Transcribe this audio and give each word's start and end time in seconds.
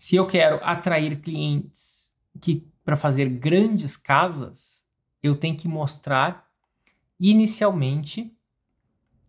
Se 0.00 0.16
eu 0.16 0.26
quero 0.26 0.58
atrair 0.62 1.20
clientes 1.20 2.10
que 2.40 2.66
para 2.82 2.96
fazer 2.96 3.28
grandes 3.28 3.98
casas, 3.98 4.82
eu 5.22 5.36
tenho 5.36 5.58
que 5.58 5.68
mostrar 5.68 6.48
inicialmente, 7.20 8.34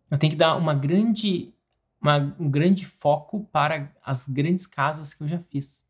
eu 0.09 0.17
tenho 0.17 0.31
que 0.31 0.37
dar 0.37 0.55
uma 0.55 0.73
grande, 0.73 1.53
uma, 2.01 2.33
um 2.39 2.49
grande 2.49 2.85
foco 2.85 3.49
para 3.51 3.93
as 4.01 4.25
grandes 4.25 4.65
casas 4.65 5.13
que 5.13 5.21
eu 5.21 5.27
já 5.27 5.39
fiz. 5.39 5.83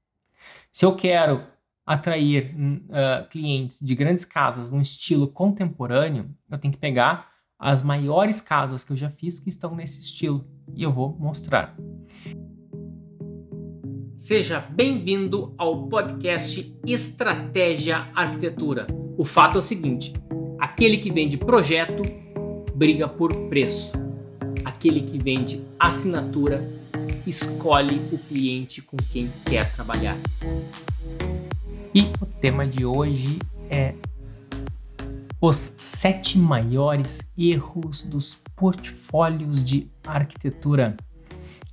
Se 0.72 0.84
eu 0.84 0.96
quero 0.96 1.46
atrair 1.86 2.56
uh, 2.56 3.30
clientes 3.30 3.80
de 3.80 3.94
grandes 3.94 4.26
casas 4.26 4.72
no 4.72 4.82
estilo 4.82 5.28
contemporâneo, 5.28 6.36
eu 6.50 6.58
tenho 6.58 6.74
que 6.74 6.80
pegar 6.80 7.30
as 7.60 7.84
maiores 7.84 8.42
casas 8.42 8.84
que 8.84 8.92
eu 8.92 8.98
já 8.98 9.12
fiz 9.12 9.40
que 9.40 9.50
estão 9.50 9.76
nesse 9.76 10.00
estilo 10.00 10.44
e 10.74 10.82
eu 10.82 10.92
vou 10.92 11.16
mostrar. 11.20 11.78
Seja 14.24 14.60
bem-vindo 14.60 15.52
ao 15.58 15.88
podcast 15.88 16.72
Estratégia 16.86 18.08
Arquitetura. 18.14 18.86
O 19.18 19.26
fato 19.26 19.56
é 19.56 19.58
o 19.58 19.62
seguinte: 19.64 20.14
aquele 20.60 21.00
que 21.00 21.12
vende 21.12 21.40
projeto 21.40 22.04
briga 22.76 23.08
por 23.08 23.36
preço. 23.50 23.94
Aquele 24.64 25.02
que 25.02 25.18
vende 25.18 25.66
assinatura 25.80 26.64
escolhe 27.26 28.00
o 28.12 28.18
cliente 28.20 28.84
com 28.84 28.96
quem 29.12 29.28
quer 29.50 29.74
trabalhar. 29.74 30.16
E 31.92 32.02
o 32.22 32.26
tema 32.40 32.68
de 32.68 32.86
hoje 32.86 33.40
é 33.72 33.96
os 35.42 35.74
sete 35.80 36.38
maiores 36.38 37.22
erros 37.36 38.04
dos 38.04 38.38
portfólios 38.56 39.64
de 39.64 39.90
arquitetura. 40.06 40.96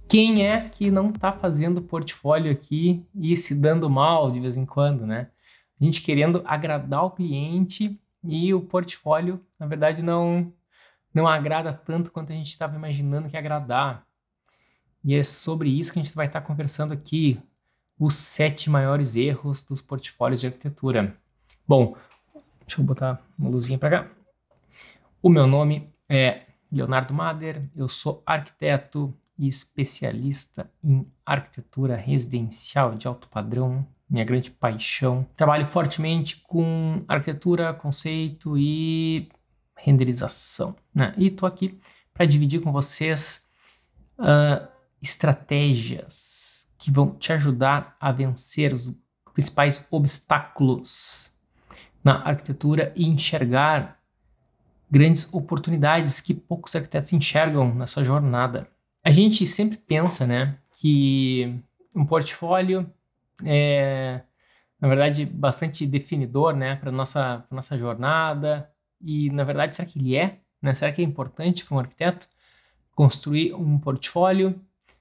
Quem 0.09 0.47
é 0.47 0.69
que 0.71 0.91
não 0.91 1.11
está 1.11 1.31
fazendo 1.33 1.83
portfólio 1.83 2.51
aqui 2.51 3.05
e 3.15 3.37
se 3.37 3.55
dando 3.55 3.91
mal 3.91 4.31
de 4.31 4.41
vez 4.41 4.57
em 4.57 4.65
quando, 4.65 5.07
né? 5.07 5.29
A 5.79 5.85
gente 5.85 6.01
querendo 6.01 6.43
agradar 6.47 7.05
o 7.05 7.11
cliente 7.11 8.01
e 8.25 8.55
o 8.55 8.61
portfólio, 8.63 9.45
na 9.59 9.67
verdade, 9.67 10.03
não, 10.03 10.51
não 11.13 11.29
agrada 11.29 11.73
tanto 11.73 12.11
quanto 12.11 12.33
a 12.33 12.35
gente 12.35 12.51
estava 12.51 12.75
imaginando 12.75 13.29
que 13.29 13.37
agradar. 13.37 14.07
E 15.05 15.15
é 15.15 15.23
sobre 15.23 15.69
isso 15.69 15.93
que 15.93 16.01
a 16.01 16.03
gente 16.03 16.15
vai 16.15 16.27
estar 16.27 16.41
tá 16.41 16.47
conversando 16.47 16.95
aqui, 16.95 17.41
os 17.99 18.15
sete 18.15 18.71
maiores 18.71 19.15
erros 19.15 19.63
dos 19.63 19.83
portfólios 19.83 20.41
de 20.41 20.47
arquitetura. 20.47 21.17
Bom, 21.67 21.97
deixa 22.61 22.81
eu 22.81 22.85
botar 22.85 23.23
uma 23.39 23.51
luzinha 23.51 23.79
para 23.79 23.91
cá. 23.91 24.11
O 25.23 25.29
meu 25.29 25.47
nome 25.47 25.93
é 26.09 26.43
Leonardo 26.73 27.13
Mader, 27.13 27.69
eu 27.77 27.89
sou 27.89 28.23
arquiteto, 28.25 29.15
e 29.39 29.49
especialista 29.49 30.71
em 30.83 31.07
arquitetura 31.25 31.97
residencial 31.97 32.95
de 32.95 33.07
alto 33.07 33.29
padrão, 33.29 33.87
minha 34.09 34.25
grande 34.25 34.51
paixão. 34.51 35.27
Trabalho 35.37 35.67
fortemente 35.67 36.43
com 36.47 37.05
arquitetura, 37.07 37.73
conceito 37.73 38.57
e 38.59 39.29
renderização. 39.77 40.75
Né? 40.95 41.15
E 41.17 41.29
estou 41.29 41.47
aqui 41.47 41.79
para 42.13 42.27
dividir 42.27 42.61
com 42.61 42.73
vocês 42.73 43.47
uh, 44.19 44.67
estratégias 45.01 46.67
que 46.77 46.91
vão 46.91 47.11
te 47.11 47.33
ajudar 47.33 47.97
a 48.01 48.11
vencer 48.11 48.73
os 48.73 48.93
principais 49.33 49.87
obstáculos 49.91 51.31
na 52.03 52.23
arquitetura 52.23 52.93
e 52.97 53.07
enxergar 53.07 53.99
grandes 54.91 55.33
oportunidades 55.33 56.21
que 56.21 56.35
poucos 56.35 56.75
arquitetos 56.75 57.13
enxergam 57.13 57.75
na 57.75 57.87
sua 57.87 58.03
jornada. 58.03 58.69
A 59.09 59.11
gente 59.11 59.47
sempre 59.47 59.79
pensa, 59.79 60.27
né, 60.27 60.59
que 60.71 61.59
um 61.95 62.05
portfólio 62.05 62.93
é, 63.43 64.21
na 64.79 64.87
verdade, 64.87 65.25
bastante 65.25 65.87
definidor, 65.87 66.55
né, 66.55 66.77
para 66.77 66.93
nossa 66.93 67.39
pra 67.49 67.57
nossa 67.57 67.79
jornada. 67.79 68.71
E, 69.01 69.31
na 69.31 69.45
verdade, 69.45 69.75
será 69.75 69.89
que 69.89 69.99
ele 69.99 70.15
é? 70.15 70.41
Né? 70.61 70.75
Será 70.75 70.93
que 70.93 71.01
é 71.01 71.05
importante 71.07 71.65
para 71.65 71.75
um 71.75 71.79
arquiteto 71.79 72.29
construir 72.95 73.55
um 73.55 73.79
portfólio? 73.79 74.61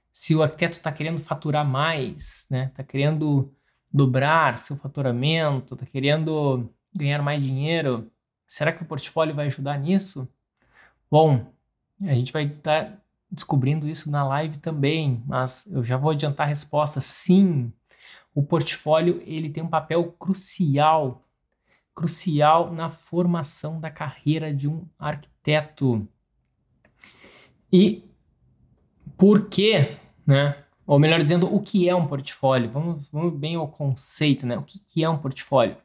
Se 0.09 0.33
o 0.33 0.41
arquiteto 0.41 0.77
está 0.77 0.89
querendo 0.89 1.19
faturar 1.19 1.67
mais, 1.67 2.47
né, 2.49 2.67
está 2.67 2.85
querendo 2.85 3.53
dobrar 3.91 4.57
seu 4.57 4.77
faturamento, 4.77 5.73
está 5.73 5.85
querendo 5.85 6.73
ganhar 6.95 7.21
mais 7.21 7.43
dinheiro, 7.43 8.09
será 8.47 8.71
que 8.71 8.83
o 8.83 8.85
portfólio 8.85 9.35
vai 9.35 9.47
ajudar 9.47 9.77
nisso? 9.77 10.25
Bom, 11.11 11.45
a 12.01 12.13
gente 12.13 12.31
vai 12.31 12.45
estar 12.45 12.85
tá 12.85 13.06
descobrindo 13.29 13.87
isso 13.87 14.09
na 14.09 14.23
live 14.23 14.57
também, 14.57 15.23
mas 15.25 15.65
eu 15.67 15.83
já 15.83 15.97
vou 15.97 16.11
adiantar 16.11 16.45
a 16.45 16.49
resposta. 16.49 17.01
Sim, 17.01 17.71
o 18.33 18.43
portfólio 18.43 19.21
ele 19.25 19.49
tem 19.49 19.63
um 19.63 19.69
papel 19.69 20.11
crucial, 20.13 21.23
crucial 21.93 22.71
na 22.71 22.89
formação 22.89 23.79
da 23.79 23.89
carreira 23.89 24.53
de 24.53 24.67
um 24.67 24.87
arquiteto. 24.97 26.07
E 27.71 28.03
por 29.17 29.49
quê, 29.49 29.97
né? 30.25 30.63
Ou 30.85 30.97
melhor 30.99 31.21
dizendo, 31.21 31.53
o 31.53 31.61
que 31.61 31.89
é 31.89 31.93
um 31.93 32.07
portfólio? 32.07 32.69
Vamos, 32.69 33.09
vamos 33.09 33.33
bem 33.33 33.55
ao 33.55 33.67
conceito, 33.67 34.45
né? 34.45 34.57
O 34.57 34.63
que, 34.63 34.79
que 34.79 35.03
é 35.03 35.09
um 35.09 35.17
portfólio? 35.17 35.75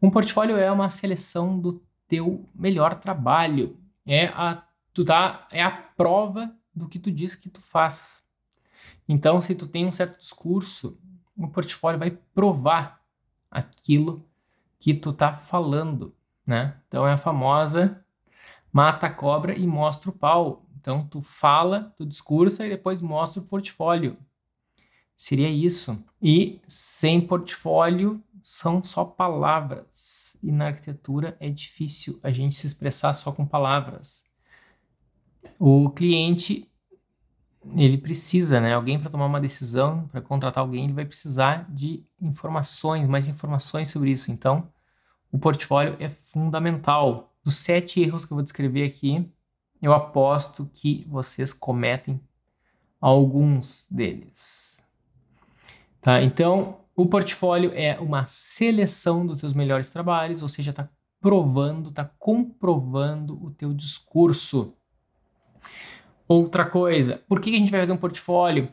Um 0.00 0.10
portfólio 0.10 0.56
é 0.56 0.70
uma 0.70 0.90
seleção 0.90 1.58
do 1.58 1.82
teu 2.06 2.48
melhor 2.54 3.00
trabalho. 3.00 3.76
É 4.06 4.26
a, 4.26 4.62
tu 4.94 5.04
tá, 5.04 5.48
é 5.50 5.60
a 5.60 5.70
prova 5.70 6.54
do 6.78 6.88
que 6.88 6.98
tu 6.98 7.10
diz 7.10 7.34
que 7.34 7.50
tu 7.50 7.60
faz. 7.60 8.22
Então, 9.08 9.40
se 9.40 9.54
tu 9.54 9.66
tem 9.66 9.86
um 9.86 9.92
certo 9.92 10.18
discurso, 10.18 10.98
o 11.36 11.48
portfólio 11.48 11.98
vai 11.98 12.10
provar 12.34 13.02
aquilo 13.50 14.24
que 14.78 14.94
tu 14.94 15.12
tá 15.12 15.36
falando, 15.36 16.14
né? 16.46 16.76
Então 16.88 17.06
é 17.06 17.12
a 17.12 17.18
famosa 17.18 18.04
mata 18.72 19.06
a 19.06 19.10
cobra 19.10 19.56
e 19.56 19.66
mostra 19.66 20.10
o 20.10 20.12
pau. 20.12 20.64
Então 20.80 21.06
tu 21.06 21.20
fala, 21.20 21.92
tu 21.96 22.06
discursa 22.06 22.66
e 22.66 22.70
depois 22.70 23.00
mostra 23.00 23.40
o 23.40 23.44
portfólio. 23.44 24.16
Seria 25.16 25.48
isso. 25.48 25.98
E 26.22 26.60
sem 26.68 27.20
portfólio 27.20 28.22
são 28.42 28.82
só 28.84 29.04
palavras. 29.04 30.36
E 30.42 30.52
na 30.52 30.66
arquitetura 30.66 31.36
é 31.40 31.50
difícil 31.50 32.20
a 32.22 32.30
gente 32.30 32.54
se 32.54 32.66
expressar 32.66 33.14
só 33.14 33.32
com 33.32 33.44
palavras. 33.44 34.22
O 35.58 35.90
cliente 35.90 36.67
ele 37.76 37.98
precisa, 37.98 38.60
né? 38.60 38.74
Alguém 38.74 38.98
para 38.98 39.10
tomar 39.10 39.26
uma 39.26 39.40
decisão, 39.40 40.08
para 40.08 40.20
contratar 40.20 40.62
alguém, 40.62 40.84
ele 40.84 40.92
vai 40.92 41.04
precisar 41.04 41.66
de 41.68 42.04
informações, 42.20 43.08
mais 43.08 43.28
informações 43.28 43.90
sobre 43.90 44.10
isso. 44.10 44.30
Então, 44.30 44.68
o 45.30 45.38
portfólio 45.38 45.96
é 46.00 46.08
fundamental. 46.08 47.34
Dos 47.44 47.58
sete 47.58 48.00
erros 48.00 48.24
que 48.24 48.32
eu 48.32 48.36
vou 48.36 48.44
descrever 48.44 48.84
aqui, 48.84 49.30
eu 49.80 49.92
aposto 49.92 50.70
que 50.72 51.06
vocês 51.08 51.52
cometem 51.52 52.20
alguns 53.00 53.86
deles. 53.90 54.82
Tá? 56.00 56.22
Então, 56.22 56.80
o 56.96 57.06
portfólio 57.06 57.72
é 57.74 57.98
uma 58.00 58.26
seleção 58.28 59.26
dos 59.26 59.40
teus 59.40 59.52
melhores 59.52 59.90
trabalhos, 59.90 60.42
ou 60.42 60.48
seja, 60.48 60.70
está 60.70 60.88
provando, 61.20 61.90
está 61.90 62.04
comprovando 62.04 63.40
o 63.42 63.50
teu 63.50 63.72
discurso. 63.72 64.74
Outra 66.28 66.66
coisa, 66.66 67.22
por 67.26 67.40
que 67.40 67.48
a 67.48 67.58
gente 67.58 67.70
vai 67.70 67.80
fazer 67.80 67.92
um 67.92 67.96
portfólio? 67.96 68.70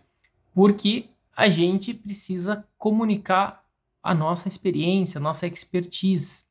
Porque 0.54 1.10
a 1.34 1.48
gente 1.48 1.94
precisa 1.94 2.68
comunicar 2.78 3.64
a 4.04 4.14
nossa 4.14 4.50
experiência, 4.50 5.18
a 5.18 5.22
nossa 5.22 5.48
expertise. 5.48 6.44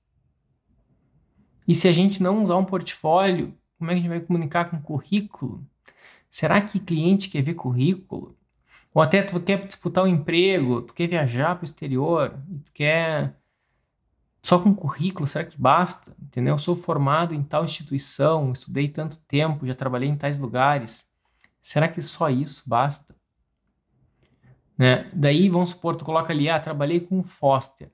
E 1.69 1.75
se 1.75 1.87
a 1.87 1.93
gente 1.93 2.23
não 2.23 2.43
usar 2.43 2.57
um 2.57 2.65
portfólio, 2.65 3.55
como 3.79 3.91
é 3.91 3.95
que 3.95 3.99
a 3.99 4.03
gente 4.03 4.11
vai 4.11 4.21
comunicar 4.21 4.71
com 4.71 4.81
currículo? 4.81 5.63
Será 6.31 6.61
que 6.63 6.81
cliente 6.81 7.29
quer 7.29 7.43
ver 7.43 7.55
currículo? 7.55 8.35
Ou 8.95 9.03
até 9.03 9.23
tu 9.23 9.39
quer 9.41 9.67
disputar 9.67 10.05
um 10.05 10.09
emprego, 10.09 10.81
tu 10.83 10.95
quer 10.95 11.07
viajar 11.07 11.55
para 11.55 11.63
o 11.63 11.65
exterior, 11.65 12.31
tu 12.65 12.73
quer 12.73 13.37
só 14.45 14.59
com 14.59 14.75
currículo, 14.75 15.27
será 15.27 15.43
que 15.43 15.59
basta? 15.59 16.15
Entendeu? 16.21 16.53
Eu 16.53 16.59
sou 16.59 16.77
formado 16.77 17.33
em 17.33 17.43
tal 17.43 17.65
instituição, 17.65 18.53
estudei 18.53 18.89
tanto 18.89 19.19
tempo, 19.21 19.67
já 19.67 19.75
trabalhei 19.75 20.07
em 20.07 20.17
tais 20.17 20.39
lugares. 20.39 21.09
Será 21.63 21.89
que 21.89 22.03
só 22.03 22.29
isso 22.29 22.63
basta? 22.67 23.17
Né? 24.77 25.11
Daí, 25.15 25.49
vamos 25.49 25.71
supor, 25.71 25.97
tu 25.97 26.05
coloca 26.05 26.31
ali, 26.31 26.51
ah, 26.51 26.61
trabalhei 26.61 27.01
com 27.01 27.23
Foster. 27.23 27.91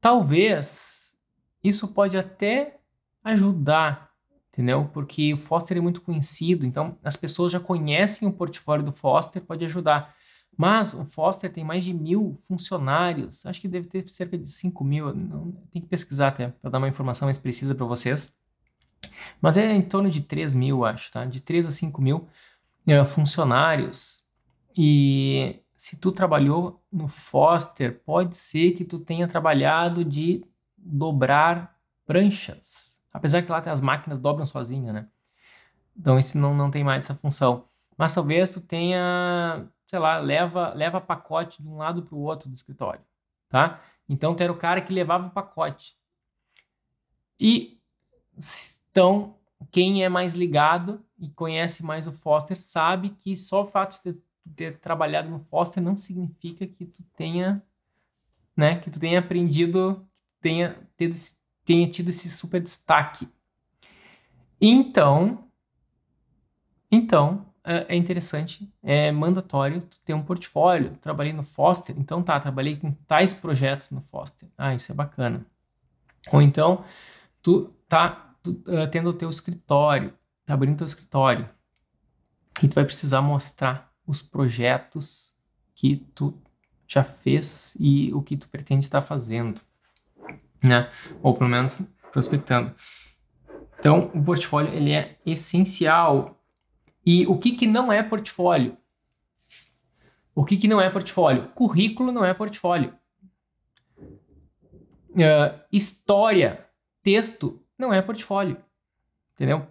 Talvez 0.00 1.14
isso 1.62 1.88
pode 1.88 2.16
até 2.16 2.78
ajudar, 3.22 4.12
entendeu? 4.50 4.88
Porque 4.94 5.34
o 5.34 5.36
Foster 5.36 5.76
é 5.76 5.80
muito 5.80 6.00
conhecido, 6.00 6.64
então 6.64 6.96
as 7.04 7.16
pessoas 7.16 7.52
já 7.52 7.60
conhecem 7.60 8.26
o 8.26 8.32
portfólio 8.32 8.86
do 8.86 8.92
Foster, 8.92 9.42
pode 9.42 9.62
ajudar. 9.66 10.14
Mas 10.56 10.94
o 10.94 11.04
Foster 11.04 11.52
tem 11.52 11.64
mais 11.64 11.84
de 11.84 11.92
mil 11.92 12.38
funcionários, 12.46 13.44
acho 13.44 13.60
que 13.60 13.68
deve 13.68 13.88
ter 13.88 14.08
cerca 14.08 14.38
de 14.38 14.50
5 14.50 14.84
mil, 14.84 15.14
não, 15.14 15.52
tem 15.72 15.82
que 15.82 15.88
pesquisar 15.88 16.28
até 16.28 16.48
para 16.48 16.70
dar 16.70 16.78
uma 16.78 16.88
informação 16.88 17.26
mais 17.26 17.38
precisa 17.38 17.74
para 17.74 17.86
vocês. 17.86 18.32
Mas 19.40 19.56
é 19.56 19.72
em 19.72 19.82
torno 19.82 20.08
de 20.08 20.20
3 20.20 20.54
mil, 20.54 20.84
acho, 20.84 21.12
tá? 21.12 21.24
De 21.24 21.40
3 21.40 21.66
a 21.66 21.70
5 21.70 22.00
mil 22.00 22.28
uh, 22.86 23.04
funcionários. 23.06 24.22
E 24.76 25.60
se 25.76 25.96
tu 25.96 26.12
trabalhou 26.12 26.82
no 26.90 27.08
Foster, 27.08 28.00
pode 28.04 28.36
ser 28.36 28.72
que 28.72 28.84
tu 28.84 28.98
tenha 28.98 29.28
trabalhado 29.28 30.04
de 30.04 30.44
dobrar 30.76 31.76
pranchas. 32.06 32.98
Apesar 33.12 33.42
que 33.42 33.50
lá 33.50 33.58
as 33.58 33.80
máquinas 33.80 34.18
dobram 34.18 34.46
sozinha, 34.46 34.92
né? 34.92 35.08
Então 35.96 36.18
esse 36.18 36.36
não, 36.36 36.54
não 36.54 36.70
tem 36.70 36.82
mais 36.82 37.04
essa 37.04 37.14
função. 37.14 37.64
Mas 37.96 38.14
talvez 38.14 38.52
tu 38.52 38.60
tenha, 38.60 39.66
sei 39.86 39.98
lá, 39.98 40.18
leva, 40.18 40.72
leva 40.74 41.00
pacote 41.00 41.62
de 41.62 41.68
um 41.68 41.76
lado 41.76 42.02
para 42.02 42.14
o 42.14 42.22
outro 42.22 42.48
do 42.48 42.54
escritório, 42.54 43.02
tá? 43.48 43.80
Então 44.08 44.36
era 44.38 44.52
o 44.52 44.56
cara 44.56 44.80
que 44.80 44.92
levava 44.92 45.26
o 45.26 45.30
pacote. 45.30 45.96
E 47.38 47.78
então 48.90 49.36
quem 49.70 50.04
é 50.04 50.08
mais 50.08 50.34
ligado 50.34 51.04
e 51.18 51.28
conhece 51.30 51.84
mais 51.84 52.06
o 52.06 52.12
Foster 52.12 52.60
sabe 52.60 53.10
que 53.10 53.36
só 53.36 53.62
o 53.62 53.66
fato 53.66 54.00
de 54.04 54.18
ter 54.54 54.78
trabalhado 54.78 55.30
no 55.30 55.40
Foster 55.40 55.82
não 55.82 55.96
significa 55.96 56.66
que 56.66 56.84
tu 56.84 57.02
tenha, 57.16 57.62
né, 58.56 58.78
que 58.78 58.90
tu 58.90 59.00
tenha 59.00 59.18
aprendido, 59.18 60.06
tenha, 60.40 60.76
tido, 60.96 61.14
tenha 61.64 61.90
tido 61.90 62.10
esse 62.10 62.30
super 62.30 62.60
destaque. 62.60 63.28
Então, 64.60 65.48
então 66.90 67.46
é, 67.64 67.94
é 67.94 67.96
interessante, 67.96 68.70
é 68.82 69.10
mandatório 69.10 69.80
tu 69.80 69.98
ter 70.04 70.12
um 70.12 70.22
portfólio. 70.22 70.96
Trabalhei 71.00 71.32
no 71.32 71.42
Foster, 71.42 71.94
então 71.98 72.22
tá, 72.22 72.38
trabalhei 72.38 72.76
com 72.76 72.92
tais 72.92 73.32
projetos 73.32 73.90
no 73.90 74.02
Foster. 74.02 74.48
Ah, 74.56 74.74
isso 74.74 74.92
é 74.92 74.94
bacana. 74.94 75.46
Ou 76.30 76.42
então, 76.42 76.84
tu 77.42 77.72
tá 77.88 78.34
tu, 78.42 78.50
uh, 78.66 78.88
tendo 78.90 79.10
o 79.10 79.14
teu 79.14 79.30
escritório, 79.30 80.12
tá 80.44 80.54
abrindo 80.54 80.76
teu 80.76 80.86
escritório, 80.86 81.48
e 82.62 82.68
tu 82.68 82.74
vai 82.74 82.84
precisar 82.84 83.22
mostrar 83.22 83.90
os 84.06 84.20
projetos 84.20 85.34
que 85.74 85.96
tu 86.14 86.38
já 86.86 87.02
fez 87.02 87.74
e 87.80 88.12
o 88.12 88.22
que 88.22 88.36
tu 88.36 88.48
pretende 88.48 88.84
estar 88.84 89.02
fazendo, 89.02 89.60
né? 90.62 90.90
Ou 91.22 91.34
pelo 91.34 91.48
menos 91.48 91.80
prospectando. 92.12 92.74
Então, 93.78 94.10
o 94.14 94.22
portfólio 94.22 94.72
ele 94.72 94.92
é 94.92 95.18
essencial 95.26 96.33
e 97.04 97.26
o 97.26 97.38
que, 97.38 97.52
que 97.52 97.66
não 97.66 97.92
é 97.92 98.02
portfólio? 98.02 98.76
O 100.34 100.44
que, 100.44 100.56
que 100.56 100.66
não 100.66 100.80
é 100.80 100.90
portfólio? 100.90 101.48
Currículo 101.54 102.10
não 102.10 102.24
é 102.24 102.34
portfólio. 102.34 102.94
Uh, 103.98 105.60
história, 105.70 106.66
texto, 107.02 107.62
não 107.78 107.92
é 107.92 108.02
portfólio. 108.02 108.56
Entendeu? 109.34 109.66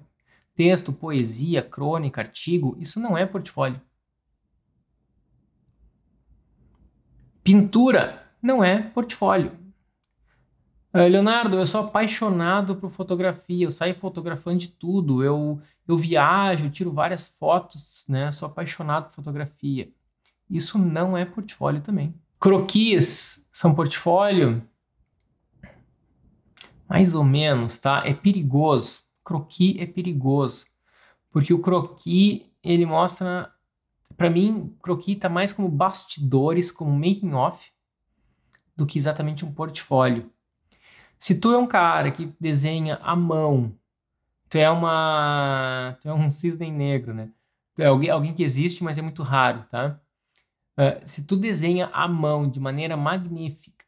Texto, 0.56 0.94
poesia, 0.94 1.62
crônica, 1.62 2.22
artigo, 2.22 2.78
isso 2.80 3.00
não 3.00 3.18
é 3.18 3.26
portfólio. 3.26 3.82
Pintura 7.44 8.26
não 8.42 8.64
é 8.64 8.82
portfólio. 8.82 9.52
Uh, 10.94 11.10
Leonardo, 11.10 11.58
eu 11.58 11.66
sou 11.66 11.82
apaixonado 11.82 12.76
por 12.76 12.90
fotografia, 12.90 13.66
eu 13.66 13.72
saio 13.72 13.96
fotografando 13.96 14.60
de 14.60 14.68
tudo, 14.70 15.24
eu, 15.24 15.60
eu 15.88 15.98
viajo, 15.98 16.70
tiro 16.70 16.92
várias 16.92 17.28
fotos, 17.28 18.06
né? 18.08 18.32
Sou 18.32 18.48
apaixonado 18.48 19.10
por 19.10 19.16
fotografia. 19.16 19.92
Isso 20.50 20.78
não 20.78 21.18
é 21.18 21.26
portfólio 21.26 21.82
também. 21.82 22.14
Croquis 22.40 23.46
são 23.52 23.74
portfólio? 23.74 24.64
Mais 26.88 27.16
ou 27.16 27.24
menos, 27.24 27.78
tá? 27.78 28.04
É 28.06 28.14
perigoso. 28.14 29.00
Croquis 29.24 29.78
é 29.80 29.86
perigoso. 29.86 30.66
Porque 31.32 31.54
o 31.54 31.60
croquis, 31.60 32.44
ele 32.64 32.86
mostra... 32.86 33.52
Para 34.16 34.30
mim, 34.30 34.76
croquis 34.82 35.18
tá 35.18 35.28
mais 35.28 35.52
como 35.52 35.68
bastidores, 35.68 36.72
como 36.72 36.92
making 36.92 37.34
off, 37.34 37.72
do 38.76 38.86
que 38.86 39.00
exatamente 39.00 39.44
um 39.44 39.52
portfólio. 39.52 40.32
Se 41.18 41.34
tu 41.34 41.52
é 41.52 41.58
um 41.58 41.66
cara 41.66 42.12
que 42.12 42.32
desenha 42.40 42.98
à 42.98 43.16
mão, 43.16 43.76
tu 44.54 44.60
é 44.60 44.70
uma, 44.70 45.98
tu 46.00 46.08
é 46.08 46.14
um 46.14 46.30
cisne 46.30 46.70
negro, 46.70 47.12
né? 47.12 47.32
Tu 47.74 47.82
é 47.82 47.88
alguém, 47.88 48.12
alguém 48.12 48.36
que 48.36 48.44
existe, 48.44 48.84
mas 48.84 49.00
é 49.00 49.02
muito 49.02 49.24
raro, 49.24 49.66
tá? 49.72 50.00
Uh, 50.78 51.02
se 51.08 51.24
tu 51.24 51.36
desenha 51.36 51.88
à 51.88 52.08
mão 52.08 52.48
de 52.48 52.60
maneira 52.60 52.96
magnífica, 52.96 53.84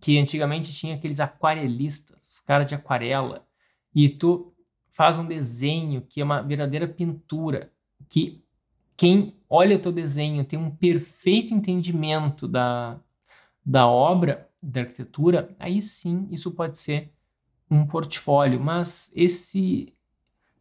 que 0.00 0.16
antigamente 0.16 0.72
tinha 0.72 0.94
aqueles 0.94 1.18
aquarelistas, 1.18 2.28
os 2.28 2.38
caras 2.38 2.68
de 2.68 2.76
aquarela, 2.76 3.44
e 3.92 4.08
tu 4.08 4.54
faz 4.92 5.18
um 5.18 5.26
desenho 5.26 6.02
que 6.02 6.20
é 6.20 6.24
uma 6.24 6.42
verdadeira 6.42 6.86
pintura, 6.86 7.72
que 8.08 8.40
quem 8.96 9.36
olha 9.50 9.74
o 9.74 9.80
teu 9.80 9.90
desenho 9.90 10.44
tem 10.44 10.56
um 10.56 10.70
perfeito 10.70 11.52
entendimento 11.52 12.46
da, 12.46 13.00
da 13.66 13.88
obra, 13.88 14.48
da 14.62 14.82
arquitetura, 14.82 15.56
aí 15.58 15.82
sim 15.82 16.28
isso 16.30 16.52
pode 16.52 16.78
ser 16.78 17.12
um 17.70 17.86
portfólio, 17.86 18.60
mas 18.60 19.10
esse 19.14 19.92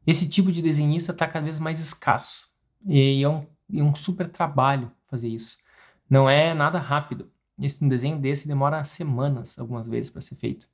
esse 0.06 0.28
tipo 0.28 0.52
de 0.54 0.62
desenhista 0.62 1.12
está 1.12 1.28
cada 1.28 1.44
vez 1.44 1.60
mais 1.60 1.82
escasso 1.82 2.50
e 2.86 3.22
é 3.22 3.28
um, 3.28 3.46
é 3.74 3.84
um 3.84 3.94
super 3.94 4.30
trabalho 4.30 4.90
fazer 5.08 5.28
isso. 5.28 5.58
Não 6.10 6.30
é 6.30 6.54
nada 6.54 6.80
rápido. 6.80 7.30
Esse 7.60 7.84
um 7.84 7.90
desenho 7.90 8.18
desse 8.18 8.48
demora 8.48 8.84
semanas, 8.86 9.60
algumas 9.60 9.88
vezes, 9.88 10.10
para 10.10 10.22
ser 10.22 10.36
feito, 10.36 10.70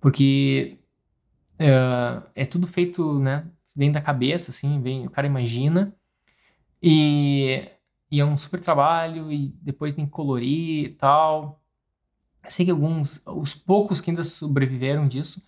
porque 0.00 0.78
é, 1.58 2.42
é 2.42 2.44
tudo 2.46 2.66
feito, 2.66 3.18
né? 3.18 3.46
Vem 3.76 3.92
da 3.92 4.00
cabeça, 4.00 4.50
assim, 4.50 4.80
vem, 4.80 5.06
o 5.06 5.10
cara 5.10 5.26
imagina 5.26 5.94
e, 6.82 7.68
e 8.10 8.20
é 8.20 8.24
um 8.24 8.36
super 8.36 8.60
trabalho 8.60 9.30
e 9.30 9.48
depois 9.62 9.94
tem 9.94 10.06
que 10.06 10.10
colorir 10.10 10.86
e 10.86 10.88
tal. 10.94 11.59
Eu 12.42 12.50
sei 12.50 12.64
que 12.64 12.70
alguns, 12.70 13.20
os 13.24 13.54
poucos 13.54 14.00
que 14.00 14.10
ainda 14.10 14.24
sobreviveram 14.24 15.06
disso, 15.06 15.42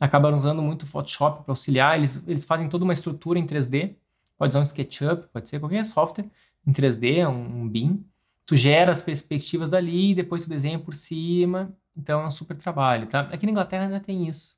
acabaram 0.00 0.38
usando 0.38 0.62
muito 0.62 0.86
Photoshop 0.86 1.44
para 1.44 1.52
auxiliar. 1.52 1.98
Eles, 1.98 2.22
eles 2.26 2.44
fazem 2.44 2.68
toda 2.68 2.84
uma 2.84 2.92
estrutura 2.92 3.38
em 3.38 3.46
3D. 3.46 3.94
Pode 4.36 4.50
usar 4.50 4.60
um 4.60 4.62
SketchUp, 4.62 5.28
pode 5.32 5.48
ser 5.48 5.58
qualquer 5.58 5.84
software 5.84 6.26
em 6.66 6.72
3D, 6.72 7.28
um, 7.28 7.62
um 7.62 7.68
BIM. 7.68 8.04
Tu 8.46 8.56
gera 8.56 8.92
as 8.92 9.02
perspectivas 9.02 9.68
dali, 9.68 10.14
depois 10.14 10.42
tu 10.42 10.48
desenha 10.48 10.78
por 10.78 10.94
cima. 10.94 11.74
Então 11.96 12.22
é 12.22 12.26
um 12.26 12.30
super 12.30 12.56
trabalho, 12.56 13.06
tá? 13.08 13.22
Aqui 13.32 13.44
na 13.44 13.52
Inglaterra 13.52 13.84
ainda 13.84 14.00
tem 14.00 14.28
isso. 14.28 14.56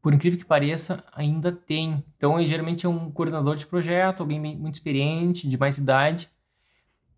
Por 0.00 0.12
incrível 0.12 0.38
que 0.38 0.44
pareça, 0.44 1.02
ainda 1.12 1.50
tem. 1.50 2.04
Então, 2.16 2.42
geralmente 2.44 2.84
é 2.84 2.88
um 2.88 3.10
coordenador 3.10 3.56
de 3.56 3.66
projeto, 3.66 4.20
alguém 4.20 4.38
muito 4.38 4.74
experiente, 4.74 5.48
de 5.48 5.56
mais 5.56 5.78
idade, 5.78 6.28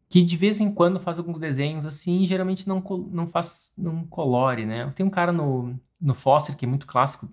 que 0.09 0.23
de 0.23 0.37
vez 0.37 0.61
em 0.61 0.73
quando 0.73 1.01
faz 1.01 1.19
alguns 1.19 1.39
desenhos 1.39 1.85
assim, 1.85 2.23
e 2.23 2.27
geralmente 2.27 2.69
não, 2.69 2.83
não 3.11 3.27
faz, 3.27 3.73
não 3.77 4.05
colore, 4.07 4.65
né? 4.65 4.93
Tem 4.95 5.05
um 5.05 5.11
cara 5.11 5.33
no, 5.33 5.79
no 6.01 6.15
Foster, 6.15 6.57
que 6.57 6.65
é 6.65 6.69
muito 6.69 6.87
clássico, 6.87 7.29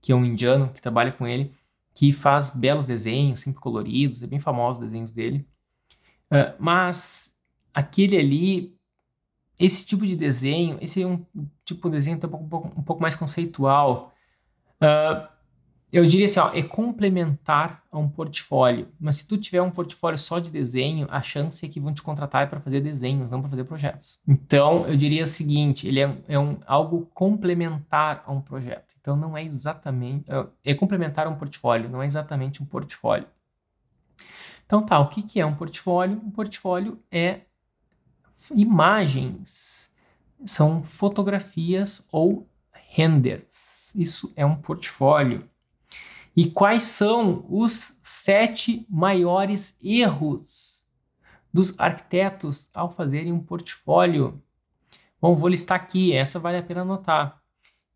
que 0.00 0.12
é 0.12 0.14
um 0.14 0.24
indiano, 0.24 0.68
que 0.72 0.80
trabalha 0.80 1.12
com 1.12 1.26
ele, 1.26 1.52
que 1.94 2.12
faz 2.12 2.50
belos 2.50 2.84
desenhos, 2.84 3.40
sempre 3.40 3.60
coloridos, 3.60 4.22
é 4.22 4.26
bem 4.26 4.40
famoso 4.40 4.80
os 4.80 4.86
desenhos 4.86 5.12
dele. 5.12 5.46
Uh, 6.30 6.54
mas 6.58 7.34
aquele 7.72 8.16
ali, 8.16 8.76
esse 9.58 9.84
tipo 9.84 10.06
de 10.06 10.16
desenho, 10.16 10.78
esse 10.80 11.02
é 11.02 11.06
um 11.06 11.24
tipo 11.64 11.88
de 11.88 11.96
desenho 11.96 12.16
um 12.16 12.48
pouco, 12.48 12.72
um 12.76 12.82
pouco 12.82 13.02
mais 13.02 13.14
conceitual. 13.14 14.14
Uh, 14.80 15.33
eu 15.94 16.04
diria 16.06 16.24
assim, 16.24 16.40
ó, 16.40 16.50
é 16.52 16.60
complementar 16.60 17.84
a 17.92 17.96
um 17.96 18.08
portfólio. 18.08 18.88
Mas 18.98 19.16
se 19.16 19.28
tu 19.28 19.38
tiver 19.38 19.62
um 19.62 19.70
portfólio 19.70 20.18
só 20.18 20.40
de 20.40 20.50
desenho, 20.50 21.06
a 21.08 21.22
chance 21.22 21.64
é 21.64 21.68
que 21.68 21.78
vão 21.78 21.94
te 21.94 22.02
contratar 22.02 22.42
é 22.42 22.46
para 22.46 22.58
fazer 22.58 22.80
desenhos, 22.80 23.30
não 23.30 23.40
para 23.40 23.50
fazer 23.50 23.62
projetos. 23.62 24.18
Então, 24.26 24.88
eu 24.88 24.96
diria 24.96 25.22
o 25.22 25.26
seguinte, 25.26 25.86
ele 25.86 26.00
é, 26.00 26.18
é 26.26 26.36
um, 26.36 26.58
algo 26.66 27.08
complementar 27.14 28.24
a 28.26 28.32
um 28.32 28.40
projeto. 28.40 28.96
Então, 29.00 29.16
não 29.16 29.36
é 29.36 29.44
exatamente... 29.44 30.24
É, 30.28 30.72
é 30.72 30.74
complementar 30.74 31.28
a 31.28 31.30
um 31.30 31.36
portfólio, 31.36 31.88
não 31.88 32.02
é 32.02 32.06
exatamente 32.06 32.60
um 32.60 32.66
portfólio. 32.66 33.28
Então, 34.66 34.84
tá, 34.84 34.98
o 34.98 35.08
que, 35.08 35.22
que 35.22 35.40
é 35.40 35.46
um 35.46 35.54
portfólio? 35.54 36.20
Um 36.24 36.30
portfólio 36.30 36.98
é 37.08 37.42
imagens, 38.52 39.92
são 40.44 40.82
fotografias 40.82 42.04
ou 42.10 42.48
renders. 42.72 43.92
Isso 43.94 44.32
é 44.34 44.44
um 44.44 44.56
portfólio. 44.56 45.48
E 46.36 46.50
quais 46.50 46.84
são 46.84 47.46
os 47.48 47.96
sete 48.02 48.86
maiores 48.90 49.78
erros 49.82 50.82
dos 51.52 51.78
arquitetos 51.78 52.68
ao 52.74 52.90
fazerem 52.90 53.32
um 53.32 53.38
portfólio? 53.38 54.42
Bom, 55.20 55.36
vou 55.36 55.48
listar 55.48 55.80
aqui, 55.80 56.12
essa 56.12 56.40
vale 56.40 56.58
a 56.58 56.62
pena 56.62 56.82
anotar. 56.82 57.40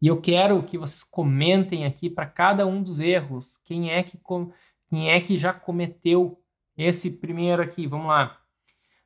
E 0.00 0.06
eu 0.06 0.20
quero 0.20 0.62
que 0.62 0.78
vocês 0.78 1.02
comentem 1.02 1.84
aqui 1.84 2.08
para 2.08 2.26
cada 2.26 2.64
um 2.66 2.82
dos 2.82 3.00
erros, 3.00 3.56
quem 3.64 3.90
é 3.90 4.02
que 4.02 4.16
quem 4.88 5.10
é 5.10 5.20
que 5.20 5.36
já 5.36 5.52
cometeu 5.52 6.40
esse 6.76 7.10
primeiro 7.10 7.60
aqui, 7.60 7.86
vamos 7.86 8.06
lá. 8.06 8.40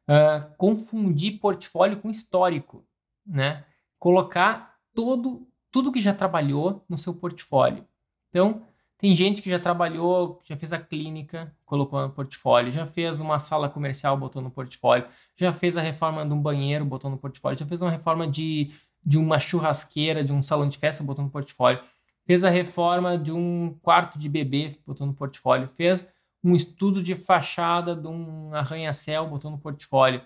Uh, 0.07 0.55
confundir 0.59 1.41
portfólio 1.41 1.99
com 1.99 2.11
histórico, 2.11 2.87
né? 3.27 3.65
Colocar 3.99 4.77
todo, 4.95 5.49
tudo 5.71 5.91
que 5.91 6.01
já 6.01 6.13
trabalhou 6.13 6.85
no 6.89 6.99
seu 6.99 7.15
portfólio. 7.15 7.87
Então, 8.29 8.63
Tem 9.03 9.17
gente 9.17 9.43
que 9.43 9.51
já 9.51 9.59
trabalhou, 9.59 10.41
já 10.45 10.57
fez 10.57 10.73
a 10.73 10.79
clínica, 10.79 11.53
colocou 11.67 12.01
no 12.01 12.09
portfólio, 12.09 12.71
já 12.71 12.87
fez 12.87 13.19
uma 13.19 13.37
sala 13.37 13.69
comercial, 13.69 14.17
botou 14.17 14.41
no 14.41 14.49
portfólio, 14.49 15.09
já 15.37 15.53
fez 15.53 15.77
a 15.77 15.83
reforma 15.83 16.25
de 16.25 16.33
um 16.33 16.41
banheiro, 16.41 16.85
botou 16.85 17.11
no 17.11 17.19
portfólio, 17.19 17.59
já 17.59 17.67
fez 17.67 17.81
uma 17.83 17.91
reforma 17.91 18.29
de, 18.29 18.73
de 19.05 19.19
uma 19.19 19.41
churrasqueira, 19.41 20.23
de 20.23 20.33
um 20.33 20.41
salão 20.41 20.69
de 20.69 20.79
festa, 20.79 21.03
botou 21.03 21.25
no 21.25 21.33
portfólio, 21.33 21.83
fez 22.25 22.45
a 22.45 22.49
reforma 22.49 23.19
de 23.19 23.33
um 23.33 23.77
quarto 23.83 24.21
de 24.21 24.29
bebê, 24.29 24.79
botou 24.87 25.05
no 25.05 25.15
portfólio, 25.15 25.69
fez 25.77 26.07
um 26.45 26.55
estudo 26.55 27.03
de 27.03 27.17
fachada 27.17 27.97
de 27.97 28.07
um 28.07 28.55
arranha-céu, 28.55 29.27
botou 29.27 29.51
no 29.51 29.59
portfólio. 29.59 30.23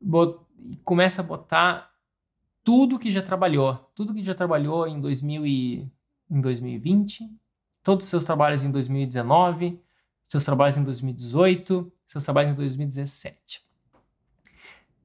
Bot... 0.00 0.38
Começa 0.84 1.22
a 1.22 1.24
botar 1.24 1.90
tudo 2.62 3.00
que 3.00 3.10
já 3.10 3.20
trabalhou, 3.20 3.74
tudo 3.96 4.14
que 4.14 4.22
já 4.22 4.32
trabalhou 4.32 4.86
em, 4.86 5.00
2000 5.00 5.44
e... 5.44 5.90
em 6.30 6.40
2020, 6.40 7.28
todos 7.82 8.04
os 8.04 8.10
seus 8.10 8.24
trabalhos 8.24 8.62
em 8.62 8.70
2019, 8.70 9.80
seus 10.24 10.44
trabalhos 10.44 10.76
em 10.76 10.84
2018, 10.84 11.92
seus 12.06 12.24
trabalhos 12.24 12.52
em 12.52 12.54
2017. 12.54 13.64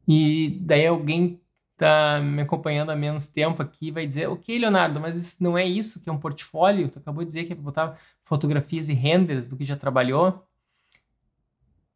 E 0.07 0.59
daí 0.61 0.85
alguém 0.85 1.41
tá 1.77 2.21
me 2.21 2.41
acompanhando 2.41 2.91
há 2.91 2.95
menos 2.95 3.27
tempo 3.27 3.61
aqui 3.61 3.91
vai 3.91 4.07
dizer, 4.07 4.27
ok, 4.27 4.57
Leonardo, 4.57 4.99
mas 4.99 5.39
não 5.39 5.57
é 5.57 5.65
isso 5.65 5.99
que 5.99 6.09
é 6.09 6.11
um 6.13 6.19
portfólio? 6.19 6.89
Tu 6.89 6.99
acabou 6.99 7.23
de 7.23 7.27
dizer 7.27 7.45
que 7.45 7.53
é 7.53 7.55
botar 7.55 7.99
fotografias 8.23 8.87
e 8.87 8.93
renders 8.93 9.47
do 9.47 9.57
que 9.57 9.65
já 9.65 9.75
trabalhou. 9.75 10.47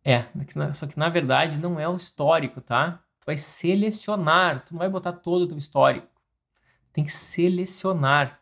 É, 0.04 0.26
só 0.74 0.88
que 0.88 0.98
na 0.98 1.10
verdade 1.10 1.58
não 1.58 1.80
é 1.80 1.88
o 1.88 1.96
histórico, 1.96 2.62
tá? 2.62 3.04
Tu 3.22 3.26
vai 3.26 3.38
selecionar, 3.38 4.66
tu 4.66 4.74
não 4.74 4.80
vai 4.80 4.90
botar 4.90 5.14
todo 5.14 5.44
o 5.44 5.48
teu 5.48 5.58
histórico. 5.58 6.08
Tem 6.92 7.04
que 7.04 7.14
selecionar. 7.14 8.40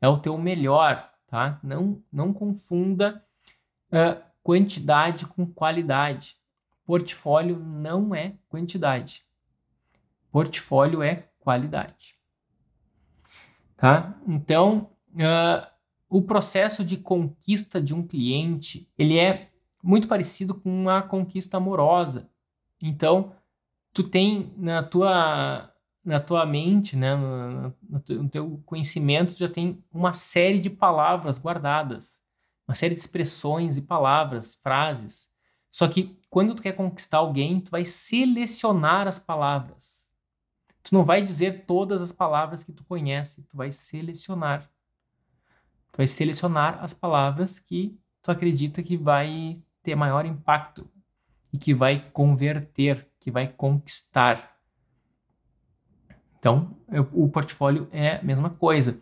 É 0.00 0.08
o 0.08 0.18
teu 0.18 0.36
melhor 0.36 1.10
tá? 1.26 1.58
Não, 1.62 2.02
não 2.12 2.32
confunda 2.32 3.24
uh, 3.90 4.22
quantidade 4.42 5.26
com 5.26 5.46
qualidade. 5.46 6.36
Portfólio 6.84 7.58
não 7.58 8.14
é 8.14 8.34
quantidade. 8.48 9.24
Portfólio 10.30 11.02
é 11.02 11.28
qualidade. 11.40 12.16
Tá? 13.76 14.14
Então, 14.26 14.90
uh, 15.14 15.66
o 16.08 16.22
processo 16.22 16.84
de 16.84 16.96
conquista 16.96 17.80
de 17.80 17.92
um 17.92 18.06
cliente, 18.06 18.88
ele 18.96 19.18
é 19.18 19.50
muito 19.82 20.08
parecido 20.08 20.54
com 20.54 20.70
uma 20.70 21.02
conquista 21.02 21.56
amorosa. 21.56 22.28
Então, 22.80 23.34
tu 23.92 24.02
tem 24.02 24.52
na 24.56 24.82
tua 24.82 25.72
na 26.06 26.20
tua 26.20 26.46
mente, 26.46 26.96
né, 26.96 27.16
no, 27.16 27.74
no, 27.88 28.28
teu 28.28 28.62
conhecimento, 28.64 29.36
já 29.36 29.48
tem 29.48 29.82
uma 29.92 30.12
série 30.12 30.60
de 30.60 30.70
palavras 30.70 31.36
guardadas, 31.36 32.16
uma 32.66 32.76
série 32.76 32.94
de 32.94 33.00
expressões 33.00 33.76
e 33.76 33.82
palavras, 33.82 34.54
frases. 34.54 35.28
Só 35.70 35.88
que 35.88 36.16
quando 36.30 36.54
tu 36.54 36.62
quer 36.62 36.74
conquistar 36.74 37.18
alguém, 37.18 37.60
tu 37.60 37.72
vai 37.72 37.84
selecionar 37.84 39.08
as 39.08 39.18
palavras. 39.18 40.06
Tu 40.84 40.94
não 40.94 41.04
vai 41.04 41.22
dizer 41.22 41.64
todas 41.66 42.00
as 42.00 42.12
palavras 42.12 42.62
que 42.62 42.72
tu 42.72 42.84
conhece, 42.84 43.42
tu 43.42 43.56
vai 43.56 43.72
selecionar. 43.72 44.70
Tu 45.92 45.96
vai 45.96 46.06
selecionar 46.06 46.82
as 46.84 46.94
palavras 46.94 47.58
que 47.58 47.98
tu 48.22 48.30
acredita 48.30 48.80
que 48.80 48.96
vai 48.96 49.60
ter 49.82 49.96
maior 49.96 50.24
impacto 50.24 50.88
e 51.52 51.58
que 51.58 51.74
vai 51.74 52.08
converter, 52.10 53.08
que 53.18 53.30
vai 53.30 53.48
conquistar. 53.48 54.55
Então, 56.46 56.76
eu, 56.92 57.08
o 57.12 57.28
portfólio 57.28 57.88
é 57.90 58.18
a 58.18 58.22
mesma 58.22 58.48
coisa. 58.48 59.00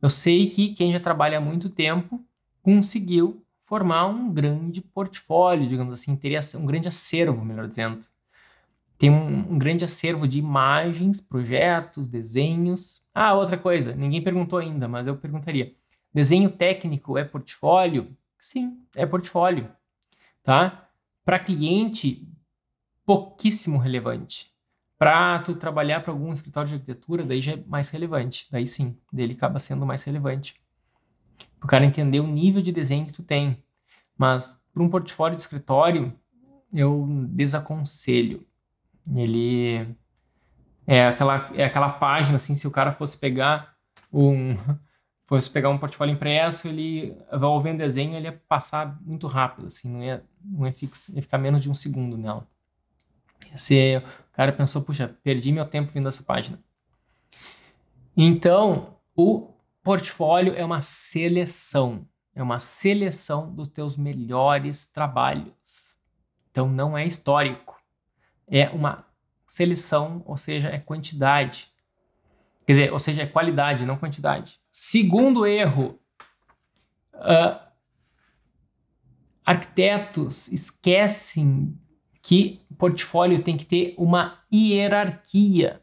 Eu 0.00 0.08
sei 0.08 0.48
que 0.48 0.72
quem 0.72 0.90
já 0.90 0.98
trabalha 0.98 1.36
há 1.36 1.40
muito 1.40 1.68
tempo 1.68 2.18
conseguiu 2.62 3.44
formar 3.66 4.06
um 4.06 4.32
grande 4.32 4.80
portfólio, 4.80 5.68
digamos 5.68 5.92
assim, 5.92 6.16
teria 6.16 6.40
um 6.54 6.64
grande 6.64 6.88
acervo, 6.88 7.44
melhor 7.44 7.68
dizendo. 7.68 8.00
Tem 8.96 9.10
um, 9.10 9.52
um 9.52 9.58
grande 9.58 9.84
acervo 9.84 10.26
de 10.26 10.38
imagens, 10.38 11.20
projetos, 11.20 12.08
desenhos. 12.08 13.02
Ah, 13.14 13.34
outra 13.34 13.58
coisa, 13.58 13.94
ninguém 13.94 14.24
perguntou 14.24 14.58
ainda, 14.58 14.88
mas 14.88 15.06
eu 15.06 15.14
perguntaria. 15.14 15.74
Desenho 16.14 16.50
técnico 16.50 17.18
é 17.18 17.24
portfólio? 17.24 18.16
Sim, 18.40 18.82
é 18.96 19.04
portfólio, 19.04 19.70
tá? 20.42 20.88
Para 21.22 21.38
cliente, 21.38 22.26
pouquíssimo 23.04 23.76
relevante. 23.76 24.50
Para 24.98 25.38
tu 25.40 25.54
trabalhar 25.54 26.00
para 26.00 26.12
algum 26.12 26.32
escritório 26.32 26.68
de 26.68 26.74
arquitetura, 26.74 27.24
daí 27.24 27.40
já 27.40 27.52
é 27.52 27.62
mais 27.66 27.88
relevante. 27.88 28.48
Daí 28.50 28.66
sim, 28.66 28.98
dele 29.12 29.34
acaba 29.34 29.58
sendo 29.58 29.86
mais 29.86 30.02
relevante. 30.02 30.60
Para 31.60 31.66
o 31.66 31.68
cara 31.68 31.84
entender 31.84 32.20
o 32.20 32.26
nível 32.26 32.60
de 32.60 32.72
desenho 32.72 33.06
que 33.06 33.12
tu 33.12 33.22
tem. 33.22 33.62
Mas 34.16 34.60
para 34.74 34.82
um 34.82 34.88
portfólio 34.88 35.36
de 35.36 35.42
escritório, 35.42 36.12
eu 36.72 37.06
desaconselho. 37.30 38.44
Ele 39.14 39.86
é 40.86 41.06
aquela, 41.06 41.50
é 41.54 41.64
aquela 41.64 41.90
página, 41.90 42.36
assim, 42.36 42.54
se 42.54 42.66
o 42.66 42.70
cara 42.70 42.92
fosse 42.92 43.16
pegar 43.16 43.74
um 44.12 44.56
fosse 45.26 45.50
pegar 45.50 45.68
um 45.68 45.76
portfólio 45.76 46.14
impresso, 46.14 46.66
ele 46.66 47.14
ao 47.30 47.60
ver 47.60 47.74
um 47.74 47.76
desenho, 47.76 48.16
ele 48.16 48.26
ia 48.26 48.42
passar 48.48 48.98
muito 49.02 49.26
rápido, 49.26 49.66
assim, 49.66 49.86
não 49.86 50.02
ia, 50.02 50.24
não 50.42 50.66
ia, 50.66 50.72
fix, 50.72 51.10
ia 51.10 51.20
ficar 51.20 51.36
menos 51.36 51.62
de 51.62 51.70
um 51.70 51.74
segundo 51.74 52.16
nela. 52.16 52.48
Se 53.54 54.02
o 54.27 54.27
cara 54.38 54.52
pensou, 54.52 54.82
puxa, 54.82 55.18
perdi 55.24 55.50
meu 55.50 55.66
tempo 55.66 55.90
vindo 55.90 56.08
essa 56.08 56.22
página. 56.22 56.60
Então, 58.16 58.96
o 59.16 59.52
portfólio 59.82 60.54
é 60.54 60.64
uma 60.64 60.80
seleção, 60.80 62.06
é 62.36 62.40
uma 62.40 62.60
seleção 62.60 63.52
dos 63.52 63.68
teus 63.68 63.96
melhores 63.96 64.86
trabalhos. 64.86 65.92
Então, 66.52 66.68
não 66.68 66.96
é 66.96 67.04
histórico, 67.04 67.82
é 68.46 68.68
uma 68.68 69.04
seleção, 69.44 70.22
ou 70.24 70.36
seja, 70.36 70.68
é 70.68 70.78
quantidade. 70.78 71.68
Quer 72.64 72.72
dizer, 72.74 72.92
ou 72.92 73.00
seja, 73.00 73.22
é 73.22 73.26
qualidade, 73.26 73.84
não 73.84 73.98
quantidade. 73.98 74.60
Segundo 74.70 75.48
erro, 75.48 75.98
uh, 77.12 77.58
arquitetos 79.44 80.46
esquecem 80.46 81.76
que 82.22 82.60
portfólio 82.78 83.42
tem 83.42 83.56
que 83.56 83.64
ter 83.64 83.94
uma 83.98 84.38
hierarquia. 84.52 85.82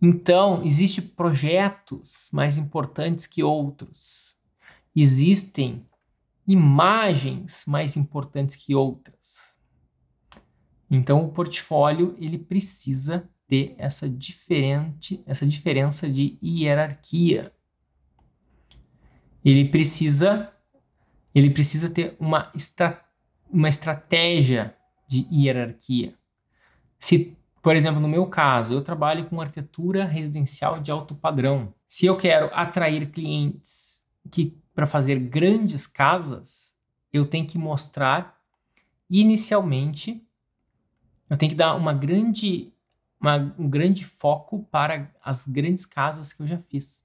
Então, 0.00 0.64
existem 0.64 1.04
projetos 1.04 2.28
mais 2.32 2.56
importantes 2.56 3.26
que 3.26 3.42
outros. 3.42 4.36
Existem 4.94 5.84
imagens 6.46 7.64
mais 7.66 7.96
importantes 7.96 8.54
que 8.54 8.74
outras. 8.74 9.42
Então, 10.88 11.24
o 11.24 11.32
portfólio 11.32 12.14
ele 12.18 12.38
precisa 12.38 13.28
ter 13.48 13.74
essa 13.76 14.08
diferente, 14.08 15.22
essa 15.26 15.44
diferença 15.44 16.08
de 16.08 16.38
hierarquia. 16.42 17.52
Ele 19.44 19.68
precisa 19.68 20.50
ele 21.34 21.50
precisa 21.50 21.90
ter 21.90 22.16
uma 22.20 22.52
estratégia 22.54 23.03
uma 23.54 23.68
estratégia 23.68 24.76
de 25.06 25.28
hierarquia. 25.30 26.14
Se, 26.98 27.36
por 27.62 27.76
exemplo, 27.76 28.00
no 28.00 28.08
meu 28.08 28.26
caso, 28.26 28.74
eu 28.74 28.82
trabalho 28.82 29.26
com 29.26 29.40
arquitetura 29.40 30.04
residencial 30.04 30.80
de 30.80 30.90
alto 30.90 31.14
padrão. 31.14 31.72
Se 31.86 32.04
eu 32.04 32.16
quero 32.16 32.50
atrair 32.52 33.08
clientes 33.12 34.04
que 34.28 34.58
para 34.74 34.88
fazer 34.88 35.20
grandes 35.20 35.86
casas, 35.86 36.74
eu 37.12 37.26
tenho 37.26 37.46
que 37.46 37.56
mostrar 37.56 38.40
inicialmente, 39.08 40.26
eu 41.30 41.36
tenho 41.36 41.50
que 41.50 41.56
dar 41.56 41.76
uma 41.76 41.92
grande, 41.92 42.72
uma, 43.20 43.54
um 43.56 43.70
grande 43.70 44.04
foco 44.04 44.64
para 44.68 45.14
as 45.22 45.46
grandes 45.46 45.86
casas 45.86 46.32
que 46.32 46.42
eu 46.42 46.46
já 46.48 46.58
fiz. 46.58 47.00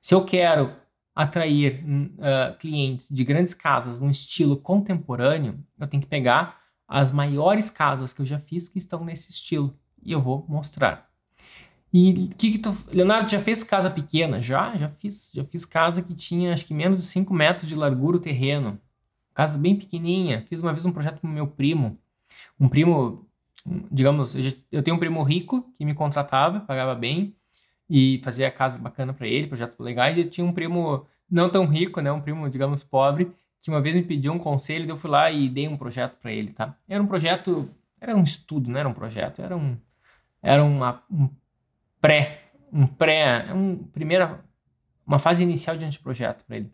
Se 0.00 0.14
eu 0.14 0.24
quero 0.24 0.76
atrair 1.14 1.84
uh, 1.84 2.58
clientes 2.58 3.08
de 3.08 3.24
grandes 3.24 3.54
casas 3.54 4.00
num 4.00 4.10
estilo 4.10 4.56
contemporâneo, 4.56 5.58
eu 5.78 5.86
tenho 5.86 6.02
que 6.02 6.08
pegar 6.08 6.60
as 6.88 7.12
maiores 7.12 7.70
casas 7.70 8.12
que 8.12 8.20
eu 8.20 8.26
já 8.26 8.38
fiz 8.38 8.68
que 8.68 8.78
estão 8.78 9.04
nesse 9.04 9.30
estilo 9.30 9.76
e 10.02 10.12
eu 10.12 10.20
vou 10.20 10.44
mostrar. 10.48 11.08
E 11.92 12.28
que, 12.36 12.50
que 12.50 12.58
tu, 12.58 12.76
Leonardo 12.88 13.30
já 13.30 13.38
fez 13.38 13.62
casa 13.62 13.88
pequena? 13.88 14.42
Já, 14.42 14.76
já 14.76 14.88
fiz, 14.88 15.30
já 15.32 15.44
fiz 15.44 15.64
casa 15.64 16.02
que 16.02 16.12
tinha 16.12 16.52
acho 16.52 16.66
que 16.66 16.74
menos 16.74 16.98
de 16.98 17.04
5 17.04 17.32
metros 17.32 17.68
de 17.68 17.76
largura 17.76 18.16
o 18.16 18.20
terreno. 18.20 18.80
Casa 19.32 19.56
bem 19.56 19.76
pequenininha. 19.76 20.44
Fiz 20.48 20.60
uma 20.60 20.72
vez 20.72 20.84
um 20.84 20.92
projeto 20.92 21.20
com 21.20 21.28
meu 21.28 21.46
primo. 21.46 21.96
Um 22.58 22.68
primo, 22.68 23.28
digamos, 23.92 24.34
eu, 24.34 24.42
já, 24.42 24.52
eu 24.72 24.82
tenho 24.82 24.96
um 24.96 24.98
primo 24.98 25.22
rico 25.22 25.72
que 25.78 25.84
me 25.84 25.94
contratava, 25.94 26.60
pagava 26.60 26.96
bem 26.96 27.36
e 27.88 28.20
fazia 28.24 28.50
casa 28.50 28.78
bacana 28.78 29.12
para 29.12 29.26
ele, 29.26 29.46
projetos 29.46 29.78
legais. 29.78 30.16
E 30.16 30.20
eu 30.22 30.30
tinha 30.30 30.46
um 30.46 30.52
primo 30.52 31.06
não 31.30 31.50
tão 31.50 31.66
rico, 31.66 32.00
né, 32.00 32.12
um 32.12 32.20
primo, 32.20 32.48
digamos, 32.50 32.82
pobre, 32.84 33.32
que 33.60 33.70
uma 33.70 33.80
vez 33.80 33.94
me 33.94 34.02
pediu 34.02 34.32
um 34.32 34.38
conselho, 34.38 34.88
eu 34.88 34.96
fui 34.96 35.10
lá 35.10 35.30
e 35.30 35.48
dei 35.48 35.66
um 35.68 35.76
projeto 35.76 36.16
para 36.20 36.32
ele, 36.32 36.52
tá? 36.52 36.76
Era 36.88 37.02
um 37.02 37.06
projeto, 37.06 37.68
era 38.00 38.14
um 38.14 38.22
estudo, 38.22 38.70
não 38.70 38.78
era 38.78 38.88
um 38.88 38.94
projeto, 38.94 39.40
era 39.42 39.56
um 39.56 39.76
era 40.42 40.62
uma, 40.62 41.02
um 41.10 41.30
pré, 42.00 42.42
um 42.70 42.86
pré, 42.86 43.50
um 43.54 43.78
primeira 43.78 44.44
uma 45.06 45.18
fase 45.18 45.42
inicial 45.42 45.76
de 45.76 45.84
anteprojeto 45.84 46.44
para 46.44 46.56
ele. 46.56 46.70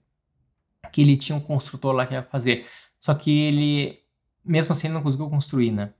que 0.92 1.00
ele 1.02 1.16
tinha 1.16 1.36
um 1.36 1.40
construtor 1.40 1.92
lá 1.94 2.06
que 2.06 2.14
ia 2.14 2.22
fazer. 2.22 2.66
Só 3.00 3.14
que 3.14 3.30
ele, 3.30 4.00
mesmo 4.44 4.72
assim, 4.72 4.88
ele 4.88 4.94
não 4.94 5.02
conseguiu 5.02 5.28
construir, 5.30 5.70
né? 5.70 5.92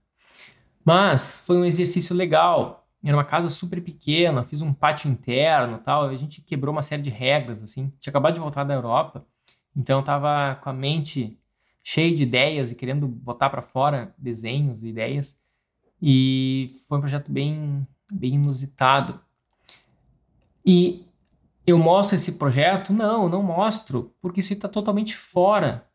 Mas 0.83 1.39
foi 1.45 1.57
um 1.57 1.65
exercício 1.65 2.15
legal. 2.15 2.80
Era 3.03 3.17
uma 3.17 3.25
casa 3.25 3.49
super 3.49 3.81
pequena, 3.81 4.43
fiz 4.43 4.61
um 4.61 4.73
pátio 4.73 5.09
interno 5.09 5.79
tal. 5.79 6.03
A 6.03 6.15
gente 6.15 6.41
quebrou 6.41 6.71
uma 6.71 6.83
série 6.83 7.01
de 7.01 7.09
regras, 7.09 7.61
assim. 7.63 7.91
Tinha 7.99 8.11
acabado 8.11 8.35
de 8.35 8.39
voltar 8.39 8.63
da 8.63 8.73
Europa, 8.73 9.25
então 9.75 9.99
eu 9.99 10.05
tava 10.05 10.55
com 10.61 10.69
a 10.69 10.73
mente 10.73 11.37
cheia 11.83 12.15
de 12.15 12.23
ideias 12.23 12.71
e 12.71 12.75
querendo 12.75 13.07
botar 13.07 13.49
para 13.49 13.61
fora 13.61 14.13
desenhos 14.17 14.83
e 14.83 14.89
ideias. 14.89 15.35
E 16.01 16.71
foi 16.87 16.97
um 16.97 17.01
projeto 17.01 17.31
bem, 17.31 17.87
bem 18.11 18.35
inusitado. 18.35 19.19
E 20.65 21.05
eu 21.65 21.77
mostro 21.77 22.15
esse 22.15 22.33
projeto? 22.33 22.93
Não, 22.93 23.29
não 23.29 23.41
mostro, 23.41 24.13
porque 24.21 24.39
isso 24.39 24.53
está 24.53 24.67
totalmente 24.67 25.15
fora. 25.15 25.87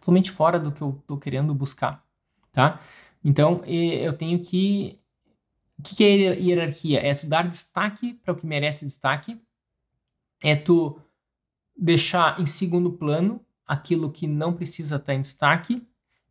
Totalmente 0.00 0.30
fora 0.30 0.58
do 0.58 0.72
que 0.72 0.82
eu 0.82 0.98
estou 1.00 1.18
querendo 1.18 1.54
buscar, 1.54 2.04
tá? 2.52 2.80
Então, 3.24 3.62
eu 3.64 4.12
tenho 4.12 4.40
que... 4.40 4.98
O 5.80 5.82
que 5.82 6.04
é 6.04 6.38
hierarquia? 6.38 7.00
É 7.00 7.14
tu 7.14 7.26
dar 7.26 7.48
destaque 7.48 8.12
para 8.12 8.34
o 8.34 8.36
que 8.36 8.46
merece 8.46 8.84
destaque, 8.84 9.40
é 10.42 10.54
tu 10.54 11.00
deixar 11.74 12.38
em 12.38 12.44
segundo 12.44 12.92
plano 12.92 13.40
aquilo 13.66 14.12
que 14.12 14.26
não 14.26 14.52
precisa 14.52 14.96
estar 14.96 15.14
em 15.14 15.22
destaque 15.22 15.82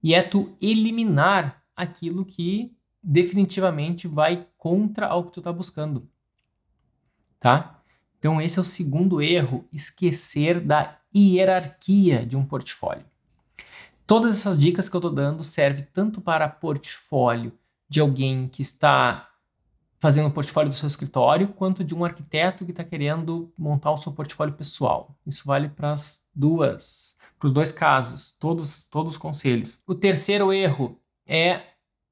e 0.04 0.14
é 0.14 0.22
tu 0.22 0.56
eliminar 0.62 1.64
aquilo 1.76 2.24
que 2.24 2.78
definitivamente 3.02 4.08
vai 4.08 4.48
contra 4.56 5.16
o 5.16 5.24
que 5.24 5.32
tu 5.32 5.40
está 5.40 5.52
buscando, 5.52 6.08
tá? 7.40 7.82
Então 8.20 8.40
esse 8.40 8.60
é 8.60 8.62
o 8.62 8.66
segundo 8.66 9.20
erro, 9.20 9.68
esquecer 9.74 10.60
da 10.60 11.00
hierarquia 11.16 12.24
de 12.24 12.38
um 12.38 12.46
portfólio. 12.46 13.06
Todas 14.06 14.38
essas 14.38 14.60
dicas 14.60 14.88
que 14.88 14.96
eu 14.96 15.00
estou 15.00 15.12
dando 15.12 15.44
servem 15.44 15.88
tanto 15.92 16.22
para 16.22 16.48
portfólio 16.48 17.58
de 17.88 18.00
alguém 18.00 18.48
que 18.48 18.62
está 18.62 19.30
fazendo 20.00 20.28
o 20.28 20.32
portfólio 20.32 20.70
do 20.70 20.76
seu 20.76 20.88
escritório, 20.88 21.50
quanto 21.50 21.84
de 21.84 21.94
um 21.94 22.06
arquiteto 22.06 22.66
que 22.66 22.72
está 22.72 22.84
querendo 22.84 23.52
montar 23.58 23.92
o 23.92 23.98
seu 23.98 24.12
portfólio 24.12 24.54
pessoal. 24.54 25.16
Isso 25.26 25.46
vale 25.46 25.70
para 25.70 25.92
as 25.92 26.24
duas, 26.34 27.16
para 27.38 27.48
os 27.48 27.54
dois 27.54 27.72
casos, 27.72 28.32
todos, 28.40 28.84
todos 28.86 29.14
os 29.14 29.18
conselhos. 29.18 29.80
O 29.86 29.94
terceiro 29.94 30.54
erro 30.54 30.98
é 31.28 31.62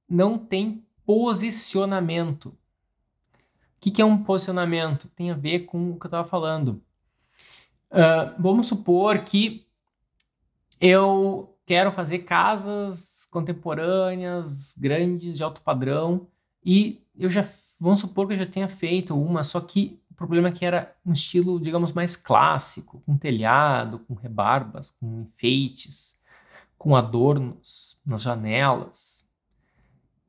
não 0.10 0.38
tem 0.38 0.86
posicionamento. 1.06 2.48
O 2.50 3.79
que, 3.79 3.91
que 3.91 4.01
é 4.01 4.06
um 4.06 4.24
posicionamento? 4.24 5.08
Tem 5.10 5.32
a 5.32 5.36
ver 5.36 5.62
com 5.62 5.91
o 5.91 6.00
que 6.00 6.06
eu 6.06 6.10
estava 6.10 6.27
falando. 6.27 6.82
Uh, 7.89 8.36
vamos 8.38 8.67
supor 8.67 9.20
que 9.20 9.65
eu 10.79 11.58
quero 11.65 11.91
fazer 11.91 12.20
casas 12.20 13.25
contemporâneas, 13.29 14.74
grandes, 14.77 15.38
de 15.38 15.44
alto 15.44 15.62
padrão, 15.62 16.27
e 16.63 17.01
eu 17.17 17.29
já, 17.29 17.48
vamos 17.79 18.00
supor 18.00 18.27
que 18.27 18.34
eu 18.34 18.38
já 18.38 18.46
tenha 18.46 18.67
feito 18.67 19.19
uma, 19.19 19.43
só 19.43 19.60
que 19.60 20.01
o 20.10 20.13
problema 20.13 20.48
é 20.48 20.51
que 20.51 20.65
era 20.65 20.96
um 21.05 21.13
estilo, 21.13 21.60
digamos, 21.60 21.91
mais 21.91 22.15
clássico, 22.15 23.01
com 23.05 23.17
telhado, 23.17 24.00
com 24.00 24.13
rebarbas, 24.13 24.91
com 24.91 25.22
enfeites, 25.22 26.17
com 26.77 26.96
adornos 26.96 27.98
nas 28.05 28.22
janelas, 28.22 29.17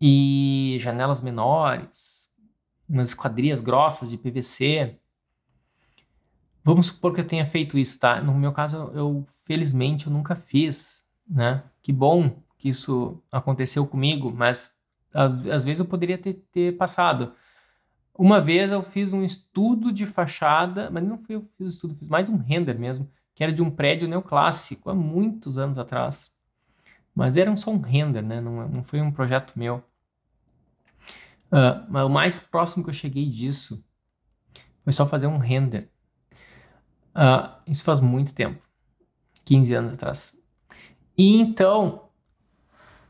e 0.00 0.76
janelas 0.80 1.20
menores, 1.20 2.28
umas 2.88 3.08
esquadrias 3.08 3.60
grossas 3.60 4.08
de 4.08 4.16
PVC. 4.16 4.96
Vamos 6.62 6.86
supor 6.86 7.14
que 7.14 7.20
eu 7.20 7.26
tenha 7.26 7.44
feito 7.44 7.76
isso, 7.76 7.98
tá? 7.98 8.20
No 8.22 8.32
meu 8.34 8.52
caso, 8.52 8.92
eu 8.94 9.26
felizmente 9.44 10.06
eu 10.06 10.12
nunca 10.12 10.36
fiz 10.36 10.98
né? 11.28 11.62
Que 11.82 11.92
bom 11.92 12.42
que 12.56 12.68
isso 12.68 13.22
aconteceu 13.30 13.86
comigo, 13.86 14.32
mas 14.32 14.72
às 15.12 15.64
vezes 15.64 15.80
eu 15.80 15.86
poderia 15.86 16.18
ter, 16.18 16.42
ter 16.52 16.76
passado. 16.76 17.32
Uma 18.14 18.40
vez 18.40 18.72
eu 18.72 18.82
fiz 18.82 19.12
um 19.12 19.22
estudo 19.22 19.92
de 19.92 20.04
fachada, 20.04 20.90
mas 20.90 21.04
não 21.04 21.18
foi 21.18 21.36
eu 21.36 21.42
que 21.42 21.50
fiz 21.56 21.66
o 21.66 21.70
estudo, 21.70 21.94
fiz 21.94 22.08
mais 22.08 22.28
um 22.28 22.36
render 22.36 22.78
mesmo, 22.78 23.10
que 23.34 23.44
era 23.44 23.52
de 23.52 23.62
um 23.62 23.70
prédio 23.70 24.08
neoclássico, 24.08 24.90
há 24.90 24.94
muitos 24.94 25.56
anos 25.56 25.78
atrás. 25.78 26.32
Mas 27.14 27.36
era 27.36 27.54
só 27.56 27.70
um 27.70 27.80
render, 27.80 28.22
né? 28.22 28.40
Não, 28.40 28.68
não 28.68 28.82
foi 28.82 29.00
um 29.00 29.12
projeto 29.12 29.52
meu. 29.56 29.82
Uh, 31.46 31.86
mas 31.88 32.04
o 32.04 32.08
mais 32.08 32.40
próximo 32.40 32.84
que 32.84 32.90
eu 32.90 32.94
cheguei 32.94 33.26
disso 33.26 33.82
foi 34.84 34.92
só 34.92 35.06
fazer 35.06 35.26
um 35.26 35.38
render. 35.38 35.88
Uh, 37.14 37.50
isso 37.66 37.84
faz 37.84 38.00
muito 38.00 38.34
tempo 38.34 38.62
15 39.44 39.74
anos 39.74 39.94
atrás. 39.94 40.36
E 41.16 41.40
então, 41.40 42.08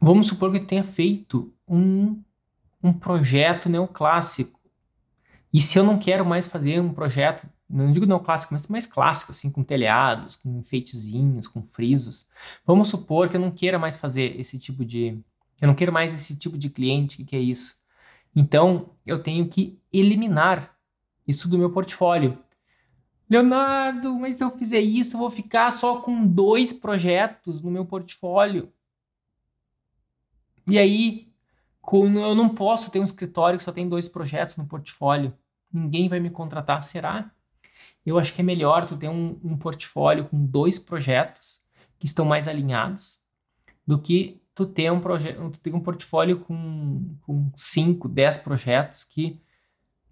vamos 0.01 0.29
supor 0.29 0.51
que 0.53 0.59
eu 0.59 0.67
tenha 0.67 0.85
feito 0.85 1.53
um, 1.69 2.23
um 2.83 2.93
projeto 2.93 3.69
neoclássico. 3.69 4.59
E 5.53 5.61
se 5.61 5.79
eu 5.79 5.85
não 5.85 5.99
quero 5.99 6.25
mais 6.25 6.47
fazer 6.47 6.81
um 6.81 6.93
projeto, 6.93 7.49
não 7.69 7.93
digo 7.93 8.07
neoclássico, 8.07 8.53
mas 8.53 8.67
mais 8.67 8.87
clássico, 8.87 9.33
assim, 9.33 9.51
com 9.51 9.63
telhados, 9.63 10.37
com 10.37 10.59
enfeitezinhos, 10.59 11.47
com 11.47 11.63
frisos. 11.63 12.27
Vamos 12.67 12.89
supor 12.89 13.29
que 13.29 13.37
eu 13.37 13.41
não 13.41 13.51
queira 13.51 13.79
mais 13.79 13.97
fazer 13.97 14.39
esse 14.41 14.59
tipo 14.59 14.85
de. 14.85 15.19
Eu 15.61 15.69
não 15.69 15.75
quero 15.75 15.93
mais 15.93 16.15
esse 16.15 16.37
tipo 16.37 16.57
de 16.57 16.71
cliente 16.71 17.25
que 17.25 17.37
é 17.37 17.41
isso. 17.41 17.77
Então, 18.35 18.91
eu 19.05 19.23
tenho 19.23 19.49
que 19.49 19.81
eliminar 19.93 20.77
isso 21.27 21.49
do 21.49 21.59
meu 21.59 21.71
portfólio. 21.71 22.39
Leonardo, 23.29 24.15
mas 24.15 24.39
se 24.39 24.45
eu 24.45 24.51
fizer 24.57 24.81
isso, 24.81 25.17
eu 25.17 25.21
vou 25.21 25.31
ficar 25.31 25.71
só 25.71 26.01
com 26.01 26.27
dois 26.27 26.73
projetos 26.73 27.61
no 27.61 27.71
meu 27.71 27.85
portfólio. 27.85 28.73
E 30.67 30.79
aí, 30.79 31.28
eu 31.97 32.35
não 32.35 32.55
posso 32.55 32.91
ter 32.91 33.01
um 33.01 33.05
escritório 33.05 33.59
que 33.59 33.65
só 33.65 33.73
tem 33.73 33.89
dois 33.89 34.09
projetos 34.09 34.57
no 34.57 34.67
portfólio. 34.67 35.33
Ninguém 35.73 36.09
vai 36.09 36.21
me 36.21 36.31
contratar, 36.31 36.83
será? 36.83 37.31
Eu 38.05 38.19
acho 38.19 38.35
que 38.35 38.41
é 38.41 38.45
melhor 38.45 38.87
tu 38.87 38.97
ter 38.97 39.09
um, 39.09 39.39
um 39.43 39.57
portfólio 39.57 40.25
com 40.27 40.45
dois 40.45 40.79
projetos 40.79 41.61
que 41.99 42.07
estão 42.07 42.25
mais 42.25 42.47
alinhados 42.49 43.21
do 43.87 43.99
que 43.99 44.41
tu 44.55 44.67
ter 44.67 44.91
um 44.91 45.01
projeto, 45.01 45.51
tu 45.51 45.59
ter 45.61 45.75
um 45.75 45.81
portfólio 45.81 46.41
com, 46.41 47.17
com 47.23 47.51
cinco, 47.55 48.09
dez 48.09 48.37
projetos 48.37 49.05
que, 49.05 49.41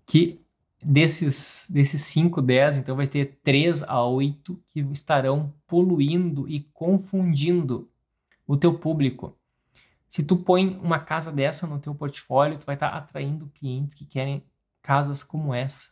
que 0.07 0.41
desses, 0.83 1.67
desses 1.69 2.03
5, 2.03 2.41
10, 2.41 2.79
então 2.79 2.97
vai 2.97 3.07
ter 3.07 3.39
3 3.43 3.83
a 3.83 4.05
8 4.05 4.59
que 4.71 4.81
estarão 4.93 5.53
poluindo 5.67 6.49
e 6.49 6.61
confundindo 6.73 7.91
o 8.47 8.57
teu 8.57 8.79
público. 8.79 9.37
Se 10.17 10.23
tu 10.23 10.35
põe 10.35 10.79
uma 10.83 10.99
casa 10.99 11.31
dessa 11.31 11.67
no 11.67 11.79
teu 11.79 11.95
portfólio, 11.95 12.59
tu 12.59 12.65
vai 12.65 12.75
estar 12.75 12.91
tá 12.91 12.97
atraindo 12.97 13.53
clientes 13.53 13.95
que 13.95 14.07
querem 14.07 14.43
casas 14.81 15.23
como 15.23 15.53
essa. 15.53 15.91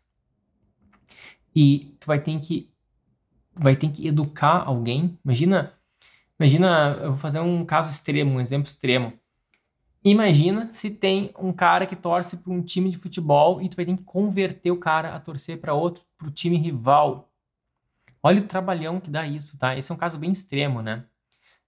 E 1.55 1.95
tu 2.01 2.07
vai 2.07 2.19
ter 2.19 2.41
que 2.41 2.73
vai 3.55 3.77
ter 3.77 3.91
que 3.91 4.09
educar 4.09 4.65
alguém. 4.65 5.19
Imagina, 5.23 5.75
imagina, 6.41 6.99
eu 7.03 7.09
vou 7.11 7.19
fazer 7.19 7.39
um 7.41 7.67
caso 7.67 7.91
extremo, 7.91 8.37
um 8.37 8.41
exemplo 8.41 8.67
extremo. 8.67 9.13
Imagina 10.03 10.73
se 10.73 10.89
tem 10.89 11.31
um 11.39 11.53
cara 11.53 11.87
que 11.87 11.95
torce 11.95 12.35
para 12.39 12.51
um 12.51 12.63
time 12.63 12.91
de 12.91 12.97
futebol 12.97 13.61
e 13.61 13.69
tu 13.69 13.77
vai 13.77 13.85
ter 13.85 13.95
que 13.95 14.05
converter 14.05 14.71
o 14.71 14.81
cara 14.81 15.15
a 15.15 15.21
torcer 15.21 15.61
para 15.61 15.75
outro, 15.75 16.03
para 16.17 16.29
o 16.29 16.31
time 16.31 16.57
rival. 16.57 17.31
Olha 18.23 18.41
o 18.41 18.49
trabalhão 18.49 19.01
que 19.01 19.11
dá 19.11 19.27
isso, 19.27 19.59
tá? 19.59 19.77
Esse 19.77 19.93
é 19.93 19.95
um 19.95 19.99
caso 19.99 20.17
bem 20.17 20.33
extremo, 20.33 20.81
né? 20.81 21.05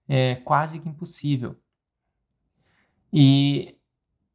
É 0.09 0.33
quase 0.37 0.79
que 0.79 0.89
impossível. 0.89 1.55
E 3.11 3.77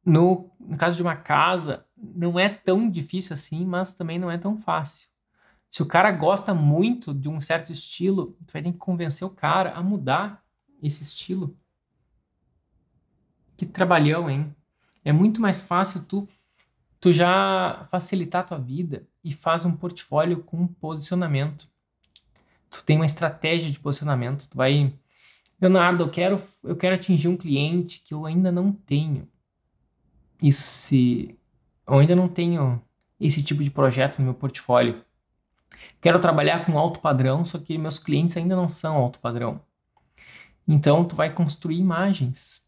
no, 0.05 0.51
no 0.59 0.77
caso 0.77 0.95
de 0.95 1.01
uma 1.01 1.15
casa, 1.15 1.85
não 1.95 2.39
é 2.39 2.49
tão 2.49 2.89
difícil 2.89 3.33
assim, 3.33 3.65
mas 3.65 3.93
também 3.93 4.19
não 4.19 4.29
é 4.29 4.37
tão 4.37 4.57
fácil. 4.57 5.07
Se 5.71 5.81
o 5.81 5.87
cara 5.87 6.11
gosta 6.11 6.53
muito 6.53 7.13
de 7.13 7.27
um 7.27 7.41
certo 7.41 7.71
estilo, 7.71 8.37
tu 8.45 8.53
vai 8.53 8.61
ter 8.61 8.71
que 8.71 8.77
convencer 8.77 9.25
o 9.25 9.31
cara 9.31 9.71
a 9.71 9.81
mudar 9.81 10.43
esse 10.81 11.03
estilo. 11.03 11.57
Que 13.57 13.65
trabalhão, 13.65 14.29
hein? 14.29 14.55
É 15.03 15.11
muito 15.11 15.41
mais 15.41 15.61
fácil 15.61 16.03
tu, 16.03 16.27
tu 16.99 17.11
já 17.11 17.87
facilitar 17.89 18.41
a 18.41 18.47
tua 18.47 18.59
vida 18.59 19.07
e 19.23 19.33
faz 19.33 19.65
um 19.65 19.75
portfólio 19.75 20.43
com 20.43 20.67
posicionamento. 20.67 21.67
Tu 22.69 22.83
tem 22.83 22.97
uma 22.97 23.05
estratégia 23.05 23.71
de 23.71 23.79
posicionamento. 23.79 24.47
Tu 24.47 24.55
vai, 24.55 24.93
Leonardo, 25.63 26.03
eu 26.03 26.09
quero, 26.09 26.41
eu 26.63 26.75
quero 26.75 26.95
atingir 26.95 27.27
um 27.27 27.37
cliente 27.37 28.01
que 28.05 28.13
eu 28.13 28.25
ainda 28.25 28.51
não 28.51 28.71
tenho. 28.71 29.27
E 30.41 30.51
se 30.51 31.37
eu 31.87 31.99
ainda 31.99 32.15
não 32.15 32.27
tenho 32.27 32.81
esse 33.19 33.41
tipo 33.41 33.63
de 33.63 33.71
projeto 33.71 34.19
no 34.19 34.25
meu 34.25 34.33
portfólio. 34.33 35.03
Quero 36.01 36.19
trabalhar 36.19 36.65
com 36.65 36.77
alto 36.77 36.99
padrão, 36.99 37.45
só 37.45 37.57
que 37.57 37.77
meus 37.77 37.97
clientes 37.97 38.35
ainda 38.35 38.55
não 38.55 38.67
são 38.67 38.97
alto 38.97 39.19
padrão. 39.19 39.61
Então, 40.67 41.05
tu 41.05 41.15
vai 41.15 41.33
construir 41.33 41.77
imagens 41.77 42.61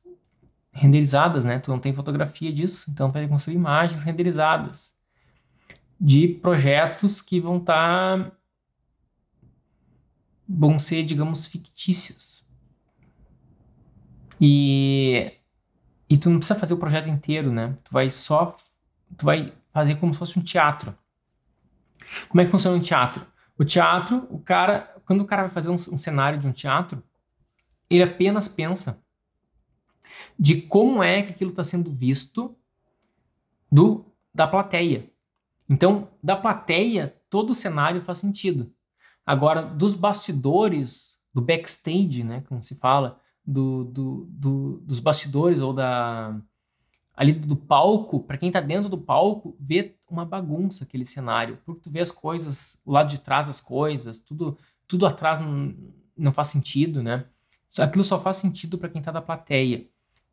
renderizadas, 0.72 1.44
né? 1.44 1.60
Tu 1.60 1.70
não 1.72 1.80
tem 1.80 1.94
fotografia 1.94 2.52
disso, 2.52 2.90
então 2.90 3.12
vai 3.12 3.28
construir 3.28 3.56
imagens 3.56 4.04
renderizadas 4.04 4.94
de 6.00 6.28
projetos 6.28 7.22
que 7.22 7.40
vão 7.40 7.58
estar 7.58 8.24
tá 8.24 8.32
vão 10.48 10.78
ser, 10.78 11.04
digamos, 11.04 11.48
fictícios. 11.48 12.45
E, 14.48 15.32
e 16.08 16.16
tu 16.20 16.30
não 16.30 16.38
precisa 16.38 16.60
fazer 16.60 16.76
o 16.76 16.78
projeto 16.78 17.10
inteiro, 17.10 17.52
né? 17.52 17.76
Tu 17.84 17.92
vai 17.92 18.12
só, 18.12 18.56
tu 19.18 19.26
vai 19.26 19.52
fazer 19.74 19.96
como 19.96 20.14
se 20.14 20.20
fosse 20.20 20.38
um 20.38 20.44
teatro. 20.44 20.96
Como 22.30 22.40
é 22.40 22.46
que 22.46 22.52
funciona 22.52 22.78
um 22.78 22.82
teatro? 22.82 23.26
O 23.58 23.66
teatro, 23.66 24.28
o 24.30 24.38
cara, 24.38 25.02
quando 25.04 25.22
o 25.22 25.26
cara 25.26 25.42
vai 25.42 25.52
fazer 25.52 25.70
um, 25.70 25.74
um 25.74 25.98
cenário 25.98 26.40
de 26.40 26.46
um 26.46 26.52
teatro, 26.52 27.02
ele 27.90 28.04
apenas 28.04 28.48
pensa 28.48 29.02
de 30.38 30.62
como 30.62 31.02
é 31.02 31.24
que 31.24 31.32
aquilo 31.32 31.50
está 31.50 31.64
sendo 31.64 31.92
visto 31.92 32.56
do 33.72 34.06
da 34.32 34.48
plateia. 34.48 35.10
Então, 35.68 36.12
da 36.22 36.36
plateia, 36.36 37.18
todo 37.32 37.50
o 37.50 37.56
cenário 37.56 38.04
faz 38.04 38.20
sentido. 38.20 38.72
Agora, 39.26 39.64
dos 39.64 39.96
bastidores, 39.96 41.20
do 41.34 41.42
backstage, 41.42 42.24
né, 42.24 42.44
como 42.48 42.62
se 42.62 42.76
fala, 42.76 43.20
do, 43.46 43.84
do, 43.86 44.28
do 44.30 44.78
dos 44.84 45.00
bastidores 45.00 45.60
ou 45.60 45.74
da 45.74 46.40
ali 47.16 47.32
do 47.32 47.56
palco, 47.56 48.20
para 48.22 48.38
quem 48.38 48.50
está 48.50 48.60
dentro 48.60 48.90
do 48.90 48.98
palco, 48.98 49.56
vê 49.60 49.96
uma 50.10 50.26
bagunça 50.26 50.84
aquele 50.84 51.06
cenário, 51.06 51.58
porque 51.66 51.82
tu 51.82 51.90
vê 51.90 52.02
as 52.02 52.12
coisas, 52.12 52.78
o 52.86 52.92
lado 52.92 53.10
de 53.10 53.20
trás 53.20 53.48
das 53.48 53.62
coisas, 53.62 54.20
tudo 54.20 54.58
tudo 54.88 55.06
atrás 55.06 55.40
não, 55.40 55.74
não 56.16 56.32
faz 56.32 56.50
sentido, 56.50 57.02
né? 57.02 57.26
Aquilo 57.78 58.04
só 58.04 58.20
faz 58.20 58.38
sentido 58.38 58.78
para 58.78 58.90
quem 58.90 59.00
está 59.00 59.12
da 59.12 59.22
plateia. 59.22 59.88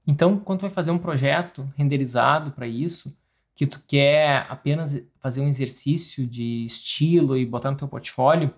Então, 0.07 0.38
quando 0.38 0.61
tu 0.61 0.62
vai 0.62 0.70
fazer 0.70 0.90
um 0.90 0.98
projeto 0.98 1.72
renderizado 1.77 2.53
para 2.53 2.66
isso, 2.66 3.16
que 3.55 3.66
tu 3.66 3.83
quer 3.87 4.46
apenas 4.48 5.01
fazer 5.20 5.40
um 5.40 5.48
exercício 5.48 6.27
de 6.27 6.64
estilo 6.64 7.37
e 7.37 7.46
botar 7.46 7.70
no 7.70 7.77
teu 7.77 7.88
portfólio, 7.88 8.55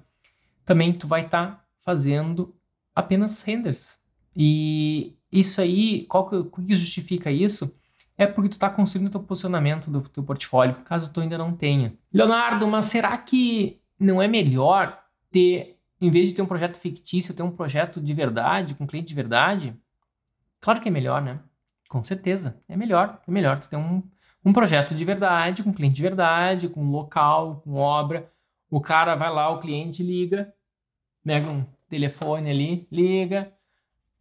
também 0.65 0.93
tu 0.93 1.07
vai 1.07 1.25
estar 1.25 1.47
tá 1.47 1.65
fazendo 1.83 2.55
apenas 2.95 3.43
renders. 3.43 3.99
E 4.37 5.17
isso 5.31 5.61
aí, 5.61 6.07
qual 6.07 6.29
que, 6.29 6.37
o 6.37 6.45
que 6.45 6.77
justifica 6.77 7.31
isso? 7.31 7.75
É 8.17 8.27
porque 8.27 8.49
tu 8.49 8.53
está 8.53 8.71
construindo 8.71 9.09
o 9.09 9.11
teu 9.11 9.21
posicionamento 9.21 9.91
do 9.91 10.01
teu 10.03 10.23
portfólio, 10.23 10.77
caso 10.85 11.13
tu 11.13 11.21
ainda 11.21 11.37
não 11.37 11.55
tenha. 11.55 11.95
Leonardo, 12.13 12.67
mas 12.69 12.87
será 12.87 13.17
que 13.19 13.81
não 13.99 14.23
é 14.23 14.29
melhor 14.29 15.01
ter, 15.31 15.79
em 16.01 16.11
vez 16.11 16.29
de 16.29 16.35
ter 16.35 16.43
um 16.43 16.47
projeto 16.47 16.79
fictício, 16.79 17.35
ter 17.35 17.43
um 17.43 17.51
projeto 17.51 18.01
de 18.01 18.15
verdade, 18.15 18.75
com 18.75 18.87
cliente 18.87 19.09
de 19.09 19.15
verdade? 19.15 19.75
Claro 20.61 20.81
que 20.81 20.89
é 20.89 20.93
melhor, 20.93 21.21
né? 21.21 21.41
Com 21.89 22.03
certeza. 22.03 22.61
É 22.69 22.77
melhor. 22.77 23.21
É 23.27 23.31
melhor 23.31 23.61
tu 23.61 23.69
ter 23.69 23.77
um, 23.77 24.03
um 24.45 24.53
projeto 24.53 24.95
de 24.95 25.05
verdade, 25.05 25.63
com 25.63 25.73
cliente 25.73 25.97
de 25.97 26.03
verdade, 26.03 26.69
com 26.69 26.91
local, 26.91 27.61
com 27.65 27.75
obra. 27.75 28.31
O 28.71 28.81
cara 28.81 29.15
vai 29.15 29.33
lá, 29.33 29.51
o 29.51 29.61
cliente 29.61 30.03
liga, 30.03 30.53
pega 31.25 31.51
um 31.51 31.65
telefone 31.89 32.51
ali, 32.51 32.89
liga. 32.91 33.53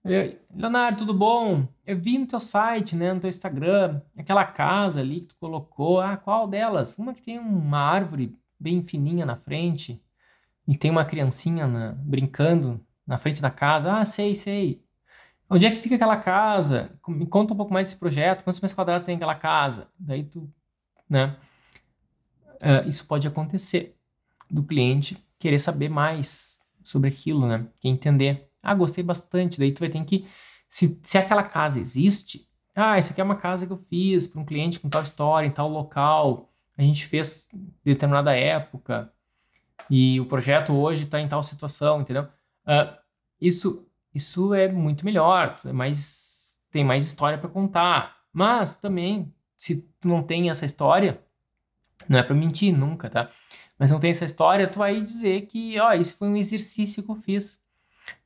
Leonardo, 0.04 0.98
tudo 1.00 1.13
bom? 1.13 1.66
Eu 1.86 1.98
vi 1.98 2.18
no 2.18 2.28
teu 2.28 2.39
site, 2.39 2.94
né, 2.94 3.13
no 3.13 3.22
teu 3.22 3.30
Instagram, 3.30 4.02
aquela 4.18 4.44
casa 4.46 5.00
ali 5.00 5.22
que 5.22 5.28
tu 5.28 5.36
colocou. 5.39 6.02
Ah, 6.02 6.18
qual 6.18 6.46
delas? 6.46 6.98
Uma 6.98 7.13
que 7.13 7.22
tem 7.22 7.39
uma 7.39 7.80
árvore 7.80 8.38
bem 8.60 8.84
fininha 8.84 9.26
na 9.26 9.38
frente 9.38 10.04
e 10.68 10.78
tem 10.78 10.92
uma 10.92 11.06
criancinha 11.06 11.68
na, 11.68 11.94
brincando 11.94 12.86
na 13.08 13.18
frente 13.18 13.42
da 13.42 13.50
casa. 13.50 13.94
Ah, 13.94 14.06
sei, 14.06 14.36
sei. 14.36 14.84
Onde 15.50 15.66
é 15.66 15.72
que 15.72 15.82
fica 15.82 15.96
aquela 15.96 16.18
casa? 16.18 16.92
Me 17.08 17.26
conta 17.26 17.54
um 17.54 17.58
pouco 17.58 17.74
mais 17.74 17.88
desse 17.88 18.00
projeto. 18.00 18.44
Quantos 18.44 18.60
metros 18.60 18.76
quadrados 18.76 19.06
tem 19.06 19.16
aquela 19.16 19.36
casa? 19.36 19.88
Daí 19.98 20.24
tu, 20.24 20.52
né? 21.10 21.38
Uh, 22.56 22.88
isso 22.88 23.06
pode 23.06 23.28
acontecer 23.28 23.96
do 24.50 24.63
cliente 24.63 25.18
querer 25.39 25.60
saber 25.60 25.89
mais 25.89 26.58
sobre 26.84 27.10
aquilo, 27.10 27.48
né? 27.48 27.66
Quer 27.80 27.89
entender. 27.89 28.50
Ah, 28.63 28.73
gostei 28.73 29.04
bastante. 29.04 29.60
Daí 29.60 29.71
tu 29.71 29.82
vai 29.82 29.89
ter 29.89 30.04
que, 30.06 30.28
se, 30.67 30.99
se 31.04 31.17
aquela 31.17 31.43
casa 31.43 31.80
existe, 31.80 32.47
ah, 32.76 32.97
essa 32.97 33.12
aqui 33.12 33.21
é 33.21 33.23
uma 33.23 33.36
casa 33.36 33.67
que 33.67 33.73
eu 33.73 33.78
fiz 33.89 34.26
para 34.26 34.41
um 34.41 34.45
cliente 34.45 34.80
com 34.80 34.89
tal 34.89 35.04
história, 35.04 35.45
em 35.45 35.52
tal 35.52 35.69
local, 35.69 36.49
a 36.78 36.82
gente 36.82 37.06
fez 37.06 37.47
determinada 37.84 38.36
época 38.36 39.12
e 39.89 40.19
o 40.19 40.26
projeto 40.26 40.73
hoje 40.73 41.04
está 41.04 41.19
em 41.19 41.28
tal 41.28 41.43
situação, 41.43 42.02
entendeu? 42.02 42.23
Uh, 42.65 42.97
isso 43.39 43.86
isso 44.13 44.54
é 44.54 44.71
muito 44.71 45.04
melhor, 45.04 45.56
é 45.65 45.71
mais, 45.71 46.56
tem 46.71 46.84
mais 46.84 47.06
história 47.06 47.38
para 47.38 47.49
contar. 47.49 48.17
Mas 48.32 48.76
também, 48.76 49.34
se 49.58 49.78
tu 49.99 50.08
não 50.08 50.21
tem 50.21 50.49
essa 50.49 50.65
história, 50.65 51.19
não 52.08 52.19
é 52.19 52.23
para 52.23 52.36
mentir 52.36 52.76
nunca, 52.76 53.10
tá? 53.10 53.32
Mas 53.78 53.89
não 53.89 53.99
tem 53.99 54.12
essa 54.12 54.26
história, 54.26 54.67
tu 54.67 54.80
vai 54.80 55.02
dizer 55.02 55.47
que, 55.47 55.80
ó, 55.80 55.93
isso 55.93 56.15
foi 56.17 56.28
um 56.28 56.38
exercício 56.38 57.02
que 57.04 57.10
eu 57.10 57.15
fiz. 57.15 57.62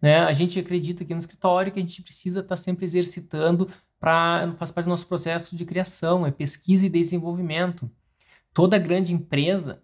Né? 0.02 0.20
A 0.20 0.34
gente 0.34 0.60
acredita 0.60 1.04
aqui 1.04 1.14
no 1.14 1.20
escritório 1.20 1.72
que 1.72 1.80
a 1.80 1.82
gente 1.82 2.02
precisa 2.02 2.40
estar 2.40 2.50
tá 2.50 2.58
sempre 2.58 2.86
exercitando 2.86 3.70
para 4.00 4.54
faz 4.54 4.72
parte 4.72 4.86
do 4.86 4.92
nosso 4.92 5.08
processo 5.08 5.56
de 5.56 5.66
criação, 5.66 6.26
é 6.26 6.32
pesquisa 6.32 6.86
e 6.86 6.90
desenvolvimento. 6.90 7.90
Toda 8.54 8.78
grande 8.78 9.14
empresa 9.14 9.82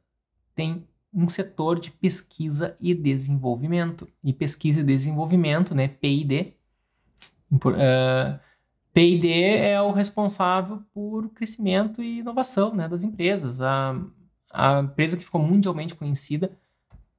tem 0.55 0.87
um 1.13 1.29
setor 1.29 1.79
de 1.79 1.91
pesquisa 1.91 2.75
e 2.79 2.93
desenvolvimento. 2.93 4.07
E 4.23 4.33
pesquisa 4.33 4.79
e 4.79 4.83
desenvolvimento, 4.83 5.75
né, 5.75 5.87
P&D, 5.87 6.53
uh, 7.51 8.39
P&D 8.93 9.27
é 9.57 9.81
o 9.81 9.91
responsável 9.91 10.81
por 10.93 11.29
crescimento 11.29 12.01
e 12.01 12.19
inovação 12.19 12.73
né, 12.73 12.87
das 12.87 13.03
empresas. 13.03 13.61
A, 13.61 13.99
a 14.51 14.79
empresa 14.81 15.17
que 15.17 15.23
ficou 15.23 15.41
mundialmente 15.41 15.95
conhecida 15.95 16.51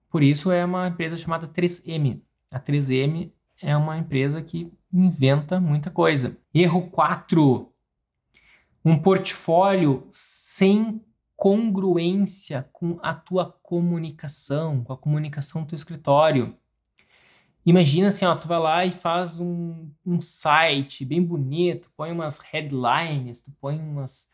por 0.09 0.23
isso 0.23 0.53
é 0.53 0.65
uma 0.65 0.87
empresa 0.87 1.17
chamada 1.17 1.49
3M. 1.49 2.21
A 2.55 2.61
3M 2.61 3.33
é 3.61 3.77
uma 3.77 3.99
empresa 3.99 4.40
que 4.40 4.73
inventa 4.93 5.59
muita 5.59 5.90
coisa. 5.90 6.38
Erro 6.55 6.88
4. 6.88 7.69
Um 8.85 8.97
portfólio 8.97 10.09
sem 10.12 11.05
congruência 11.37 12.69
com 12.73 12.97
a 13.03 13.12
tua 13.12 13.51
comunicação, 13.61 14.85
com 14.85 14.93
a 14.93 14.97
comunicação 14.97 15.62
do 15.62 15.67
teu 15.67 15.75
escritório. 15.75 16.57
Imagina 17.67 18.11
assim, 18.11 18.25
ó, 18.25 18.37
tu 18.37 18.47
vai 18.47 18.61
lá 18.61 18.87
e 18.87 18.93
faz 18.93 19.40
um, 19.40 19.90
um 20.07 20.21
site 20.21 21.05
bem 21.05 21.21
bonito, 21.21 21.90
põe 21.97 22.12
umas 22.12 22.38
headlines, 22.38 23.40
tu 23.40 23.51
põe 23.61 23.81
umas, 23.81 24.31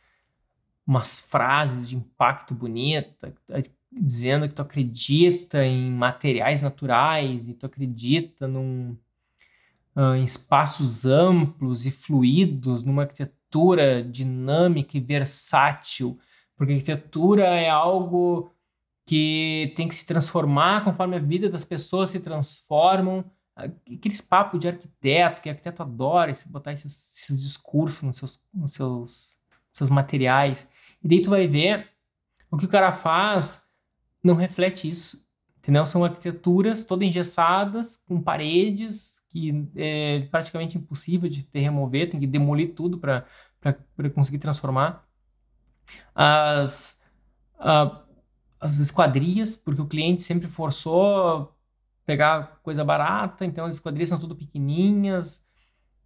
umas 0.87 1.21
frases 1.21 1.89
de 1.89 1.97
impacto 1.97 2.55
bonita, 2.55 3.35
dizendo 3.93 4.49
que 4.49 4.55
tu 4.55 4.63
acredita 4.63 5.65
em 5.65 5.91
materiais 5.91 6.61
naturais 6.61 7.49
e 7.49 7.55
tu 7.55 7.67
acredita 7.67 8.47
num, 8.47 8.97
uh, 9.97 10.15
em 10.15 10.25
espaços 10.25 11.05
amplos 11.05 11.87
e 11.87 11.91
fluidos, 11.91 12.85
numa 12.85 13.03
arquitetura 13.03 14.03
dinâmica 14.03 14.97
e 14.97 15.01
versátil, 15.01 16.19
porque 16.57 16.75
arquitetura 16.75 17.45
é 17.45 17.69
algo 17.69 18.53
que 19.07 19.73
tem 19.75 19.89
que 19.89 19.95
se 19.97 20.07
transformar 20.07 20.85
conforme 20.85 21.17
a 21.17 21.21
vida 21.21 21.49
das 21.49 21.65
pessoas 21.65 22.11
se 22.11 22.21
transformam. 22.21 23.25
Aqueles 23.57 24.21
papos 24.21 24.61
de 24.61 24.69
arquiteto, 24.69 25.43
que 25.43 25.51
arquiteto 25.51 25.83
adora 25.83 26.31
esse, 26.31 26.49
botar 26.49 26.73
esses, 26.73 27.17
esses 27.17 27.43
discursos 27.43 28.03
nos 28.03 28.17
seus, 28.17 28.41
nos 28.55 28.73
seus, 28.73 29.37
seus 29.73 29.91
materiais. 29.91 30.69
E 31.03 31.09
daí 31.09 31.23
tu 31.23 31.31
vai 31.31 31.47
ver 31.49 31.89
o 32.51 32.57
que 32.57 32.67
o 32.67 32.69
cara 32.69 32.93
faz 32.93 33.63
não 34.23 34.35
reflete 34.35 34.89
isso. 34.89 35.25
Entendeu? 35.59 35.85
São 35.85 36.05
arquiteturas 36.05 36.85
todas 36.85 37.07
engessadas, 37.07 37.97
com 38.09 38.21
paredes 38.21 39.21
que 39.31 39.69
é 39.77 40.27
praticamente 40.31 40.77
impossível 40.77 41.29
de 41.29 41.45
ter 41.45 41.61
remover, 41.61 42.11
tem 42.11 42.19
que 42.19 42.27
demolir 42.27 42.75
tudo 42.75 42.99
para 42.99 43.25
conseguir 44.13 44.39
transformar 44.39 45.07
as, 46.15 46.99
uh, 47.61 47.97
as 48.61 48.79
esquadrias, 48.79 49.57
porque 49.57 49.81
o 49.81 49.87
cliente 49.87 50.23
sempre 50.23 50.49
forçou 50.49 51.55
pegar 52.05 52.59
coisa 52.63 52.85
barata, 52.85 53.45
então 53.45 53.65
as 53.65 53.75
esquadrias 53.75 54.09
são 54.09 54.19
tudo 54.19 54.35
pequenininhas 54.35 55.45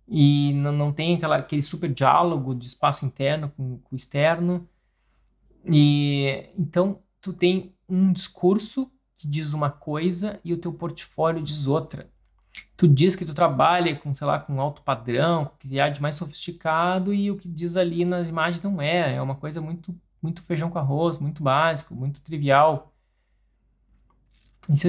e 0.07 0.53
não, 0.53 0.71
não 0.71 0.93
tem 0.93 1.17
aquela, 1.17 1.37
aquele 1.37 1.63
super 1.63 1.93
diálogo 1.93 2.55
de 2.55 2.67
espaço 2.67 3.07
interno 3.07 3.51
com, 3.57 3.79
com 3.79 3.95
o 3.95 3.97
externo. 3.97 4.69
E 5.65 6.51
então 6.59 7.03
tu 7.25 7.33
tem 7.33 7.75
um 7.89 8.13
discurso 8.13 8.91
que 9.17 9.27
diz 9.27 9.53
uma 9.53 9.71
coisa 9.71 10.41
e 10.45 10.53
o 10.53 10.59
teu 10.59 10.73
portfólio 10.73 11.43
diz 11.43 11.67
outra 11.67 12.09
tu 12.77 12.89
diz 12.89 13.17
que 13.17 13.25
tu 13.25 13.35
trabalha 13.35 13.97
com, 13.97 14.13
sei 14.13 14.27
lá, 14.27 14.39
com 14.39 14.61
alto 14.61 14.83
padrão, 14.83 15.47
com 15.47 15.57
que 15.57 15.81
há 15.81 15.89
de 15.89 16.01
mais 16.01 16.15
sofisticado 16.15 17.13
e 17.13 17.31
o 17.31 17.37
que 17.37 17.49
diz 17.49 17.77
ali 17.77 18.05
nas 18.05 18.29
imagens 18.29 18.63
não 18.63 18.81
é, 18.81 19.17
é 19.17 19.23
uma 19.23 19.35
coisa 19.35 19.61
muito 19.61 19.95
muito 20.23 20.43
feijão 20.43 20.71
com 20.71 20.79
arroz, 20.79 21.19
muito 21.19 21.43
básico, 21.43 21.95
muito 21.95 22.23
trivial. 22.23 22.95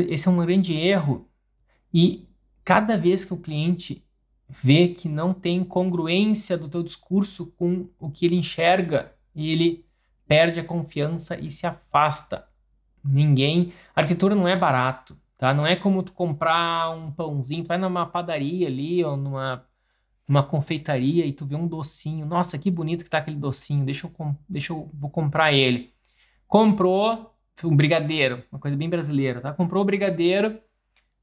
Esse 0.08 0.30
é 0.30 0.32
um 0.32 0.38
grande 0.38 0.74
erro. 0.74 1.28
E 1.93 2.26
cada 2.63 2.98
vez 2.98 3.26
que 3.26 3.34
o 3.34 3.38
cliente 3.38 4.02
vê 4.48 4.88
que 4.88 5.10
não 5.10 5.34
tem 5.34 5.62
congruência 5.62 6.58
do 6.58 6.69
teu 6.69 6.82
discurso 6.82 7.48
com 7.58 7.89
o 8.00 8.10
que 8.10 8.26
ele 8.26 8.38
enxerga, 8.38 9.13
ele 9.36 9.85
perde 10.28 10.60
a 10.60 10.64
confiança 10.64 11.40
e 11.40 11.52
se 11.52 11.68
afasta. 11.68 12.48
Ninguém, 13.04 13.74
arquitetura 13.96 14.36
não 14.36 14.48
é 14.48 14.56
barato 14.56 15.18
tá? 15.38 15.54
Não 15.54 15.66
é 15.66 15.76
como 15.76 16.04
tu 16.04 16.12
comprar 16.14 16.90
um 16.92 17.12
pãozinho, 17.12 17.64
tu 17.64 17.68
vai 17.68 17.78
numa 17.78 18.06
padaria 18.06 18.68
ali 18.68 19.04
ou 19.04 19.18
numa, 19.18 19.66
numa 20.28 20.44
confeitaria 20.44 21.26
e 21.26 21.34
tu 21.34 21.46
vê 21.46 21.56
um 21.56 21.68
docinho. 21.68 22.26
Nossa, 22.26 22.58
que 22.58 22.72
bonito 22.72 23.04
que 23.04 23.10
tá 23.10 23.20
aquele 23.20 23.38
docinho. 23.38 23.86
Deixa 23.86 24.08
eu, 24.08 24.36
deixa 24.48 24.74
eu 24.74 24.90
vou 24.94 25.10
comprar 25.10 25.54
ele. 25.54 25.94
Comprou 26.48 27.34
um 27.64 27.76
brigadeiro, 27.76 28.44
uma 28.52 28.60
coisa 28.60 28.76
bem 28.78 28.90
brasileira, 28.90 29.42
tá? 29.42 29.54
Comprou 29.54 29.82
o 29.84 29.86
brigadeiro, 29.86 30.60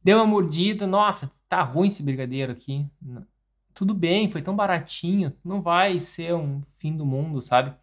deu 0.02 0.18
uma 0.18 0.26
mordida, 0.26 0.86
nossa, 0.86 1.30
tá 1.48 1.62
ruim 1.62 1.88
esse 1.88 2.02
brigadeiro 2.02 2.52
aqui. 2.52 2.86
Tudo 3.74 3.94
bem, 3.94 4.30
foi 4.30 4.42
tão 4.42 4.54
baratinho, 4.56 5.32
não 5.44 5.60
vai 5.62 6.00
ser 6.00 6.34
um 6.34 6.62
fim 6.78 6.96
do 6.96 7.06
mundo, 7.06 7.40
sabe? 7.40 7.74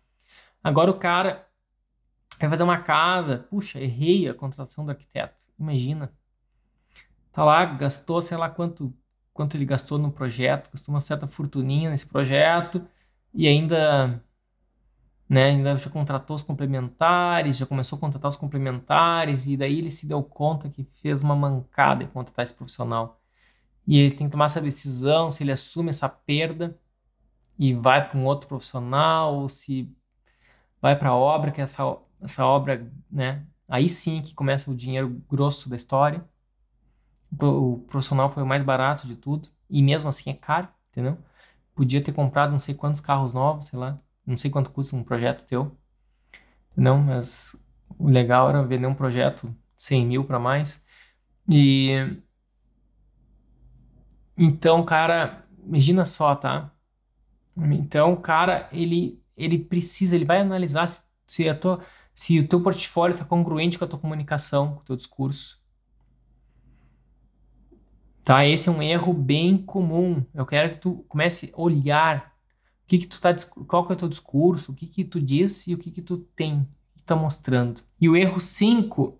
Agora 0.63 0.91
o 0.91 0.99
cara 0.99 1.47
vai 2.39 2.49
fazer 2.49 2.63
uma 2.63 2.81
casa, 2.81 3.39
puxa, 3.49 3.79
errei 3.79 4.27
a 4.27 4.33
contratação 4.33 4.85
do 4.85 4.91
arquiteto. 4.91 5.35
Imagina. 5.59 6.11
Tá 7.31 7.43
lá, 7.43 7.65
gastou, 7.65 8.21
sei 8.21 8.37
lá 8.37 8.49
quanto, 8.49 8.93
quanto 9.33 9.55
ele 9.55 9.65
gastou 9.65 9.97
no 9.97 10.11
projeto, 10.11 10.71
gastou 10.71 10.93
uma 10.93 11.01
certa 11.01 11.27
fortuninha 11.27 11.89
nesse 11.89 12.05
projeto 12.05 12.85
e 13.33 13.47
ainda, 13.47 14.23
né, 15.27 15.45
ainda 15.45 15.77
já 15.77 15.89
contratou 15.89 16.35
os 16.35 16.43
complementares, 16.43 17.57
já 17.57 17.65
começou 17.65 17.97
a 17.97 17.99
contratar 17.99 18.31
os 18.31 18.37
complementares 18.37 19.47
e 19.47 19.55
daí 19.55 19.77
ele 19.77 19.91
se 19.91 20.07
deu 20.07 20.23
conta 20.23 20.69
que 20.69 20.83
fez 21.01 21.21
uma 21.21 21.35
mancada 21.35 22.03
em 22.03 22.07
contratar 22.07 22.43
esse 22.43 22.53
profissional. 22.53 23.21
E 23.87 23.97
ele 23.99 24.15
tem 24.15 24.27
que 24.27 24.31
tomar 24.31 24.45
essa 24.45 24.61
decisão 24.61 25.31
se 25.31 25.43
ele 25.43 25.51
assume 25.51 25.89
essa 25.89 26.09
perda 26.09 26.77
e 27.57 27.73
vai 27.73 28.07
para 28.07 28.17
um 28.17 28.25
outro 28.25 28.47
profissional 28.47 29.35
ou 29.35 29.49
se 29.49 29.93
vai 30.81 30.97
para 30.97 31.09
a 31.09 31.15
obra, 31.15 31.51
que 31.51 31.61
é 31.61 31.63
essa, 31.63 31.83
essa 32.21 32.45
obra, 32.45 32.91
né, 33.11 33.45
aí 33.67 33.89
sim 33.89 34.21
que 34.21 34.33
começa 34.33 34.69
o 34.71 34.75
dinheiro 34.75 35.21
grosso 35.29 35.69
da 35.69 35.75
história 35.75 36.23
o 37.41 37.79
profissional 37.87 38.31
foi 38.31 38.43
o 38.43 38.45
mais 38.45 38.63
barato 38.63 39.07
de 39.07 39.15
tudo. 39.15 39.49
E 39.69 39.81
mesmo 39.83 40.09
assim 40.09 40.29
é 40.29 40.33
caro, 40.33 40.67
entendeu? 40.91 41.17
Podia 41.75 42.03
ter 42.03 42.11
comprado 42.11 42.51
não 42.51 42.59
sei 42.59 42.75
quantos 42.75 43.01
carros 43.01 43.33
novos, 43.33 43.67
sei 43.67 43.79
lá. 43.79 43.99
Não 44.25 44.35
sei 44.35 44.49
quanto 44.51 44.71
custa 44.71 44.95
um 44.95 45.03
projeto 45.03 45.45
teu. 45.45 45.77
Não, 46.75 46.99
mas 46.99 47.55
o 47.97 48.07
legal 48.09 48.49
era 48.49 48.63
vender 48.63 48.87
um 48.87 48.95
projeto 48.95 49.47
de 49.49 49.83
100 49.83 50.05
mil 50.05 50.25
para 50.25 50.39
mais. 50.39 50.83
E. 51.47 52.21
Então, 54.37 54.85
cara, 54.85 55.45
imagina 55.65 56.05
só, 56.05 56.35
tá? 56.35 56.71
Então, 57.57 58.13
o 58.13 58.17
cara, 58.21 58.69
ele, 58.71 59.18
ele 59.39 59.57
precisa, 59.57 60.15
ele 60.15 60.25
vai 60.25 60.41
analisar 60.41 60.87
se, 60.87 60.99
se, 61.27 61.53
tua, 61.55 61.83
se 62.13 62.39
o 62.39 62.47
teu 62.47 62.61
portfólio 62.61 63.13
está 63.13 63.25
congruente 63.25 63.77
com 63.77 63.85
a 63.85 63.87
tua 63.87 63.99
comunicação, 63.99 64.75
com 64.75 64.81
o 64.81 64.85
teu 64.85 64.95
discurso. 64.95 65.59
Tá? 68.23 68.45
Esse 68.45 68.69
é 68.69 68.71
um 68.71 68.81
erro 68.81 69.13
bem 69.13 69.57
comum. 69.57 70.23
Eu 70.33 70.45
quero 70.45 70.75
que 70.75 70.81
tu 70.81 71.05
comece 71.07 71.51
a 71.55 71.61
olhar 71.61 72.35
o 72.83 72.87
que 72.87 72.99
que 72.99 73.07
tu 73.07 73.19
tá, 73.19 73.35
qual 73.67 73.85
que 73.85 73.93
é 73.93 73.95
o 73.95 73.97
teu 73.97 74.09
discurso, 74.09 74.71
o 74.71 74.75
que 74.75 74.85
que 74.85 75.03
tu 75.03 75.19
diz 75.19 75.65
e 75.65 75.73
o 75.73 75.77
que 75.77 75.89
que 75.89 76.01
tu 76.01 76.17
tem, 76.35 76.67
que 76.95 77.03
tá 77.03 77.15
mostrando. 77.15 77.81
E 77.99 78.07
o 78.07 78.15
erro 78.15 78.39
5 78.39 79.19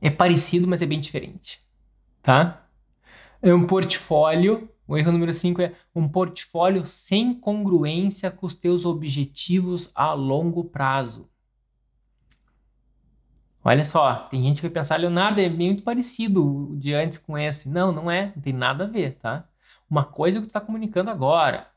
é 0.00 0.10
parecido, 0.10 0.68
mas 0.68 0.82
é 0.82 0.86
bem 0.86 1.00
diferente, 1.00 1.60
tá? 2.22 2.68
É 3.42 3.52
um 3.54 3.66
portfólio, 3.66 4.68
o 4.86 4.96
erro 4.96 5.12
número 5.12 5.34
5 5.34 5.60
é 5.62 5.74
um 5.94 6.08
portfólio 6.08 6.86
sem 6.86 7.34
congruência 7.34 8.30
com 8.30 8.46
os 8.46 8.54
teus 8.54 8.84
objetivos 8.84 9.90
a 9.94 10.12
longo 10.12 10.64
prazo. 10.64 11.28
Olha 13.64 13.84
só, 13.84 14.28
tem 14.28 14.44
gente 14.44 14.56
que 14.56 14.68
vai 14.68 14.70
pensar, 14.70 14.96
Leonardo, 14.96 15.40
é 15.40 15.48
muito 15.48 15.82
parecido 15.82 16.70
o 16.70 16.76
de 16.76 16.94
antes 16.94 17.18
com 17.18 17.36
esse. 17.36 17.68
Não, 17.68 17.90
não 17.90 18.08
é, 18.08 18.32
não 18.36 18.40
tem 18.40 18.52
nada 18.52 18.84
a 18.84 18.86
ver, 18.86 19.16
tá? 19.18 19.48
Uma 19.90 20.04
coisa 20.04 20.38
é 20.38 20.38
o 20.38 20.42
que 20.42 20.46
tu 20.46 20.50
está 20.50 20.60
comunicando 20.60 21.10
agora. 21.10 21.68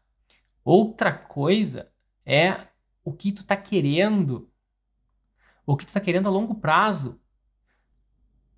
Outra 0.63 1.11
coisa 1.11 1.91
é 2.23 2.67
o 3.03 3.11
que 3.11 3.31
tu 3.31 3.41
está 3.41 3.57
querendo. 3.57 4.51
O 5.65 5.75
que 5.75 5.83
tu 5.83 5.87
está 5.87 5.99
querendo 5.99 6.27
a 6.27 6.31
longo 6.31 6.53
prazo. 6.53 7.19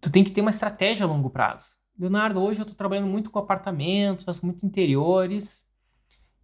Tu 0.02 0.12
tem 0.12 0.26
que 0.26 0.32
ter 0.32 0.42
uma 0.42 0.52
estratégia 0.52 1.06
a 1.06 1.10
longo 1.10 1.30
prazo. 1.30 1.70
Leonardo, 2.02 2.42
hoje 2.42 2.60
eu 2.60 2.64
estou 2.64 2.76
trabalhando 2.76 3.08
muito 3.08 3.30
com 3.32 3.40
apartamentos, 3.40 4.26
faço 4.26 4.46
muito 4.46 4.66
interiores 4.66 5.66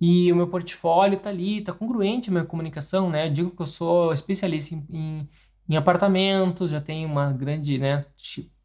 e 0.01 0.31
o 0.31 0.35
meu 0.35 0.47
portfólio 0.49 1.17
está 1.17 1.29
ali, 1.29 1.59
está 1.59 1.73
congruente 1.73 2.29
a 2.29 2.33
minha 2.33 2.45
comunicação, 2.45 3.09
né? 3.09 3.27
Eu 3.27 3.33
digo 3.33 3.51
que 3.51 3.61
eu 3.61 3.67
sou 3.67 4.13
especialista 4.13 4.75
em, 4.75 4.85
em 4.91 5.29
em 5.69 5.75
apartamentos, 5.75 6.71
já 6.71 6.79
tenho 6.81 7.09
uma 7.09 7.31
grande, 7.33 7.77
né, 7.77 8.05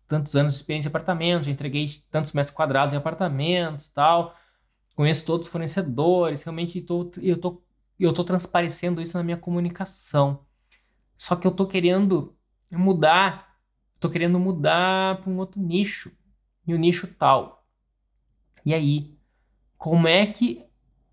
tantos 0.08 0.36
anos 0.36 0.54
de 0.54 0.60
experiência 0.60 0.88
em 0.88 0.90
apartamentos, 0.90 1.46
já 1.46 1.52
entreguei 1.52 1.88
tantos 2.10 2.32
metros 2.32 2.54
quadrados 2.54 2.94
em 2.94 2.96
apartamentos, 2.96 3.88
tal. 3.88 4.36
Conheço 4.96 5.24
todos 5.26 5.46
os 5.46 5.52
fornecedores, 5.52 6.42
realmente 6.42 6.80
tô, 6.82 7.10
eu 7.22 7.38
tô 7.40 7.62
eu 7.98 8.12
tô 8.12 8.24
transparecendo 8.24 9.00
isso 9.00 9.16
na 9.16 9.22
minha 9.24 9.36
comunicação. 9.36 10.46
Só 11.18 11.36
que 11.36 11.46
eu 11.46 11.52
tô 11.52 11.66
querendo 11.66 12.36
mudar, 12.70 13.56
tô 14.00 14.10
querendo 14.10 14.38
mudar 14.40 15.20
para 15.20 15.30
um 15.30 15.38
outro 15.38 15.60
nicho, 15.60 16.12
e 16.66 16.74
o 16.74 16.78
nicho 16.78 17.06
tal. 17.18 17.64
E 18.64 18.72
aí, 18.72 19.16
como 19.76 20.06
é 20.06 20.26
que 20.26 20.64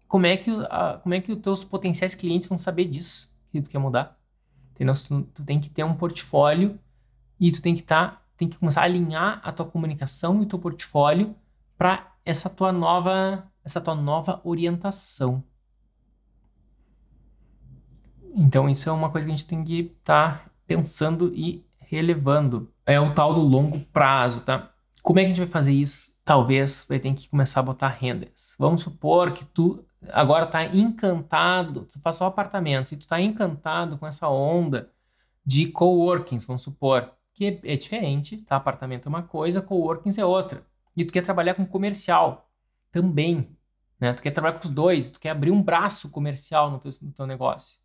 como 0.07 0.25
é 0.25 0.37
que 0.37 0.51
como 1.03 1.15
é 1.15 1.21
que 1.21 1.31
os 1.31 1.39
teus 1.39 1.63
potenciais 1.63 2.15
clientes 2.15 2.47
vão 2.47 2.57
saber 2.57 2.85
disso 2.85 3.29
que 3.51 3.61
tu 3.61 3.69
quer 3.69 3.79
mudar? 3.79 4.17
Tu, 4.75 5.21
tu 5.33 5.43
tem 5.43 5.59
que 5.59 5.69
ter 5.69 5.83
um 5.83 5.93
portfólio 5.93 6.79
e 7.39 7.51
tu 7.51 7.61
tem 7.61 7.75
que 7.75 7.81
tá, 7.81 8.21
tem 8.37 8.47
que 8.47 8.57
começar 8.57 8.81
a 8.81 8.85
alinhar 8.85 9.41
a 9.43 9.51
tua 9.51 9.65
comunicação 9.65 10.39
e 10.39 10.43
o 10.43 10.45
teu 10.45 10.57
portfólio 10.57 11.35
para 11.77 12.13
essa 12.25 12.49
tua 12.49 12.71
nova, 12.71 13.43
essa 13.63 13.81
tua 13.81 13.95
nova 13.95 14.39
orientação. 14.43 15.43
Então 18.35 18.69
isso 18.69 18.89
é 18.89 18.91
uma 18.91 19.09
coisa 19.09 19.25
que 19.27 19.33
a 19.33 19.35
gente 19.35 19.47
tem 19.47 19.63
que 19.63 19.79
estar 19.99 20.43
tá 20.43 20.51
pensando 20.67 21.33
e 21.35 21.65
relevando. 21.79 22.71
É 22.85 22.99
o 22.99 23.13
tal 23.13 23.33
do 23.33 23.41
longo 23.41 23.79
prazo, 23.91 24.41
tá? 24.41 24.71
Como 25.09 25.17
é 25.17 25.23
que 25.23 25.31
a 25.31 25.33
gente 25.33 25.43
vai 25.43 25.51
fazer 25.51 25.71
isso? 25.71 26.15
Talvez 26.23 26.85
vai 26.87 26.99
ter 26.99 27.11
que 27.15 27.27
começar 27.27 27.61
a 27.61 27.63
botar 27.63 27.87
renders. 27.87 28.53
Vamos 28.59 28.83
supor 28.83 29.33
que 29.33 29.43
tu 29.43 29.83
agora 30.09 30.45
está 30.45 30.63
encantado, 30.65 31.87
tu 31.91 31.99
faz 31.99 32.17
só 32.17 32.27
apartamentos, 32.27 32.91
e 32.91 32.95
tu 32.95 33.01
está 33.01 33.19
encantado 33.19 33.97
com 33.97 34.05
essa 34.05 34.29
onda 34.29 34.91
de 35.43 35.65
coworkings, 35.65 36.45
vamos 36.45 36.61
supor, 36.61 37.11
que 37.33 37.59
é 37.63 37.75
diferente, 37.75 38.37
tá? 38.43 38.57
Apartamento 38.57 39.07
é 39.07 39.09
uma 39.09 39.23
coisa, 39.23 39.63
coworkings 39.63 40.19
é 40.19 40.23
outra. 40.23 40.63
E 40.95 41.03
tu 41.03 41.11
quer 41.11 41.25
trabalhar 41.25 41.55
com 41.55 41.65
comercial 41.65 42.47
também, 42.91 43.57
né? 43.99 44.13
Tu 44.13 44.21
quer 44.21 44.29
trabalhar 44.29 44.59
com 44.59 44.67
os 44.67 44.71
dois, 44.71 45.09
tu 45.09 45.19
quer 45.19 45.31
abrir 45.31 45.49
um 45.49 45.63
braço 45.63 46.07
comercial 46.09 46.69
no 46.69 46.77
teu, 46.77 46.91
no 47.01 47.11
teu 47.11 47.25
negócio. 47.25 47.79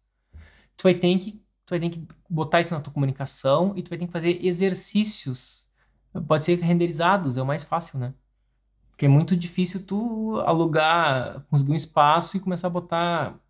Tu 0.76 0.82
vai 0.82 0.92
ter 0.92 1.18
que 1.18 1.42
tu 1.64 1.70
vai 1.70 1.80
ter 1.80 1.88
que 1.88 2.06
botar 2.28 2.60
isso 2.60 2.74
na 2.74 2.82
tua 2.82 2.92
comunicação 2.92 3.72
e 3.76 3.82
tu 3.82 3.88
vai 3.88 3.98
ter 3.98 4.06
que 4.06 4.12
fazer 4.12 4.44
exercícios. 4.44 5.63
Pode 6.22 6.44
ser 6.44 6.58
renderizados, 6.60 7.36
é 7.36 7.42
o 7.42 7.46
mais 7.46 7.64
fácil, 7.64 7.98
né? 7.98 8.14
Porque 8.90 9.06
é 9.06 9.08
muito 9.08 9.36
difícil 9.36 9.84
tu 9.84 10.40
alugar, 10.46 11.44
conseguir 11.50 11.72
um 11.72 11.76
espaço 11.76 12.36
e 12.36 12.40
começar 12.40 12.68
a 12.68 12.70
botar 12.70 13.40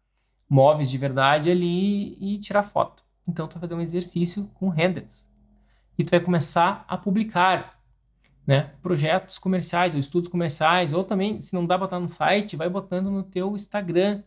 móveis 0.49 0.91
de 0.91 0.97
verdade 0.97 1.51
ali 1.51 2.17
e 2.19 2.39
tirar 2.39 2.63
foto. 2.63 3.05
Então 3.29 3.47
tu 3.47 3.55
vai 3.55 3.63
fazer 3.63 3.75
um 3.75 3.81
exercício 3.81 4.51
com 4.55 4.69
renders. 4.69 5.27
E 5.99 6.05
tu 6.05 6.11
vai 6.11 6.21
começar 6.21 6.85
a 6.89 6.97
publicar 6.97 7.79
né, 8.47 8.73
projetos 8.83 9.39
comerciais 9.39 9.95
ou 9.95 10.01
estudos 10.01 10.29
comerciais, 10.29 10.93
ou 10.93 11.05
também, 11.05 11.41
se 11.41 11.55
não 11.55 11.67
dá 11.67 11.79
botar 11.79 12.01
no 12.01 12.09
site, 12.09 12.57
vai 12.57 12.69
botando 12.69 13.11
no 13.11 13.23
teu 13.23 13.55
Instagram. 13.55 14.23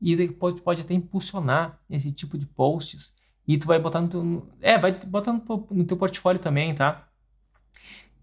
E 0.00 0.16
depois 0.16 0.54
tu 0.56 0.62
pode 0.62 0.82
até 0.82 0.94
impulsionar 0.94 1.78
esse 1.88 2.10
tipo 2.12 2.36
de 2.36 2.44
posts. 2.44 3.14
E 3.46 3.56
tu 3.56 3.66
vai 3.66 3.78
botar 3.78 4.00
no 4.00 4.08
teu. 4.08 4.48
É, 4.60 4.78
vai 4.78 4.92
botar 4.92 5.32
no 5.32 5.84
teu 5.84 5.96
portfólio 5.96 6.40
também, 6.40 6.74
tá? 6.74 7.08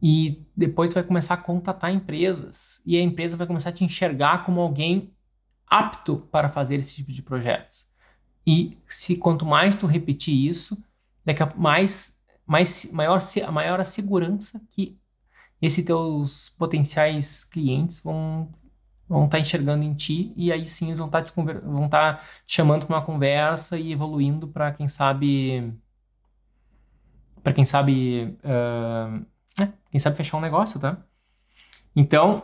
E 0.02 0.46
depois 0.56 0.90
tu 0.90 0.94
vai 0.96 1.04
começar 1.04 1.34
a 1.34 1.38
contatar 1.38 1.92
empresas. 1.92 2.82
E 2.86 2.98
a 2.98 3.02
empresa 3.02 3.36
vai 3.38 3.48
começar 3.48 3.70
a 3.70 3.74
te 3.74 3.84
enxergar 3.84 4.46
como 4.46 4.62
alguém 4.62 5.14
apto 5.68 6.28
para 6.32 6.50
fazer 6.50 6.76
esse 6.76 6.96
tipo 6.96 7.12
de 7.12 7.22
projetos. 7.22 7.88
E 8.46 8.78
se 8.88 9.16
quanto 9.16 9.46
mais 9.46 9.76
tu 9.76 9.86
repetir 9.86 10.36
isso, 10.36 10.82
daqui 11.24 11.44
a 11.44 11.54
mais, 11.56 12.18
mais 12.46 12.90
maior, 12.92 13.20
maior 13.52 13.80
a 13.80 13.86
segurança 13.86 14.62
que 14.72 14.98
esses 15.62 15.84
teus 15.84 16.50
potenciais 16.58 17.44
clientes 17.44 18.00
vão 18.00 18.50
vão 19.08 19.26
estar 19.26 19.38
tá 19.38 19.42
enxergando 19.42 19.84
em 19.84 19.96
ti 19.96 20.32
e 20.36 20.52
aí 20.52 20.68
sim 20.68 20.88
eles 20.88 21.00
vão 21.00 21.08
estar 21.08 21.24
tá 21.24 21.32
te, 21.32 21.34
vão 21.36 21.90
tá 21.90 22.18
te 22.46 22.54
chamando 22.56 22.86
para 22.86 22.96
uma 22.96 23.06
conversa 23.06 23.78
e 23.78 23.92
evoluindo 23.92 24.48
para 24.48 24.72
quem 24.72 24.88
sabe 24.88 25.74
para 27.42 27.54
quem 27.54 27.66
sabe 27.66 28.38
uh, 28.44 29.26
né? 29.58 29.74
Quem 29.92 30.00
sabe 30.00 30.18
fechar 30.18 30.38
um 30.38 30.42
negócio, 30.42 30.80
tá? 30.80 30.98
Então, 31.96 32.44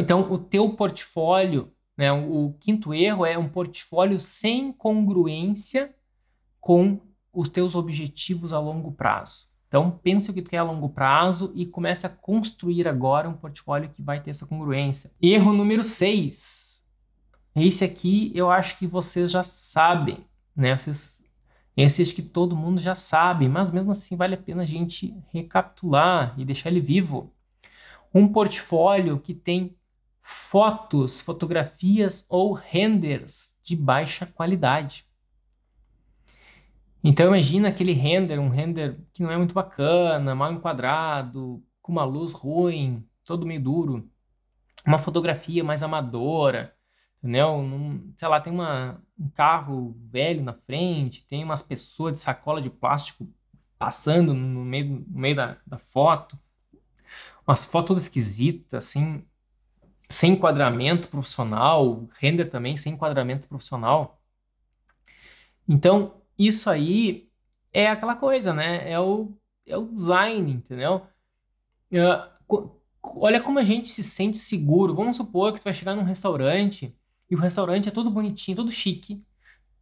então 0.00 0.32
o 0.32 0.38
teu 0.38 0.70
portfólio, 0.70 1.72
né? 1.96 2.12
O, 2.12 2.46
o 2.46 2.52
quinto 2.54 2.94
erro 2.94 3.24
é 3.24 3.36
um 3.36 3.48
portfólio 3.48 4.20
sem 4.20 4.72
congruência 4.72 5.94
com 6.60 7.00
os 7.32 7.48
teus 7.48 7.74
objetivos 7.74 8.52
a 8.52 8.58
longo 8.58 8.92
prazo. 8.92 9.48
Então, 9.68 9.90
pense 10.02 10.30
o 10.30 10.34
que 10.34 10.40
tu 10.40 10.48
quer 10.48 10.58
a 10.58 10.62
longo 10.62 10.88
prazo 10.88 11.52
e 11.54 11.66
comece 11.66 12.06
a 12.06 12.10
construir 12.10 12.88
agora 12.88 13.28
um 13.28 13.34
portfólio 13.34 13.90
que 13.90 14.02
vai 14.02 14.20
ter 14.20 14.30
essa 14.30 14.46
congruência. 14.46 15.10
Erro 15.20 15.52
número 15.52 15.84
6. 15.84 16.82
Esse 17.54 17.84
aqui 17.84 18.32
eu 18.34 18.50
acho 18.50 18.78
que 18.78 18.86
vocês 18.86 19.30
já 19.30 19.44
sabem, 19.44 20.24
né? 20.56 20.76
Vocês, 20.76 21.17
esse 21.82 22.02
acho 22.02 22.14
que 22.14 22.22
todo 22.22 22.56
mundo 22.56 22.80
já 22.80 22.96
sabe, 22.96 23.48
mas 23.48 23.70
mesmo 23.70 23.92
assim 23.92 24.16
vale 24.16 24.34
a 24.34 24.38
pena 24.38 24.62
a 24.62 24.66
gente 24.66 25.14
recapitular 25.32 26.34
e 26.36 26.44
deixar 26.44 26.70
ele 26.70 26.80
vivo. 26.80 27.32
Um 28.12 28.26
portfólio 28.32 29.20
que 29.20 29.32
tem 29.32 29.76
fotos, 30.20 31.20
fotografias 31.20 32.26
ou 32.28 32.52
renders 32.52 33.56
de 33.62 33.76
baixa 33.76 34.26
qualidade. 34.26 35.06
Então 37.02 37.28
imagina 37.28 37.68
aquele 37.68 37.92
render, 37.92 38.40
um 38.40 38.48
render 38.48 38.98
que 39.12 39.22
não 39.22 39.30
é 39.30 39.36
muito 39.36 39.54
bacana, 39.54 40.34
mal 40.34 40.52
enquadrado, 40.52 41.62
com 41.80 41.92
uma 41.92 42.04
luz 42.04 42.32
ruim, 42.32 43.06
todo 43.24 43.46
meio 43.46 43.62
duro, 43.62 44.10
uma 44.84 44.98
fotografia 44.98 45.62
mais 45.62 45.82
amadora, 45.82 46.74
entendeu? 47.18 47.62
Num, 47.62 48.12
sei 48.16 48.28
lá, 48.28 48.40
tem 48.40 48.52
uma, 48.52 49.02
um 49.18 49.28
carro 49.30 49.96
velho 50.10 50.42
na 50.42 50.52
frente, 50.54 51.26
tem 51.26 51.44
umas 51.44 51.62
pessoas 51.62 52.14
de 52.14 52.20
sacola 52.20 52.62
de 52.62 52.70
plástico 52.70 53.28
passando 53.78 54.34
no 54.34 54.64
meio, 54.64 55.04
no 55.08 55.18
meio 55.18 55.36
da, 55.36 55.58
da 55.66 55.78
foto, 55.78 56.38
umas 57.46 57.64
fotos 57.64 57.88
todas 57.88 58.04
esquisitas, 58.04 58.84
assim, 58.86 59.24
sem 60.08 60.32
enquadramento 60.32 61.08
profissional, 61.08 62.08
render 62.18 62.46
também 62.46 62.76
sem 62.76 62.94
enquadramento 62.94 63.48
profissional. 63.48 64.20
Então, 65.68 66.22
isso 66.38 66.70
aí 66.70 67.28
é 67.72 67.88
aquela 67.88 68.16
coisa, 68.16 68.52
né? 68.54 68.90
É 68.90 68.98
o, 68.98 69.32
é 69.66 69.76
o 69.76 69.86
design, 69.86 70.52
entendeu? 70.52 71.06
Uh, 71.92 72.70
olha 73.02 73.40
como 73.42 73.58
a 73.58 73.64
gente 73.64 73.90
se 73.90 74.02
sente 74.02 74.38
seguro. 74.38 74.94
Vamos 74.94 75.16
supor 75.16 75.52
que 75.52 75.60
tu 75.60 75.64
vai 75.64 75.74
chegar 75.74 75.94
num 75.94 76.04
restaurante 76.04 76.94
e 77.30 77.34
o 77.34 77.38
restaurante 77.38 77.88
é 77.88 77.92
todo 77.92 78.10
bonitinho, 78.10 78.56
todo 78.56 78.70
chique, 78.70 79.22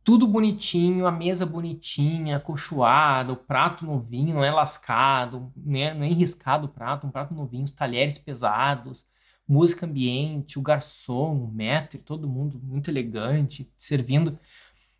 tudo 0.02 0.26
bonitinho, 0.26 1.06
a 1.06 1.10
mesa 1.10 1.44
bonitinha, 1.44 2.36
acolchoada, 2.36 3.32
o 3.32 3.36
prato 3.36 3.84
novinho, 3.84 4.34
não 4.34 4.44
é 4.44 4.52
lascado, 4.52 5.52
né? 5.56 5.92
não 5.92 6.04
é 6.04 6.08
enriscado 6.08 6.66
o 6.66 6.68
prato, 6.68 7.06
um 7.06 7.10
prato 7.10 7.34
novinho, 7.34 7.64
os 7.64 7.72
talheres 7.72 8.16
pesados, 8.16 9.04
música 9.48 9.86
ambiente, 9.86 10.58
o 10.58 10.62
garçom, 10.62 11.44
o 11.44 11.52
maître, 11.52 11.98
todo 11.98 12.28
mundo 12.28 12.60
muito 12.62 12.90
elegante, 12.90 13.70
servindo. 13.78 14.38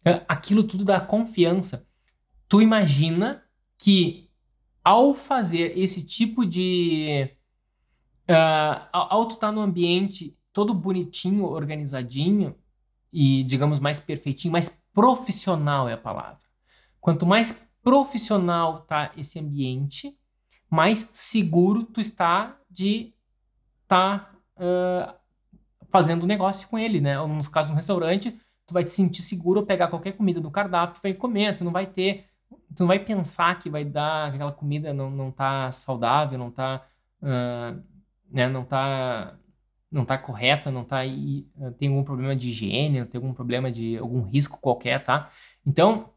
É, 0.04 0.24
aquilo 0.28 0.64
tudo 0.64 0.84
dá 0.84 1.00
confiança. 1.00 1.86
Tu 2.48 2.62
imagina 2.62 3.42
que 3.78 4.30
ao 4.84 5.14
fazer 5.14 5.76
esse 5.76 6.02
tipo 6.04 6.46
de. 6.46 7.28
Uh, 8.28 8.88
ao 8.92 9.22
estar 9.24 9.38
tá 9.38 9.52
no 9.52 9.60
ambiente 9.60 10.35
todo 10.56 10.72
bonitinho, 10.72 11.44
organizadinho 11.44 12.56
e, 13.12 13.44
digamos, 13.44 13.78
mais 13.78 14.00
perfeitinho, 14.00 14.52
mais 14.52 14.70
profissional 14.94 15.86
é 15.86 15.92
a 15.92 15.98
palavra. 15.98 16.40
Quanto 16.98 17.26
mais 17.26 17.52
profissional 17.82 18.80
tá 18.80 19.12
esse 19.18 19.38
ambiente, 19.38 20.16
mais 20.70 21.06
seguro 21.12 21.84
tu 21.84 22.00
está 22.00 22.56
de 22.70 23.12
estar 23.82 24.32
tá, 24.56 25.12
uh, 25.12 25.14
fazendo 25.90 26.26
negócio 26.26 26.66
com 26.68 26.78
ele, 26.78 27.02
né? 27.02 27.20
Ou, 27.20 27.28
no 27.28 27.50
caso, 27.50 27.70
um 27.70 27.76
restaurante, 27.76 28.40
tu 28.66 28.72
vai 28.72 28.82
te 28.82 28.92
sentir 28.92 29.20
seguro 29.20 29.66
pegar 29.66 29.88
qualquer 29.88 30.12
comida 30.12 30.40
do 30.40 30.50
cardápio 30.50 31.02
vai 31.02 31.12
comer, 31.12 31.58
tu 31.58 31.64
não 31.64 31.70
vai 31.70 31.84
ter, 31.84 32.30
tu 32.74 32.80
não 32.80 32.86
vai 32.86 32.98
pensar 32.98 33.58
que 33.60 33.68
vai 33.68 33.84
dar, 33.84 34.30
que 34.30 34.36
aquela 34.36 34.52
comida 34.52 34.94
não, 34.94 35.10
não 35.10 35.30
tá 35.30 35.70
saudável, 35.70 36.38
não 36.38 36.50
tá, 36.50 36.82
uh, 37.20 37.78
né, 38.30 38.48
não 38.48 38.64
tá, 38.64 39.36
não 39.96 40.04
tá 40.04 40.18
correta, 40.18 40.70
não 40.70 40.84
tá, 40.84 40.98
aí, 40.98 41.46
tem 41.78 41.88
algum 41.88 42.04
problema 42.04 42.36
de 42.36 42.50
higiene, 42.50 43.04
tem 43.06 43.18
algum 43.18 43.32
problema 43.32 43.70
de, 43.70 43.96
algum 43.96 44.22
risco 44.22 44.58
qualquer, 44.60 45.04
tá? 45.04 45.30
Então, 45.64 46.10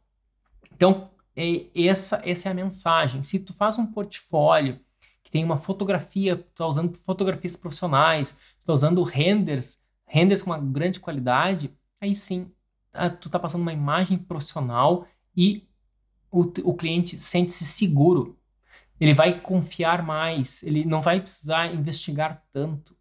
então 0.73 1.09
é, 1.35 1.65
essa, 1.75 2.21
essa 2.25 2.49
é 2.49 2.51
a 2.51 2.55
mensagem. 2.55 3.23
Se 3.23 3.39
tu 3.39 3.53
faz 3.53 3.77
um 3.77 3.85
portfólio 3.85 4.79
que 5.23 5.31
tem 5.31 5.43
uma 5.43 5.57
fotografia, 5.57 6.37
tu 6.37 6.43
tá 6.55 6.67
usando 6.67 6.97
fotografias 7.05 7.55
profissionais, 7.55 8.31
tu 8.31 8.65
tá 8.65 8.73
usando 8.73 9.01
renders, 9.03 9.79
renders 10.05 10.41
com 10.41 10.49
uma 10.51 10.59
grande 10.59 10.99
qualidade, 10.99 11.73
aí 12.01 12.15
sim 12.15 12.51
ah, 12.93 13.09
tu 13.09 13.27
está 13.27 13.39
passando 13.39 13.61
uma 13.61 13.73
imagem 13.73 14.17
profissional 14.17 15.07
e 15.35 15.67
o, 16.31 16.41
o 16.41 16.73
cliente 16.75 17.19
sente-se 17.19 17.63
seguro. 17.65 18.37
Ele 18.99 19.13
vai 19.13 19.39
confiar 19.39 20.03
mais, 20.03 20.61
ele 20.63 20.83
não 20.83 21.01
vai 21.01 21.21
precisar 21.21 21.73
investigar 21.73 22.43
tanto. 22.51 22.98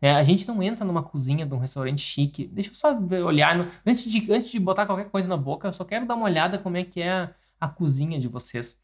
É, 0.00 0.12
a 0.12 0.22
gente 0.22 0.46
não 0.46 0.62
entra 0.62 0.84
numa 0.84 1.02
cozinha 1.02 1.46
de 1.46 1.54
um 1.54 1.58
restaurante 1.58 2.02
chique. 2.02 2.46
Deixa 2.46 2.70
eu 2.70 2.74
só 2.74 2.98
olhar. 3.24 3.56
No, 3.56 3.70
antes, 3.86 4.04
de, 4.04 4.30
antes 4.32 4.50
de 4.50 4.60
botar 4.60 4.86
qualquer 4.86 5.10
coisa 5.10 5.28
na 5.28 5.36
boca, 5.36 5.68
eu 5.68 5.72
só 5.72 5.84
quero 5.84 6.06
dar 6.06 6.14
uma 6.14 6.26
olhada 6.26 6.58
como 6.58 6.76
é 6.76 6.84
que 6.84 7.00
é 7.00 7.10
a, 7.10 7.34
a 7.60 7.68
cozinha 7.68 8.20
de 8.20 8.28
vocês. 8.28 8.80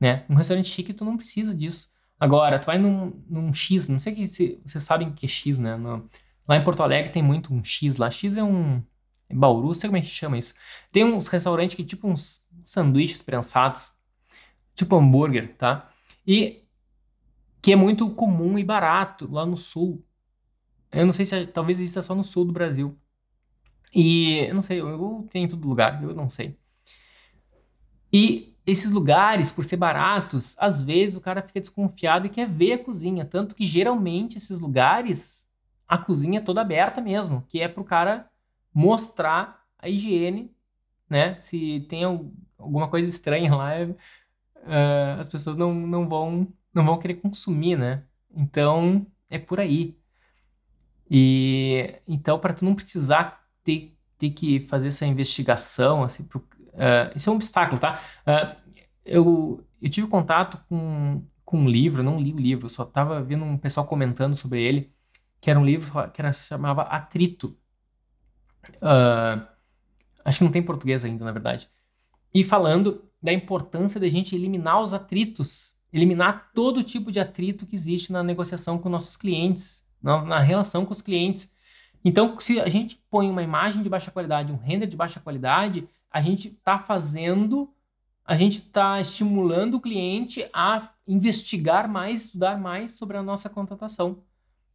Né? 0.00 0.24
Um 0.28 0.34
restaurante 0.34 0.68
chique, 0.68 0.94
tu 0.94 1.04
não 1.04 1.16
precisa 1.16 1.54
disso. 1.54 1.90
Agora, 2.18 2.58
tu 2.58 2.66
vai 2.66 2.78
num, 2.78 3.12
num 3.28 3.52
X, 3.52 3.88
não 3.88 3.98
sei 3.98 4.14
que 4.14 4.26
se, 4.26 4.60
vocês 4.64 4.82
sabem 4.82 5.08
o 5.08 5.12
que 5.12 5.26
é 5.26 5.28
X, 5.28 5.58
né? 5.58 5.76
No, 5.76 6.08
Lá 6.46 6.56
em 6.56 6.64
Porto 6.64 6.82
Alegre 6.82 7.12
tem 7.12 7.22
muito 7.22 7.52
um 7.54 7.64
X 7.64 7.96
lá. 7.96 8.10
X 8.10 8.36
é 8.36 8.42
um. 8.42 8.82
É 9.28 9.34
Bauru, 9.34 9.74
sei 9.74 9.88
como 9.88 9.96
é 9.96 10.00
que 10.00 10.06
chama 10.06 10.38
isso. 10.38 10.54
Tem 10.90 11.04
uns 11.04 11.28
restaurantes 11.28 11.76
que 11.76 11.84
tipo 11.84 12.08
uns 12.08 12.44
sanduíches 12.64 13.22
prensados, 13.22 13.90
tipo 14.74 14.96
hambúrguer, 14.96 15.54
tá? 15.56 15.90
E 16.26 16.62
que 17.60 17.72
é 17.72 17.76
muito 17.76 18.10
comum 18.10 18.58
e 18.58 18.64
barato 18.64 19.30
lá 19.32 19.46
no 19.46 19.56
sul. 19.56 20.04
Eu 20.92 21.06
não 21.06 21.12
sei 21.12 21.24
se 21.24 21.34
é, 21.34 21.46
talvez 21.46 21.80
isso 21.80 21.98
é 21.98 22.02
só 22.02 22.14
no 22.14 22.24
sul 22.24 22.44
do 22.44 22.52
Brasil. 22.52 22.96
E 23.94 24.46
eu 24.48 24.54
não 24.54 24.62
sei, 24.62 24.80
eu 24.80 25.28
tenho 25.30 25.46
em 25.46 25.48
todo 25.48 25.68
lugar, 25.68 26.02
eu 26.02 26.14
não 26.14 26.28
sei. 26.28 26.56
E 28.12 28.54
esses 28.66 28.90
lugares, 28.90 29.50
por 29.50 29.64
ser 29.64 29.76
baratos, 29.76 30.54
às 30.58 30.82
vezes 30.82 31.16
o 31.16 31.20
cara 31.20 31.42
fica 31.42 31.60
desconfiado 31.60 32.26
e 32.26 32.30
quer 32.30 32.48
ver 32.48 32.74
a 32.74 32.84
cozinha. 32.84 33.24
Tanto 33.24 33.54
que 33.54 33.64
geralmente 33.64 34.36
esses 34.36 34.58
lugares 34.58 35.46
a 35.88 35.98
cozinha 35.98 36.42
toda 36.42 36.60
aberta 36.62 37.00
mesmo, 37.00 37.42
que 37.48 37.60
é 37.60 37.68
para 37.68 37.80
o 37.80 37.84
cara 37.84 38.30
mostrar 38.72 39.62
a 39.78 39.88
higiene, 39.88 40.50
né? 41.08 41.38
Se 41.40 41.86
tem 41.88 42.04
alguma 42.04 42.88
coisa 42.88 43.08
estranha 43.08 43.54
lá, 43.54 43.72
uh, 43.84 45.20
as 45.20 45.28
pessoas 45.28 45.56
não, 45.56 45.74
não, 45.74 46.08
vão, 46.08 46.48
não 46.72 46.84
vão 46.86 46.98
querer 46.98 47.16
consumir, 47.16 47.76
né? 47.76 48.04
Então, 48.34 49.06
é 49.28 49.38
por 49.38 49.60
aí. 49.60 49.98
E 51.14 51.94
então, 52.08 52.38
para 52.38 52.54
tu 52.54 52.64
não 52.64 52.74
precisar 52.74 53.44
ter, 53.62 53.94
ter 54.16 54.30
que 54.30 54.60
fazer 54.60 54.86
essa 54.86 55.04
investigação, 55.04 56.02
assim, 56.02 56.22
uh, 56.22 57.12
isso 57.14 57.28
é 57.28 57.32
um 57.32 57.36
obstáculo, 57.36 57.78
tá? 57.78 58.02
Uh, 58.26 58.72
eu, 59.04 59.66
eu 59.82 59.90
tive 59.90 60.06
contato 60.06 60.58
com, 60.70 61.22
com 61.44 61.58
um 61.58 61.68
livro, 61.68 62.02
não 62.02 62.18
li 62.18 62.32
o 62.32 62.38
livro, 62.38 62.66
só 62.70 62.84
estava 62.84 63.22
vendo 63.22 63.44
um 63.44 63.58
pessoal 63.58 63.86
comentando 63.86 64.34
sobre 64.36 64.62
ele, 64.62 64.90
que 65.38 65.50
era 65.50 65.60
um 65.60 65.66
livro 65.66 65.92
que 66.12 66.20
era, 66.22 66.32
se 66.32 66.46
chamava 66.46 66.80
Atrito. 66.84 67.58
Uh, 68.76 69.46
acho 70.24 70.38
que 70.38 70.44
não 70.44 70.52
tem 70.52 70.62
português 70.62 71.04
ainda, 71.04 71.26
na 71.26 71.32
verdade. 71.32 71.68
E 72.32 72.42
falando 72.42 73.04
da 73.22 73.34
importância 73.34 74.00
da 74.00 74.08
gente 74.08 74.34
eliminar 74.34 74.80
os 74.80 74.94
atritos, 74.94 75.74
eliminar 75.92 76.52
todo 76.54 76.82
tipo 76.82 77.12
de 77.12 77.20
atrito 77.20 77.66
que 77.66 77.76
existe 77.76 78.10
na 78.10 78.22
negociação 78.22 78.78
com 78.78 78.88
nossos 78.88 79.14
clientes, 79.14 79.81
na, 80.02 80.22
na 80.22 80.38
relação 80.40 80.84
com 80.84 80.92
os 80.92 81.02
clientes. 81.02 81.52
Então, 82.04 82.38
se 82.40 82.60
a 82.60 82.68
gente 82.68 83.00
põe 83.10 83.30
uma 83.30 83.42
imagem 83.42 83.82
de 83.82 83.88
baixa 83.88 84.10
qualidade, 84.10 84.52
um 84.52 84.56
render 84.56 84.86
de 84.86 84.96
baixa 84.96 85.20
qualidade, 85.20 85.88
a 86.10 86.20
gente 86.20 86.48
está 86.48 86.78
fazendo, 86.78 87.72
a 88.24 88.36
gente 88.36 88.58
está 88.58 89.00
estimulando 89.00 89.74
o 89.74 89.80
cliente 89.80 90.48
a 90.52 90.90
investigar 91.06 91.88
mais, 91.88 92.24
estudar 92.24 92.58
mais 92.58 92.96
sobre 92.96 93.16
a 93.16 93.22
nossa 93.22 93.48
contratação. 93.48 94.22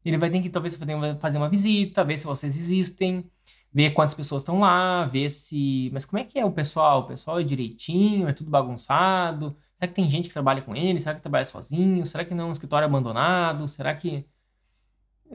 Ele 0.04 0.18
vai 0.18 0.30
ter 0.30 0.42
que 0.42 0.50
talvez 0.50 0.80
fazer 1.20 1.38
uma 1.38 1.50
visita, 1.50 2.04
ver 2.04 2.18
se 2.18 2.26
vocês 2.26 2.58
existem, 2.58 3.30
ver 3.74 3.92
quantas 3.92 4.16
pessoas 4.16 4.42
estão 4.42 4.60
lá, 4.60 5.06
ver 5.06 5.30
se. 5.30 5.90
Mas 5.94 6.06
como 6.06 6.20
é 6.20 6.24
que 6.24 6.40
é 6.40 6.46
o 6.46 6.52
pessoal? 6.52 7.02
O 7.02 7.08
pessoal 7.08 7.40
é 7.40 7.44
direitinho, 7.44 8.28
é 8.28 8.34
tudo 8.34 8.50
bagunçado? 8.50 9.56
Será 9.76 9.88
que 9.88 9.94
tem 9.94 10.10
gente 10.10 10.28
que 10.30 10.34
trabalha 10.34 10.62
com 10.62 10.76
ele? 10.76 11.00
Será 11.00 11.16
que 11.16 11.22
trabalha 11.22 11.46
sozinho? 11.46 12.06
Será 12.06 12.26
que 12.26 12.34
não 12.34 12.46
é 12.46 12.48
um 12.48 12.52
escritório 12.52 12.88
abandonado? 12.88 13.68
Será 13.68 13.94
que. 13.96 14.26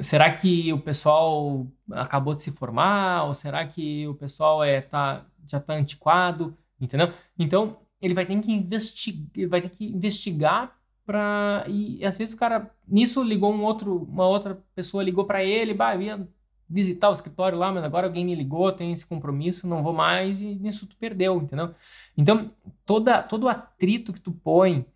Será 0.01 0.33
que 0.35 0.73
o 0.73 0.81
pessoal 0.81 1.67
acabou 1.91 2.35
de 2.35 2.43
se 2.43 2.51
formar? 2.53 3.25
Ou 3.25 3.35
será 3.35 3.67
que 3.67 4.07
o 4.09 4.15
pessoal 4.15 4.65
é, 4.65 4.81
tá, 4.81 5.27
já 5.47 5.59
está 5.59 5.75
antiquado? 5.75 6.57
Entendeu? 6.81 7.13
Então, 7.39 7.77
ele 8.01 8.15
vai 8.15 8.27
ter 8.27 8.41
que 8.41 8.53
investigar, 8.53 9.49
vai 9.49 9.63
ter 9.63 9.71
que 9.71 9.85
investigar 9.85 10.77
pra. 11.05 11.65
E 11.69 12.05
às 12.05 12.19
vezes 12.19 12.35
o 12.35 12.39
cara. 12.39 12.71
Nisso 12.89 13.23
ligou 13.23 13.53
um 13.53 13.63
outro, 13.63 14.05
uma 14.05 14.27
outra 14.27 14.63
pessoa 14.75 15.03
ligou 15.03 15.25
para 15.25 15.45
ele, 15.45 15.75
bah, 15.75 15.95
ia 15.97 16.27
visitar 16.69 17.11
o 17.11 17.13
escritório 17.13 17.59
lá, 17.59 17.71
mas 17.71 17.85
agora 17.85 18.07
alguém 18.07 18.25
me 18.25 18.35
ligou, 18.35 18.73
tem 18.73 18.93
esse 18.93 19.05
compromisso, 19.05 19.67
não 19.67 19.83
vou 19.83 19.93
mais, 19.93 20.41
e 20.41 20.55
nisso 20.55 20.87
tu 20.87 20.97
perdeu, 20.97 21.37
entendeu? 21.37 21.75
Então, 22.17 22.51
toda, 22.87 23.23
todo 23.23 23.49
atrito 23.49 24.13
que 24.13 24.21
tu 24.21 24.33
põe 24.33 24.87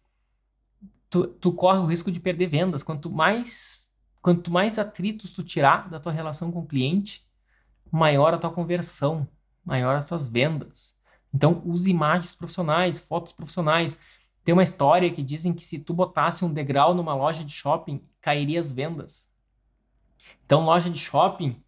tu, 1.10 1.26
tu 1.26 1.52
corre 1.52 1.78
o 1.78 1.86
risco 1.86 2.10
de 2.10 2.20
perder 2.20 2.46
vendas. 2.48 2.82
Quanto 2.82 3.10
mais, 3.10 3.85
quanto 4.26 4.50
mais 4.50 4.76
atritos 4.76 5.30
tu 5.30 5.44
tirar 5.44 5.88
da 5.88 6.00
tua 6.00 6.10
relação 6.10 6.50
com 6.50 6.58
o 6.58 6.66
cliente, 6.66 7.24
maior 7.92 8.34
a 8.34 8.38
tua 8.38 8.50
conversão, 8.50 9.28
maior 9.64 9.94
as 9.94 10.06
tuas 10.06 10.26
vendas. 10.26 10.98
Então, 11.32 11.62
use 11.64 11.88
imagens 11.88 12.34
profissionais, 12.34 12.98
fotos 12.98 13.32
profissionais. 13.32 13.96
Tem 14.44 14.52
uma 14.52 14.64
história 14.64 15.12
que 15.12 15.22
dizem 15.22 15.54
que 15.54 15.64
se 15.64 15.78
tu 15.78 15.94
botasse 15.94 16.44
um 16.44 16.52
degrau 16.52 16.92
numa 16.92 17.14
loja 17.14 17.44
de 17.44 17.52
shopping, 17.52 18.02
cairia 18.20 18.58
as 18.58 18.72
vendas. 18.72 19.30
Então, 20.44 20.64
loja 20.64 20.90
de 20.90 20.98
shopping, 20.98 21.62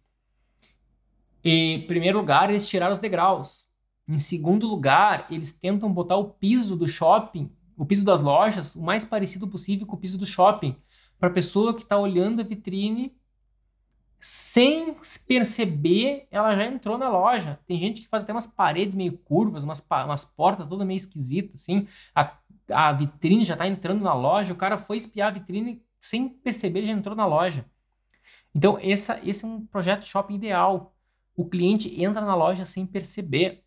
em 1.41 1.87
primeiro 1.87 2.17
lugar, 2.17 2.49
eles 2.49 2.67
tiraram 2.67 2.91
os 2.91 2.99
degraus. 2.99 3.69
Em 4.05 4.19
segundo 4.19 4.67
lugar, 4.67 5.27
eles 5.31 5.53
tentam 5.53 5.93
botar 5.93 6.17
o 6.17 6.31
piso 6.31 6.75
do 6.75 6.89
shopping, 6.89 7.49
o 7.77 7.85
piso 7.85 8.03
das 8.03 8.19
lojas, 8.19 8.75
o 8.75 8.81
mais 8.81 9.05
parecido 9.05 9.47
possível 9.47 9.87
com 9.87 9.95
o 9.95 9.99
piso 9.99 10.17
do 10.17 10.25
shopping, 10.25 10.75
para 11.19 11.29
a 11.29 11.33
pessoa 11.33 11.75
que 11.75 11.83
está 11.83 11.97
olhando 11.97 12.39
a 12.39 12.43
vitrine 12.43 13.13
sem 14.21 14.95
perceber, 15.27 16.27
ela 16.29 16.55
já 16.55 16.65
entrou 16.65 16.97
na 16.97 17.09
loja. 17.09 17.59
Tem 17.65 17.79
gente 17.79 18.01
que 18.01 18.07
faz 18.07 18.23
até 18.23 18.33
umas 18.33 18.47
paredes 18.47 18.95
meio 18.95 19.17
curvas, 19.17 19.63
umas, 19.63 19.85
umas 19.89 20.25
portas 20.25 20.67
toda 20.67 20.85
meio 20.85 20.97
esquisitas, 20.97 21.61
assim. 21.61 21.87
A, 22.13 22.37
a 22.69 22.91
vitrine 22.91 23.45
já 23.45 23.53
está 23.53 23.67
entrando 23.67 24.03
na 24.03 24.13
loja, 24.13 24.53
o 24.53 24.57
cara 24.57 24.77
foi 24.77 24.97
espiar 24.97 25.29
a 25.29 25.31
vitrine 25.31 25.81
sem 26.01 26.27
perceber, 26.29 26.85
já 26.85 26.91
entrou 26.91 27.15
na 27.15 27.25
loja. 27.25 27.65
Então, 28.53 28.77
essa, 28.81 29.19
esse 29.23 29.45
é 29.45 29.47
um 29.47 29.65
projeto 29.65 30.05
shopping 30.05 30.35
ideal. 30.35 30.95
O 31.35 31.45
cliente 31.45 32.01
entra 32.01 32.21
na 32.21 32.35
loja 32.35 32.65
sem 32.65 32.85
perceber. 32.85 33.63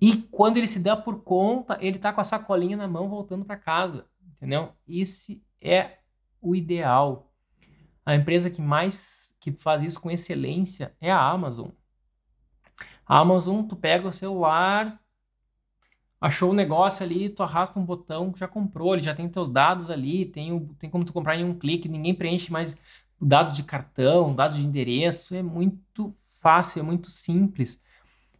E 0.00 0.16
quando 0.16 0.56
ele 0.56 0.68
se 0.68 0.78
dá 0.78 0.96
por 0.96 1.22
conta, 1.22 1.78
ele 1.80 1.96
está 1.96 2.12
com 2.12 2.20
a 2.20 2.24
sacolinha 2.24 2.76
na 2.76 2.86
mão 2.86 3.08
voltando 3.08 3.44
para 3.44 3.56
casa. 3.56 4.06
Entendeu? 4.36 4.72
Esse 4.86 5.42
é 5.60 5.98
o 6.42 6.54
ideal. 6.54 7.32
A 8.04 8.14
empresa 8.14 8.50
que 8.50 8.60
mais 8.60 9.32
que 9.40 9.52
faz 9.52 9.82
isso 9.82 10.00
com 10.00 10.10
excelência 10.10 10.94
é 11.00 11.10
a 11.10 11.20
Amazon. 11.20 11.70
A 13.06 13.18
Amazon, 13.18 13.64
tu 13.64 13.74
pega 13.74 14.06
o 14.06 14.12
celular, 14.12 15.00
achou 16.20 16.50
o 16.50 16.54
negócio 16.54 17.04
ali, 17.04 17.28
tu 17.28 17.42
arrasta 17.42 17.78
um 17.78 17.84
botão, 17.84 18.32
já 18.36 18.46
comprou, 18.46 18.94
ele 18.94 19.02
já 19.02 19.14
tem 19.14 19.28
teus 19.28 19.48
dados 19.48 19.90
ali, 19.90 20.24
tem, 20.24 20.52
o, 20.52 20.74
tem 20.78 20.88
como 20.88 21.04
tu 21.04 21.12
comprar 21.12 21.36
em 21.36 21.44
um 21.44 21.58
clique, 21.58 21.88
ninguém 21.88 22.14
preenche 22.14 22.52
mais 22.52 22.76
dados 23.20 23.56
de 23.56 23.64
cartão, 23.64 24.34
dados 24.34 24.56
de 24.56 24.66
endereço, 24.66 25.34
é 25.34 25.42
muito 25.42 26.14
fácil, 26.40 26.80
é 26.80 26.82
muito 26.82 27.10
simples. 27.10 27.80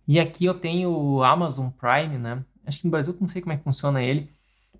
E 0.07 0.21
aqui 0.21 0.45
eu 0.45 0.55
tenho 0.55 0.91
o 0.91 1.23
Amazon 1.23 1.71
Prime, 1.71 2.19
né? 2.19 2.45
Acho 2.65 2.79
que 2.79 2.87
no 2.87 2.91
Brasil 2.91 3.17
não 3.21 3.29
sei 3.29 3.43
como 3.43 3.53
é 3.53 3.57
que 3.57 3.65
funciona 3.65 4.03
ele, 4.03 4.31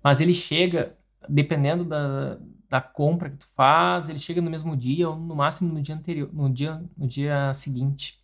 mas 0.01 0.21
ele 0.21 0.33
chega, 0.33 0.97
dependendo 1.27 1.83
da, 1.83 2.37
da 2.73 2.81
compra 2.81 3.29
que 3.29 3.37
tu 3.37 3.47
faz, 3.49 4.09
ele 4.09 4.17
chega 4.17 4.41
no 4.41 4.49
mesmo 4.49 4.75
dia 4.75 5.07
ou 5.07 5.15
no 5.15 5.35
máximo 5.35 5.71
no 5.71 5.79
dia 5.79 5.93
anterior, 5.93 6.27
no 6.33 6.51
dia, 6.51 6.83
no 6.97 7.07
dia 7.07 7.53
seguinte. 7.53 8.19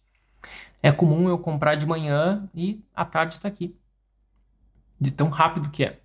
É 0.82 0.92
comum 0.92 1.30
eu 1.30 1.38
comprar 1.38 1.76
de 1.76 1.86
manhã 1.86 2.50
e 2.56 2.84
à 2.96 3.06
tarde 3.06 3.36
está 3.36 3.48
aqui. 3.48 3.78
De 5.00 5.12
tão 5.12 5.30
rápido 5.30 5.70
que 5.70 5.84
é. 5.84 6.00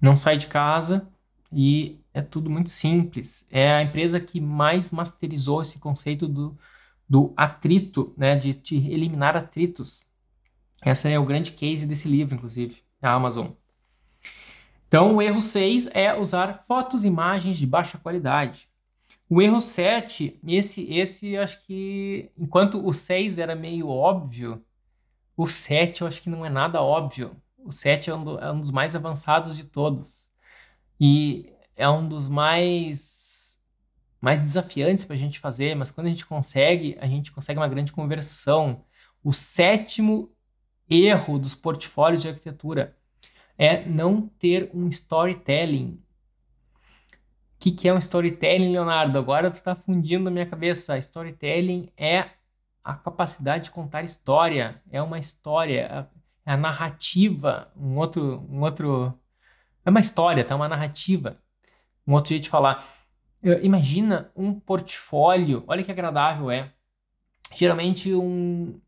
Não 0.00 0.16
sai 0.16 0.38
de 0.38 0.46
casa 0.46 1.06
e 1.52 2.00
é 2.14 2.22
tudo 2.22 2.48
muito 2.48 2.70
simples. 2.70 3.46
É 3.50 3.74
a 3.74 3.82
empresa 3.82 4.18
que 4.18 4.40
mais 4.40 4.90
masterizou 4.90 5.60
esse 5.60 5.78
conceito 5.78 6.26
do, 6.26 6.56
do 7.06 7.34
atrito, 7.36 8.14
né, 8.16 8.36
de, 8.36 8.54
de 8.54 8.76
eliminar 8.90 9.36
atritos. 9.36 10.02
Essa 10.80 11.10
é 11.10 11.18
o 11.18 11.26
grande 11.26 11.52
case 11.52 11.84
desse 11.84 12.08
livro, 12.08 12.34
inclusive, 12.34 12.82
a 13.02 13.12
Amazon. 13.12 13.48
Então, 14.96 15.16
o 15.16 15.20
erro 15.20 15.42
6 15.42 15.88
é 15.92 16.18
usar 16.18 16.64
fotos 16.66 17.04
e 17.04 17.06
imagens 17.06 17.58
de 17.58 17.66
baixa 17.66 17.98
qualidade. 17.98 18.66
O 19.28 19.42
erro 19.42 19.60
7, 19.60 20.40
esse, 20.48 20.90
esse 20.90 21.36
acho 21.36 21.62
que, 21.66 22.30
enquanto 22.34 22.82
o 22.82 22.94
6 22.94 23.36
era 23.36 23.54
meio 23.54 23.90
óbvio, 23.90 24.64
o 25.36 25.46
7 25.46 26.00
eu 26.00 26.08
acho 26.08 26.22
que 26.22 26.30
não 26.30 26.46
é 26.46 26.48
nada 26.48 26.80
óbvio. 26.80 27.36
O 27.58 27.70
7 27.70 28.08
é 28.08 28.14
um, 28.14 28.24
do, 28.24 28.38
é 28.38 28.50
um 28.50 28.58
dos 28.58 28.70
mais 28.70 28.94
avançados 28.94 29.54
de 29.54 29.64
todos. 29.64 30.26
E 30.98 31.52
é 31.76 31.86
um 31.86 32.08
dos 32.08 32.26
mais, 32.26 33.54
mais 34.18 34.40
desafiantes 34.40 35.04
para 35.04 35.14
a 35.14 35.18
gente 35.18 35.38
fazer, 35.38 35.76
mas 35.76 35.90
quando 35.90 36.06
a 36.06 36.10
gente 36.10 36.24
consegue, 36.24 36.96
a 36.98 37.06
gente 37.06 37.30
consegue 37.32 37.60
uma 37.60 37.68
grande 37.68 37.92
conversão. 37.92 38.82
O 39.22 39.34
sétimo 39.34 40.32
erro 40.88 41.38
dos 41.38 41.54
portfólios 41.54 42.22
de 42.22 42.28
arquitetura 42.30 42.95
é 43.58 43.84
não 43.86 44.28
ter 44.28 44.70
um 44.74 44.88
storytelling. 44.88 46.02
O 47.56 47.58
que, 47.58 47.72
que 47.72 47.88
é 47.88 47.94
um 47.94 47.98
storytelling, 47.98 48.72
Leonardo? 48.72 49.18
Agora 49.18 49.50
tu 49.50 49.54
está 49.54 49.74
fundindo 49.74 50.24
na 50.24 50.30
minha 50.30 50.46
cabeça. 50.46 50.98
Storytelling 50.98 51.90
é 51.96 52.30
a 52.84 52.94
capacidade 52.94 53.64
de 53.64 53.70
contar 53.70 54.04
história, 54.04 54.80
é 54.92 55.02
uma 55.02 55.18
história, 55.18 56.08
é 56.46 56.52
a 56.52 56.56
narrativa, 56.56 57.72
um 57.76 57.96
outro, 57.96 58.46
um 58.48 58.60
outro, 58.60 59.18
é 59.84 59.90
uma 59.90 60.00
história, 60.00 60.44
tá? 60.44 60.54
Uma 60.54 60.68
narrativa, 60.68 61.36
um 62.06 62.12
outro 62.12 62.28
jeito 62.28 62.44
de 62.44 62.50
falar. 62.50 62.86
Imagina 63.62 64.30
um 64.36 64.58
portfólio, 64.58 65.64
olha 65.66 65.82
que 65.82 65.90
agradável 65.90 66.50
é. 66.50 66.72
Geralmente 67.54 68.14
um, 68.14 68.80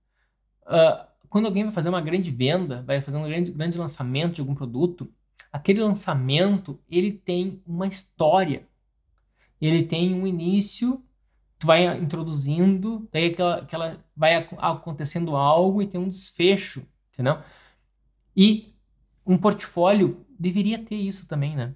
uh, 0.66 1.07
quando 1.28 1.46
alguém 1.46 1.64
vai 1.64 1.72
fazer 1.72 1.88
uma 1.88 2.00
grande 2.00 2.30
venda, 2.30 2.82
vai 2.82 3.00
fazer 3.00 3.16
um 3.16 3.24
grande, 3.24 3.50
grande 3.52 3.78
lançamento 3.78 4.34
de 4.34 4.40
algum 4.40 4.54
produto, 4.54 5.08
aquele 5.52 5.80
lançamento 5.80 6.78
ele 6.90 7.12
tem 7.12 7.62
uma 7.66 7.86
história, 7.86 8.66
ele 9.60 9.84
tem 9.84 10.14
um 10.14 10.26
início, 10.26 11.02
tu 11.58 11.66
vai 11.66 11.98
introduzindo, 11.98 13.08
daí 13.12 13.26
aquela, 13.26 13.56
aquela 13.56 14.04
vai 14.16 14.36
acontecendo 14.36 15.36
algo 15.36 15.82
e 15.82 15.86
tem 15.86 16.00
um 16.00 16.08
desfecho, 16.08 16.82
entendeu? 17.12 17.38
E 18.36 18.74
um 19.26 19.36
portfólio 19.36 20.24
deveria 20.38 20.78
ter 20.78 20.96
isso 20.96 21.26
também, 21.26 21.56
né? 21.56 21.74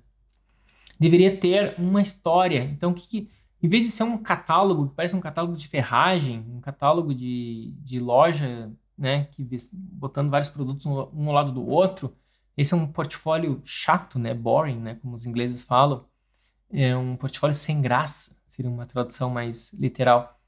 Deveria 0.99 1.37
ter 1.37 1.75
uma 1.79 2.01
história. 2.01 2.63
Então, 2.63 2.95
que, 2.95 3.09
que 3.09 3.31
em 3.61 3.69
vez 3.69 3.83
de 3.83 3.89
ser 3.89 4.05
um 4.05 4.17
catálogo, 4.17 4.89
que 4.89 4.95
parece 4.95 5.17
um 5.17 5.21
catálogo 5.21 5.57
de 5.57 5.67
ferragem, 5.67 6.45
um 6.49 6.61
catálogo 6.61 7.15
de, 7.15 7.75
de 7.79 7.99
loja 7.99 8.73
né, 9.03 9.25
que 9.33 9.45
botando 9.73 10.31
vários 10.31 10.49
produtos 10.49 10.87
um 10.87 11.27
ao 11.27 11.33
lado 11.33 11.51
do 11.51 11.67
outro, 11.67 12.17
esse 12.57 12.73
é 12.73 12.77
um 12.77 12.87
portfólio 12.87 13.61
chato, 13.65 14.17
né, 14.17 14.33
boring, 14.33 14.79
né, 14.79 14.95
como 15.03 15.17
os 15.17 15.27
ingleses 15.27 15.65
falam, 15.65 16.07
é 16.71 16.97
um 16.97 17.17
portfólio 17.17 17.57
sem 17.57 17.83
graça, 17.83 18.37
seria 18.49 18.71
uma 18.71 18.87
tradução 18.87 19.29
mais 19.29 19.73
literal. 19.73 20.41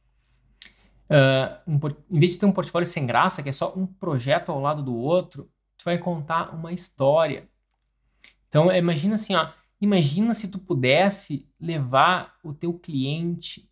Uh, 1.11 1.73
um, 1.73 1.81
em 2.11 2.21
vez 2.21 2.33
de 2.33 2.39
ter 2.39 2.47
um 2.47 2.53
portfólio 2.53 2.87
sem 2.87 3.05
graça, 3.05 3.43
que 3.43 3.49
é 3.49 3.53
só 3.53 3.75
um 3.77 3.87
projeto 3.87 4.53
ao 4.53 4.61
lado 4.61 4.85
do 4.85 4.95
outro, 4.95 5.51
tu 5.77 5.85
vai 5.85 5.99
contar 5.99 6.55
uma 6.55 6.73
história. 6.73 7.49
Então, 8.49 8.71
imagina 8.71 9.17
assim, 9.17 9.35
ó, 9.35 9.51
imagina 9.81 10.33
se 10.33 10.47
tu 10.47 10.61
pudesse 10.61 11.51
levar 11.59 12.37
o 12.45 12.55
teu 12.55 12.73
cliente 12.73 13.69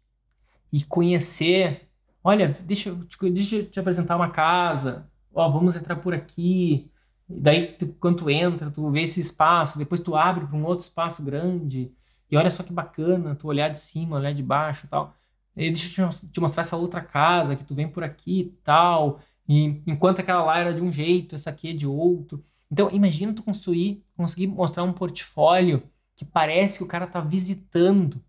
e 0.72 0.82
conhecer 0.82 1.88
olha, 2.22 2.56
deixa, 2.64 2.90
eu 2.90 3.04
te, 3.04 3.30
deixa 3.30 3.56
eu 3.56 3.70
te 3.70 3.80
apresentar 3.80 4.16
uma 4.16 4.30
casa, 4.30 5.08
ó, 5.32 5.48
vamos 5.48 5.76
entrar 5.76 5.96
por 5.96 6.14
aqui. 6.14 6.90
Daí, 7.28 7.72
tu, 7.78 7.88
quando 8.00 8.18
tu 8.18 8.30
entra, 8.30 8.70
tu 8.70 8.90
vê 8.90 9.02
esse 9.02 9.20
espaço, 9.20 9.78
depois 9.78 10.00
tu 10.00 10.14
abre 10.16 10.46
para 10.46 10.56
um 10.56 10.64
outro 10.64 10.84
espaço 10.84 11.22
grande, 11.22 11.92
e 12.30 12.36
olha 12.36 12.50
só 12.50 12.62
que 12.62 12.72
bacana, 12.72 13.34
tu 13.34 13.48
olhar 13.48 13.68
de 13.68 13.78
cima, 13.78 14.16
olhar 14.16 14.32
de 14.34 14.42
baixo 14.42 14.86
tal. 14.88 15.14
E 15.56 15.70
deixa 15.70 16.02
eu 16.02 16.10
te 16.30 16.40
mostrar 16.40 16.62
essa 16.62 16.76
outra 16.76 17.00
casa, 17.02 17.56
que 17.56 17.64
tu 17.64 17.74
vem 17.74 17.88
por 17.88 18.02
aqui 18.02 18.40
e 18.40 18.44
tal, 18.64 19.20
e 19.48 19.82
enquanto 19.86 20.20
aquela 20.20 20.44
lá 20.44 20.58
era 20.58 20.74
de 20.74 20.80
um 20.80 20.92
jeito, 20.92 21.34
essa 21.34 21.50
aqui 21.50 21.70
é 21.70 21.72
de 21.72 21.86
outro. 21.86 22.44
Então, 22.70 22.90
imagina 22.90 23.34
tu 23.34 23.42
construir, 23.42 24.02
conseguir 24.16 24.46
mostrar 24.46 24.82
um 24.82 24.92
portfólio 24.92 25.82
que 26.16 26.24
parece 26.24 26.78
que 26.78 26.84
o 26.84 26.86
cara 26.86 27.06
tá 27.06 27.20
visitando 27.20 28.22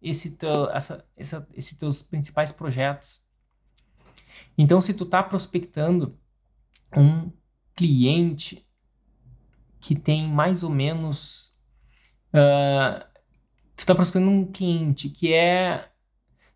esse 0.00 0.30
teu, 0.30 0.70
essa, 0.70 1.04
essa, 1.16 1.46
esses 1.54 1.76
teus 1.76 2.02
principais 2.02 2.50
projetos. 2.50 3.22
Então, 4.56 4.80
se 4.80 4.94
tu 4.94 5.04
está 5.04 5.22
prospectando 5.22 6.18
um 6.96 7.30
cliente 7.74 8.66
que 9.80 9.94
tem 9.94 10.28
mais 10.28 10.62
ou 10.62 10.70
menos. 10.70 11.52
Uh, 12.32 13.04
tu 13.76 13.80
está 13.80 13.94
prospectando 13.94 14.30
um 14.30 14.46
cliente 14.46 15.08
que 15.10 15.32
é, 15.32 15.88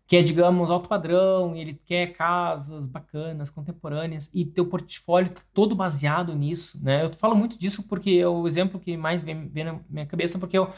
que 0.07 0.15
é, 0.15 0.23
digamos, 0.23 0.71
alto 0.71 0.87
padrão, 0.87 1.55
e 1.55 1.59
ele 1.59 1.73
quer 1.85 2.13
casas 2.13 2.87
bacanas, 2.87 3.49
contemporâneas, 3.49 4.29
e 4.33 4.45
teu 4.45 4.65
portfólio 4.67 5.31
tá 5.31 5.41
todo 5.53 5.75
baseado 5.75 6.33
nisso, 6.33 6.81
né? 6.81 7.03
Eu 7.03 7.13
falo 7.13 7.35
muito 7.35 7.59
disso 7.59 7.83
porque 7.83 8.11
é 8.11 8.27
o 8.27 8.47
exemplo 8.47 8.79
que 8.79 8.95
mais 8.95 9.21
vem, 9.21 9.49
vem 9.49 9.65
na 9.65 9.79
minha 9.89 10.05
cabeça, 10.05 10.39
porque 10.39 10.57
eu, 10.57 10.73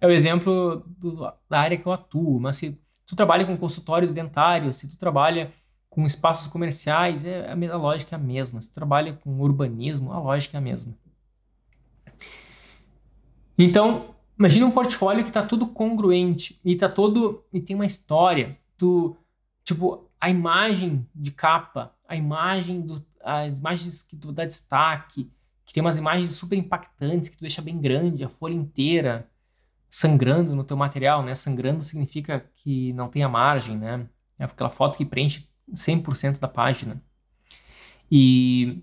é 0.00 0.06
o 0.06 0.10
exemplo 0.10 0.84
do, 0.86 1.32
da 1.48 1.58
área 1.60 1.78
que 1.78 1.86
eu 1.86 1.92
atuo. 1.92 2.38
Mas 2.38 2.56
se 2.56 2.78
tu 3.06 3.16
trabalha 3.16 3.46
com 3.46 3.56
consultórios 3.56 4.12
dentários, 4.12 4.76
se 4.76 4.88
tu 4.88 4.96
trabalha 4.98 5.52
com 5.94 6.04
espaços 6.04 6.46
comerciais, 6.48 7.24
é, 7.24 7.50
a 7.50 7.76
lógica 7.76 8.16
é 8.16 8.18
a 8.18 8.22
mesma. 8.22 8.60
Se 8.60 8.72
trabalha 8.72 9.14
com 9.14 9.38
urbanismo, 9.40 10.12
a 10.12 10.18
lógica 10.18 10.56
é 10.56 10.58
a 10.58 10.60
mesma. 10.60 10.94
Então, 13.56 14.14
Imagina 14.38 14.66
um 14.66 14.70
portfólio 14.70 15.22
que 15.22 15.30
está 15.30 15.44
tudo 15.46 15.68
congruente 15.68 16.60
e 16.64 16.74
tá 16.74 16.88
todo 16.88 17.44
e 17.52 17.60
tem 17.60 17.76
uma 17.76 17.86
história. 17.86 18.58
Tu, 18.76 19.16
tipo, 19.62 20.10
a 20.20 20.28
imagem 20.28 21.06
de 21.14 21.30
capa, 21.30 21.94
a 22.08 22.16
imagem 22.16 22.80
do, 22.80 23.04
as 23.22 23.58
imagens 23.58 24.02
que 24.02 24.16
tu 24.16 24.32
dá 24.32 24.44
destaque, 24.44 25.30
que 25.64 25.72
tem 25.72 25.80
umas 25.80 25.98
imagens 25.98 26.32
super 26.32 26.58
impactantes 26.58 27.28
que 27.28 27.36
tu 27.36 27.42
deixa 27.42 27.62
bem 27.62 27.80
grande, 27.80 28.24
a 28.24 28.28
folha 28.28 28.54
inteira 28.54 29.28
sangrando 29.88 30.56
no 30.56 30.64
teu 30.64 30.76
material, 30.76 31.22
né? 31.22 31.36
Sangrando 31.36 31.84
significa 31.84 32.44
que 32.56 32.92
não 32.94 33.08
tem 33.08 33.22
a 33.22 33.28
margem, 33.28 33.78
né? 33.78 34.08
É 34.36 34.44
aquela 34.44 34.70
foto 34.70 34.98
que 34.98 35.04
preenche 35.04 35.48
100% 35.72 36.38
da 36.38 36.48
página. 36.48 37.02
E 38.10 38.82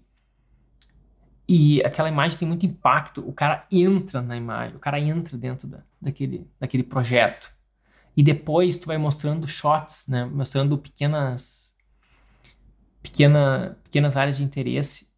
e 1.53 1.84
aquela 1.84 2.07
imagem 2.07 2.38
tem 2.38 2.47
muito 2.47 2.65
impacto, 2.65 3.27
o 3.27 3.34
cara 3.34 3.67
entra 3.69 4.21
na 4.21 4.38
imagem, 4.38 4.77
o 4.77 4.79
cara 4.79 4.97
entra 5.01 5.38
dentro 5.38 5.67
da, 5.67 5.84
daquele, 6.01 6.49
daquele 6.57 6.84
projeto. 6.84 7.53
E 8.15 8.23
depois 8.23 8.77
tu 8.77 8.88
vai 8.88 8.97
mostrando 8.97 9.45
shots, 9.45 10.07
né? 10.07 10.23
Mostrando 10.23 10.77
pequenas 10.77 11.75
pequena, 13.01 13.77
pequenas 13.84 14.15
áreas 14.15 14.38
de 14.38 14.43
interesse. 14.43 15.09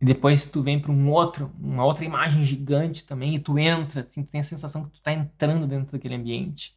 E 0.00 0.04
depois 0.04 0.46
tu 0.46 0.62
vem 0.62 0.80
para 0.80 0.92
um 0.92 1.10
outro, 1.10 1.52
uma 1.58 1.84
outra 1.84 2.04
imagem 2.04 2.44
gigante 2.44 3.04
também 3.04 3.34
e 3.34 3.38
tu 3.38 3.58
entra, 3.58 4.02
assim, 4.02 4.22
tu 4.22 4.30
tem 4.30 4.40
a 4.40 4.44
sensação 4.44 4.84
que 4.84 4.90
tu 4.90 4.96
está 4.96 5.12
entrando 5.12 5.66
dentro 5.66 5.92
daquele 5.92 6.14
ambiente. 6.14 6.76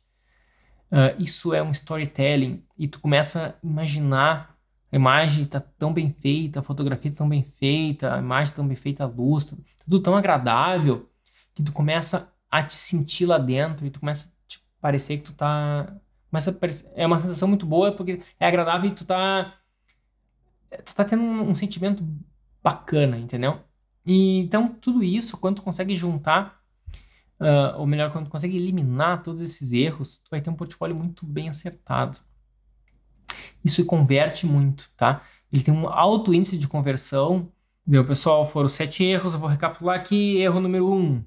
Uh, 0.92 1.22
isso 1.22 1.54
é 1.54 1.62
um 1.62 1.72
storytelling 1.72 2.64
e 2.78 2.88
tu 2.88 3.00
começa 3.00 3.50
a 3.50 3.68
imaginar 3.68 4.58
a 4.92 4.96
imagem 4.96 5.44
está 5.44 5.60
tão 5.60 5.94
bem 5.94 6.12
feita, 6.12 6.60
a 6.60 6.64
fotografia 6.64 7.12
tá 7.12 7.18
tão 7.18 7.30
bem 7.30 7.44
feita, 7.44 8.16
a 8.16 8.18
imagem 8.18 8.52
tá 8.52 8.56
tão 8.56 8.68
bem 8.68 8.76
feita, 8.76 9.04
a 9.04 9.08
luz, 9.08 9.46
tá 9.46 9.56
tudo 9.84 10.02
tão 10.02 10.16
agradável 10.16 11.08
que 11.54 11.62
tu 11.62 11.72
começa 11.72 12.34
a 12.50 12.64
te 12.64 12.74
sentir 12.74 13.26
lá 13.26 13.38
dentro 13.38 13.86
e 13.86 13.92
tu 13.92 14.00
começa 14.00 14.28
a 14.28 14.48
te 14.48 14.64
parecer 14.82 15.18
que 15.18 15.26
tu 15.26 15.34
tá 15.34 15.96
começa 16.32 16.58
é 16.96 17.06
uma 17.06 17.20
sensação 17.20 17.48
muito 17.48 17.66
boa 17.66 17.92
porque 17.92 18.22
é 18.40 18.48
agradável 18.48 18.90
e 18.90 18.96
tu 18.96 19.06
tá 19.06 19.54
tu 20.86 20.96
tá 20.96 21.06
tendo 21.06 21.22
um, 21.24 21.50
um 21.50 21.56
sentimento 21.56 22.04
bacana, 22.64 23.18
entendeu? 23.18 23.60
E 24.06 24.40
então 24.40 24.70
tudo 24.82 25.04
isso 25.04 25.38
quando 25.38 25.58
tu 25.58 25.62
consegue 25.62 25.96
juntar 25.96 26.59
uh, 27.40 27.78
ou 27.78 27.88
melhor, 27.88 28.12
quando 28.12 28.26
tu 28.26 28.32
consegue 28.32 28.58
eliminar 28.58 29.24
todos 29.24 29.42
esses 29.42 29.72
erros, 29.72 30.20
tu 30.20 30.30
vai 30.30 30.42
ter 30.42 30.50
um 30.50 30.56
portfólio 30.56 30.96
muito 30.96 31.26
bem 31.26 31.50
acertado 31.50 32.20
isso 33.64 33.86
converte 33.86 34.46
muito, 34.46 34.90
tá? 34.96 35.24
Ele 35.52 35.64
tem 35.64 35.74
um 35.74 35.88
alto 35.88 36.34
índice 36.34 36.58
de 36.58 36.68
conversão. 36.68 37.52
Deu, 37.86 38.06
pessoal, 38.06 38.48
foram 38.48 38.70
sete 38.70 39.04
erros, 39.04 39.34
eu 39.34 39.40
vou 39.40 39.50
recapitular 39.50 40.00
aqui. 40.00 40.38
Erro 40.38 40.60
número 40.60 40.92
um, 40.92 41.24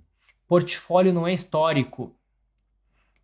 portfólio 0.46 1.12
não 1.12 1.26
é 1.26 1.32
histórico. 1.32 2.14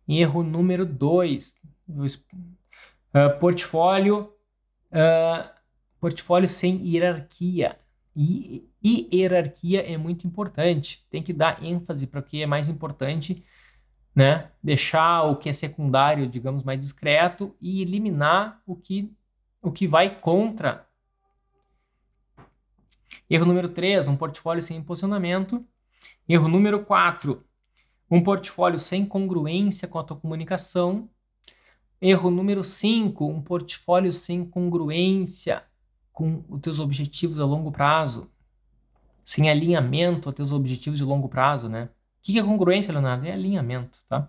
Erro 0.07 0.43
número 0.43 0.85
dois, 0.85 1.55
uh, 1.87 3.39
portfólio, 3.39 4.33
uh, 4.91 5.49
portfólio 5.99 6.49
sem 6.49 6.85
hierarquia. 6.87 7.79
E, 8.15 8.67
e 8.81 9.09
hierarquia 9.13 9.81
é 9.81 9.97
muito 9.97 10.25
importante. 10.25 11.05
Tem 11.09 11.21
que 11.21 11.33
dar 11.33 11.63
ênfase 11.63 12.07
para 12.07 12.19
o 12.19 12.23
que 12.23 12.41
é 12.41 12.45
mais 12.45 12.69
importante 12.69 13.43
né? 14.15 14.51
Deixar 14.61 15.23
o 15.23 15.37
que 15.37 15.49
é 15.49 15.53
secundário, 15.53 16.27
digamos, 16.27 16.63
mais 16.63 16.79
discreto 16.79 17.55
e 17.61 17.81
eliminar 17.81 18.61
o 18.65 18.75
que, 18.75 19.09
o 19.61 19.71
que 19.71 19.87
vai 19.87 20.19
contra. 20.19 20.85
Erro 23.29 23.45
número 23.45 23.69
3, 23.69 24.07
um 24.07 24.17
portfólio 24.17 24.61
sem 24.61 24.83
posicionamento. 24.83 25.65
Erro 26.27 26.47
número 26.47 26.83
4, 26.83 27.43
um 28.09 28.21
portfólio 28.21 28.77
sem 28.77 29.05
congruência 29.05 29.87
com 29.87 29.99
a 29.99 30.03
tua 30.03 30.17
comunicação. 30.17 31.09
Erro 32.01 32.29
número 32.29 32.63
5, 32.63 33.25
um 33.25 33.41
portfólio 33.41 34.11
sem 34.11 34.43
congruência 34.43 35.63
com 36.11 36.43
os 36.49 36.59
teus 36.59 36.79
objetivos 36.79 37.39
a 37.39 37.45
longo 37.45 37.71
prazo. 37.71 38.29
Sem 39.29 39.47
alinhamento 39.47 40.27
aos 40.27 40.35
teus 40.35 40.51
objetivos 40.51 40.97
de 40.97 41.05
longo 41.05 41.29
prazo, 41.29 41.69
né? 41.69 41.83
O 41.83 42.23
que 42.23 42.39
é 42.39 42.41
congruência, 42.41 42.91
Leonardo? 42.91 43.27
É 43.27 43.31
alinhamento, 43.31 43.99
tá? 44.09 44.27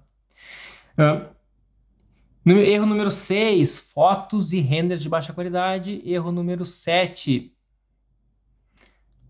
Uh, 0.93 2.51
erro 2.53 2.85
número 2.85 3.11
6, 3.11 3.79
fotos 3.79 4.53
e 4.53 4.61
renders 4.61 5.03
de 5.03 5.09
baixa 5.09 5.33
qualidade. 5.33 6.03
Erro 6.05 6.31
número 6.31 6.67
7, 6.67 7.51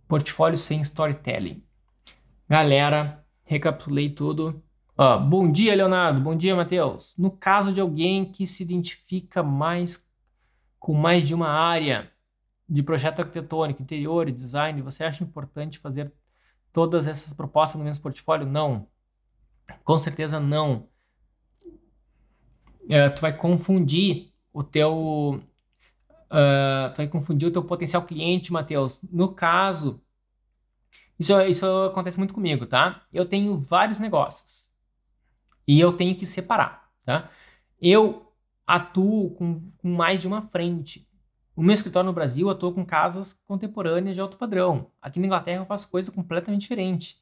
portfólio 0.08 0.58
sem 0.58 0.80
storytelling. 0.80 1.62
Galera, 2.48 3.24
recapitulei 3.44 4.10
tudo. 4.10 4.60
Uh, 4.98 5.20
bom 5.20 5.52
dia, 5.52 5.72
Leonardo. 5.76 6.20
Bom 6.20 6.36
dia, 6.36 6.56
Matheus. 6.56 7.14
No 7.16 7.30
caso 7.30 7.72
de 7.72 7.80
alguém 7.80 8.24
que 8.24 8.44
se 8.44 8.64
identifica 8.64 9.40
mais 9.40 10.04
com 10.80 10.94
mais 10.94 11.28
de 11.28 11.32
uma 11.32 11.48
área 11.48 12.10
de 12.70 12.82
projeto 12.84 13.18
arquitetônico, 13.18 13.82
interior 13.82 14.28
e 14.28 14.32
design, 14.32 14.80
você 14.80 15.02
acha 15.02 15.24
importante 15.24 15.80
fazer 15.80 16.12
todas 16.72 17.08
essas 17.08 17.32
propostas 17.32 17.76
no 17.76 17.84
mesmo 17.84 18.02
portfólio? 18.02 18.46
Não. 18.46 18.86
Com 19.84 19.98
certeza 19.98 20.38
não. 20.38 20.88
É, 22.88 23.08
tu 23.10 23.20
vai 23.20 23.36
confundir 23.36 24.32
o 24.52 24.62
teu 24.62 25.42
uh, 26.30 26.92
tu 26.94 26.98
vai 26.98 27.08
confundir 27.08 27.48
o 27.48 27.52
teu 27.52 27.64
potencial 27.64 28.04
cliente, 28.04 28.52
Matheus. 28.52 29.00
No 29.10 29.34
caso, 29.34 30.00
isso, 31.18 31.38
isso 31.42 31.66
acontece 31.84 32.18
muito 32.18 32.32
comigo, 32.34 32.66
tá? 32.66 33.04
Eu 33.12 33.26
tenho 33.26 33.58
vários 33.58 33.98
negócios 33.98 34.70
e 35.66 35.78
eu 35.80 35.92
tenho 35.92 36.16
que 36.16 36.24
separar, 36.24 36.88
tá? 37.04 37.30
Eu 37.80 38.32
atuo 38.66 39.34
com, 39.34 39.72
com 39.78 39.88
mais 39.88 40.20
de 40.20 40.28
uma 40.28 40.42
frente. 40.42 41.09
O 41.55 41.62
meu 41.62 41.74
escritório 41.74 42.07
no 42.07 42.12
Brasil 42.12 42.48
atua 42.48 42.72
com 42.72 42.84
casas 42.84 43.32
contemporâneas 43.46 44.14
de 44.14 44.20
alto 44.20 44.36
padrão. 44.36 44.90
Aqui 45.01 45.18
na 45.20 45.26
Inglaterra 45.26 45.62
eu 45.62 45.66
faço 45.66 45.88
coisa 45.88 46.11
completamente 46.11 46.62
diferente. 46.62 47.18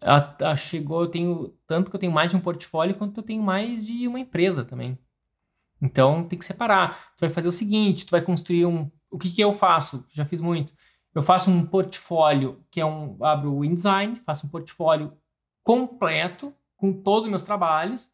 A, 0.00 0.50
a 0.50 0.56
chegou, 0.56 1.02
eu 1.02 1.08
tenho 1.08 1.54
tanto 1.66 1.90
que 1.90 1.96
eu 1.96 2.00
tenho 2.00 2.12
mais 2.12 2.30
de 2.30 2.36
um 2.36 2.40
portfólio 2.40 2.94
quanto 2.94 3.18
eu 3.18 3.24
tenho 3.24 3.42
mais 3.42 3.86
de 3.86 4.06
uma 4.06 4.20
empresa 4.20 4.64
também. 4.64 4.98
Então 5.80 6.24
tem 6.24 6.38
que 6.38 6.44
separar. 6.44 7.12
Tu 7.16 7.20
vai 7.20 7.30
fazer 7.30 7.48
o 7.48 7.52
seguinte, 7.52 8.06
tu 8.06 8.10
vai 8.10 8.22
construir 8.22 8.66
um. 8.66 8.90
O 9.10 9.18
que, 9.18 9.30
que 9.30 9.40
eu 9.40 9.54
faço? 9.54 10.04
Já 10.10 10.24
fiz 10.24 10.40
muito. 10.40 10.72
Eu 11.14 11.22
faço 11.22 11.50
um 11.50 11.66
portfólio 11.66 12.64
que 12.70 12.80
é 12.80 12.86
um. 12.86 13.16
Abro 13.24 13.54
o 13.54 13.64
InDesign, 13.64 14.20
faço 14.20 14.46
um 14.46 14.50
portfólio 14.50 15.12
completo 15.62 16.54
com 16.76 16.92
todos 16.92 17.24
os 17.24 17.30
meus 17.30 17.42
trabalhos, 17.42 18.10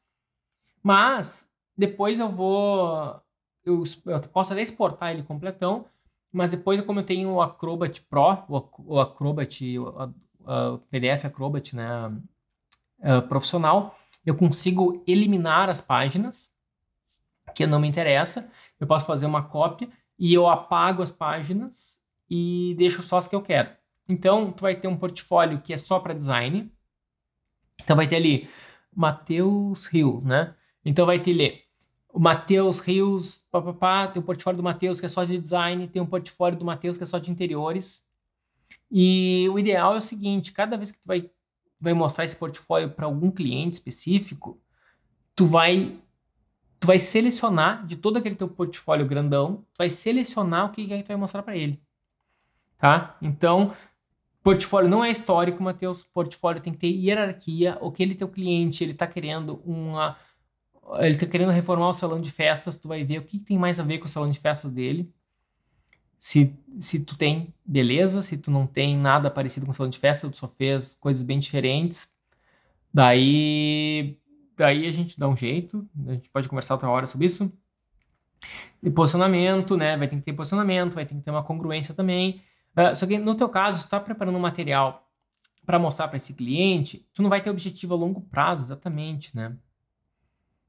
mas 0.82 1.48
depois 1.76 2.18
eu 2.18 2.28
vou 2.30 3.20
eu, 3.66 3.84
eu 4.06 4.20
posso 4.22 4.52
até 4.52 4.62
exportar 4.62 5.10
ele 5.10 5.22
completão, 5.22 5.86
mas 6.32 6.50
depois, 6.50 6.80
como 6.82 7.00
eu 7.00 7.06
tenho 7.06 7.32
o 7.32 7.42
Acrobat 7.42 8.00
Pro, 8.02 8.44
o, 8.48 9.00
Acrobat, 9.00 9.78
o, 9.78 10.78
PDF 10.90 11.24
Acrobat, 11.24 11.74
né, 11.74 11.86
profissional, 13.28 13.98
eu 14.24 14.36
consigo 14.36 15.02
eliminar 15.06 15.68
as 15.68 15.80
páginas 15.80 16.50
que 17.54 17.66
não 17.66 17.80
me 17.80 17.88
interessa. 17.88 18.50
Eu 18.78 18.86
posso 18.86 19.06
fazer 19.06 19.26
uma 19.26 19.42
cópia 19.42 19.88
e 20.18 20.34
eu 20.34 20.48
apago 20.48 21.02
as 21.02 21.12
páginas 21.12 21.98
e 22.28 22.74
deixo 22.76 23.02
só 23.02 23.18
as 23.18 23.28
que 23.28 23.34
eu 23.34 23.42
quero. 23.42 23.70
Então, 24.08 24.52
tu 24.52 24.62
vai 24.62 24.76
ter 24.76 24.88
um 24.88 24.96
portfólio 24.96 25.60
que 25.60 25.72
é 25.72 25.76
só 25.76 25.98
para 25.98 26.14
design. 26.14 26.70
Então, 27.82 27.96
vai 27.96 28.06
ter 28.06 28.16
ali 28.16 28.48
Matheus 28.94 29.86
Rios, 29.86 30.22
né? 30.22 30.54
Então, 30.84 31.06
vai 31.06 31.20
ter 31.20 31.32
ali 31.32 31.65
o 32.16 32.18
Matheus 32.18 32.78
Rios, 32.78 33.44
papapá, 33.50 34.08
tem 34.08 34.22
o 34.22 34.24
portfólio 34.24 34.56
do 34.56 34.62
Matheus 34.62 34.98
que 34.98 35.04
é 35.04 35.08
só 35.08 35.22
de 35.22 35.36
design, 35.36 35.86
tem 35.86 36.00
o 36.00 36.06
portfólio 36.06 36.58
do 36.58 36.64
Matheus 36.64 36.96
que 36.96 37.02
é 37.02 37.06
só 37.06 37.18
de 37.18 37.30
interiores. 37.30 38.02
E 38.90 39.46
o 39.50 39.58
ideal 39.58 39.92
é 39.92 39.98
o 39.98 40.00
seguinte, 40.00 40.50
cada 40.50 40.78
vez 40.78 40.90
que 40.90 40.98
tu 40.98 41.04
vai, 41.04 41.30
vai 41.78 41.92
mostrar 41.92 42.24
esse 42.24 42.34
portfólio 42.34 42.88
para 42.88 43.04
algum 43.04 43.30
cliente 43.30 43.74
específico, 43.74 44.58
tu 45.34 45.44
vai 45.44 46.00
tu 46.80 46.86
vai 46.86 46.98
selecionar 46.98 47.86
de 47.86 47.96
todo 47.96 48.16
aquele 48.16 48.34
teu 48.34 48.48
portfólio 48.48 49.06
grandão, 49.06 49.56
tu 49.74 49.76
vai 49.76 49.90
selecionar 49.90 50.70
o 50.70 50.72
que, 50.72 50.86
que 50.86 51.02
tu 51.02 51.08
vai 51.08 51.16
mostrar 51.16 51.42
para 51.42 51.54
ele. 51.54 51.78
Tá? 52.78 53.14
Então, 53.20 53.74
portfólio 54.42 54.88
não 54.88 55.04
é 55.04 55.10
histórico, 55.10 55.62
Matheus, 55.62 56.02
portfólio 56.02 56.62
tem 56.62 56.72
que 56.72 56.78
ter 56.78 56.88
hierarquia, 56.88 57.76
o 57.82 57.92
que 57.92 58.02
ele 58.02 58.14
teu 58.14 58.28
cliente, 58.28 58.82
ele 58.82 58.92
está 58.92 59.06
querendo 59.06 59.60
uma 59.66 60.16
ele 60.98 61.16
tá 61.16 61.26
querendo 61.26 61.50
reformar 61.50 61.88
o 61.88 61.92
salão 61.92 62.20
de 62.20 62.30
festas, 62.30 62.76
tu 62.76 62.88
vai 62.88 63.04
ver 63.04 63.18
o 63.18 63.24
que 63.24 63.38
tem 63.38 63.58
mais 63.58 63.80
a 63.80 63.82
ver 63.82 63.98
com 63.98 64.06
o 64.06 64.08
salão 64.08 64.30
de 64.30 64.38
festas 64.38 64.70
dele. 64.70 65.12
Se, 66.18 66.54
se 66.80 67.00
tu 67.00 67.16
tem, 67.16 67.54
beleza. 67.64 68.22
Se 68.22 68.36
tu 68.36 68.50
não 68.50 68.66
tem 68.66 68.96
nada 68.96 69.30
parecido 69.30 69.66
com 69.66 69.72
o 69.72 69.74
salão 69.74 69.90
de 69.90 69.98
festa, 69.98 70.28
tu 70.28 70.36
só 70.36 70.48
fez 70.48 70.94
coisas 70.94 71.22
bem 71.22 71.38
diferentes. 71.38 72.10
Daí, 72.92 74.18
daí 74.56 74.86
a 74.86 74.92
gente 74.92 75.18
dá 75.18 75.28
um 75.28 75.36
jeito. 75.36 75.88
A 76.08 76.12
gente 76.12 76.30
pode 76.30 76.48
conversar 76.48 76.74
outra 76.74 76.88
hora 76.88 77.06
sobre 77.06 77.26
isso. 77.26 77.52
E 78.82 78.90
posicionamento, 78.90 79.76
né? 79.76 79.96
Vai 79.96 80.08
ter 80.08 80.16
que 80.16 80.22
ter 80.22 80.32
posicionamento, 80.32 80.94
vai 80.94 81.06
ter 81.06 81.14
que 81.14 81.20
ter 81.20 81.30
uma 81.30 81.42
congruência 81.42 81.94
também. 81.94 82.42
Uh, 82.76 82.94
só 82.94 83.06
que 83.06 83.18
no 83.18 83.34
teu 83.34 83.48
caso, 83.48 83.84
tu 83.84 83.90
tá 83.90 84.00
preparando 84.00 84.36
um 84.36 84.40
material 84.40 85.08
para 85.64 85.78
mostrar 85.78 86.08
para 86.08 86.18
esse 86.18 86.32
cliente, 86.32 87.04
tu 87.12 87.22
não 87.22 87.28
vai 87.28 87.42
ter 87.42 87.50
objetivo 87.50 87.94
a 87.94 87.96
longo 87.96 88.20
prazo, 88.20 88.62
exatamente, 88.62 89.34
né? 89.34 89.56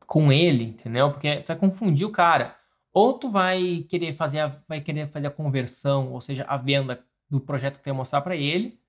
Com 0.07 0.31
ele, 0.31 0.63
entendeu? 0.63 1.11
Porque 1.11 1.41
tu 1.41 1.47
vai 1.47 1.55
confundir 1.55 2.07
o 2.07 2.11
cara. 2.11 2.57
Ou 2.91 3.19
tu 3.19 3.29
vai 3.29 3.85
querer 3.87 4.13
fazer 4.13 4.39
a, 4.39 4.59
vai 4.67 4.81
querer 4.81 5.07
fazer 5.11 5.27
a 5.27 5.31
conversão, 5.31 6.11
ou 6.13 6.21
seja, 6.21 6.43
a 6.47 6.57
venda 6.57 7.05
do 7.29 7.39
projeto 7.39 7.75
que 7.75 7.83
tu 7.83 7.85
vai 7.85 7.93
mostrar 7.93 8.21
para 8.21 8.35
ele, 8.35 8.79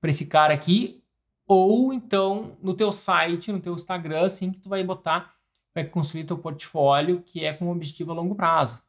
para 0.00 0.10
esse 0.10 0.26
cara 0.26 0.52
aqui, 0.52 1.04
ou 1.46 1.92
então 1.92 2.56
no 2.60 2.74
teu 2.74 2.90
site, 2.90 3.52
no 3.52 3.60
teu 3.60 3.74
Instagram, 3.74 4.24
assim 4.24 4.50
que 4.50 4.58
tu 4.58 4.68
vai 4.68 4.82
botar, 4.82 5.36
vai 5.74 5.84
construir 5.84 6.24
teu 6.24 6.38
portfólio 6.38 7.22
que 7.22 7.44
é 7.44 7.52
com 7.52 7.70
objetivo 7.70 8.10
a 8.10 8.14
longo 8.14 8.34
prazo, 8.34 8.82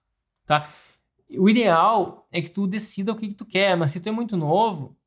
tá? 0.45 0.73
O 1.37 1.49
ideal 1.49 2.27
é 2.31 2.41
que 2.41 2.49
tu 2.49 2.65
decida 2.65 3.11
o 3.11 3.15
que, 3.15 3.27
que 3.27 3.33
tu 3.35 3.45
quer, 3.45 3.75
mas 3.75 3.91
se 3.91 3.99
tu 3.99 4.07
é 4.07 4.11
muito 4.11 4.37
novo, 4.37 4.97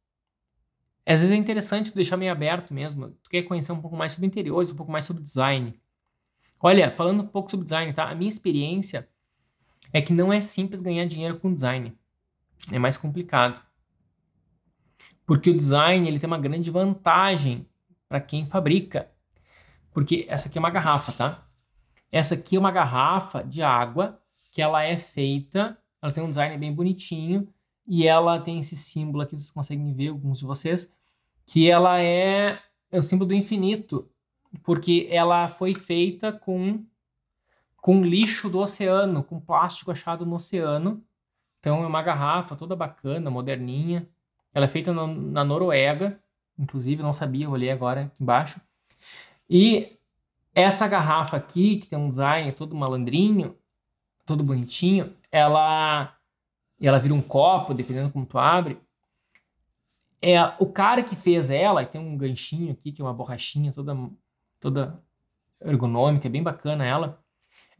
às 1.07 1.21
vezes 1.21 1.35
é 1.35 1.37
interessante 1.37 1.91
tu 1.91 1.97
deixar 1.97 2.17
meio 2.17 2.31
aberto 2.31 2.73
mesmo. 2.75 3.11
Tu 3.23 3.31
quer 3.31 3.43
conhecer 3.43 3.73
um 3.73 3.81
pouco 3.81 3.97
mais 3.97 4.13
sobre 4.13 4.27
interiores, 4.27 4.71
um 4.71 4.77
pouco 4.77 4.93
mais 4.93 5.05
sobre 5.05 5.23
design. 5.23 5.75
Olha, 6.61 6.91
falando 6.91 7.23
um 7.23 7.27
pouco 7.27 7.51
sobre 7.51 7.65
design, 7.65 7.93
tá? 7.93 8.11
A 8.11 8.15
minha 8.15 8.29
experiência 8.29 9.09
é 9.93 10.03
que 10.03 10.13
não 10.13 10.33
é 10.33 10.41
simples 10.41 10.83
ganhar 10.83 11.07
dinheiro 11.07 11.39
com 11.39 11.53
design. 11.53 11.97
É 12.71 12.79
mais 12.79 12.97
complicado. 12.97 13.61
Porque 15.27 15.51
o 15.51 15.57
design 15.57 16.07
ele 16.07 16.19
tem 16.19 16.27
uma 16.27 16.39
grande 16.39 16.71
vantagem 16.71 17.67
para 18.09 18.21
quem 18.21 18.47
fabrica. 18.47 19.11
Porque 19.93 20.27
essa 20.29 20.49
aqui 20.49 20.59
é 20.59 20.61
uma 20.61 20.71
garrafa, 20.71 21.13
tá? 21.13 21.47
Essa 22.13 22.35
aqui 22.35 22.57
é 22.57 22.59
uma 22.59 22.71
garrafa 22.71 23.43
de 23.43 23.63
água 23.63 24.21
que 24.51 24.61
ela 24.61 24.83
é 24.83 24.97
feita, 24.97 25.79
ela 26.03 26.13
tem 26.13 26.23
um 26.23 26.29
design 26.29 26.59
bem 26.59 26.75
bonitinho 26.75 27.49
e 27.87 28.07
ela 28.07 28.41
tem 28.41 28.59
esse 28.59 28.77
símbolo 28.77 29.23
aqui, 29.23 29.37
vocês 29.37 29.51
conseguem 29.51 29.93
ver, 29.93 30.09
alguns 30.09 30.41
de 30.41 30.45
vocês, 30.45 30.91
que 31.47 31.71
ela 31.71 32.01
é, 32.01 32.59
é 32.91 32.99
o 32.99 33.03
símbolo 33.03 33.29
do 33.29 33.35
infinito, 33.35 34.11
porque 34.63 35.09
ela 35.11 35.49
foi 35.49 35.75
feita 35.75 36.33
com, 36.33 36.85
com 37.77 38.03
lixo 38.03 38.49
do 38.49 38.59
oceano, 38.59 39.23
com 39.23 39.41
plástico 39.41 39.91
achado 39.91 40.27
no 40.27 40.37
oceano. 40.37 41.03
Então 41.61 41.83
é 41.83 41.87
uma 41.87 42.03
garrafa 42.03 42.57
toda 42.57 42.75
bacana, 42.75 43.31
moderninha, 43.31 44.09
ela 44.53 44.65
é 44.67 44.69
feita 44.69 44.93
no, 44.93 45.07
na 45.07 45.45
Noruega, 45.45 46.19
inclusive, 46.59 47.03
não 47.03 47.13
sabia, 47.13 47.49
olhei 47.49 47.71
agora 47.71 48.03
aqui 48.03 48.23
embaixo. 48.23 48.61
E 49.49 49.99
essa 50.55 50.89
garrafa 50.89 51.37
aqui, 51.37 51.79
que 51.79 51.89
tem 51.89 51.99
um 51.99 52.09
design 52.11 52.51
todo 52.53 52.75
malandrinho, 52.77 53.57
todo 54.27 54.45
bonitinho, 54.45 55.15
ela 55.31 56.17
ela 56.81 56.99
vira 56.99 57.15
um 57.15 57.21
copo, 57.21 57.75
dependendo 57.75 58.11
como 58.11 58.25
tu 58.25 58.39
abre. 58.39 58.81
É, 60.23 60.39
o 60.59 60.67
cara 60.67 61.03
que 61.03 61.15
fez 61.15 61.51
ela, 61.51 61.85
tem 61.85 62.01
um 62.01 62.17
ganchinho 62.17 62.73
aqui, 62.73 62.93
que 62.93 63.03
é 63.03 63.05
uma 63.05 63.13
borrachinha 63.13 63.73
toda, 63.73 63.95
toda 64.61 65.03
ergonômica, 65.61 66.27
é 66.27 66.31
bem 66.31 66.43
bacana 66.43 66.85
ela. 66.85 67.23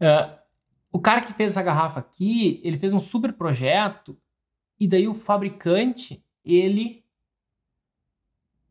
É, 0.01 0.39
o 0.93 0.99
cara 0.99 1.23
que 1.23 1.33
fez 1.33 1.53
essa 1.53 1.63
garrafa 1.63 2.01
aqui, 2.01 2.61
ele 2.65 2.79
fez 2.79 2.93
um 2.93 3.01
super 3.01 3.33
projeto, 3.33 4.19
e 4.79 4.89
daí 4.89 5.07
o 5.07 5.15
fabricante 5.15 6.25
ele 6.45 7.05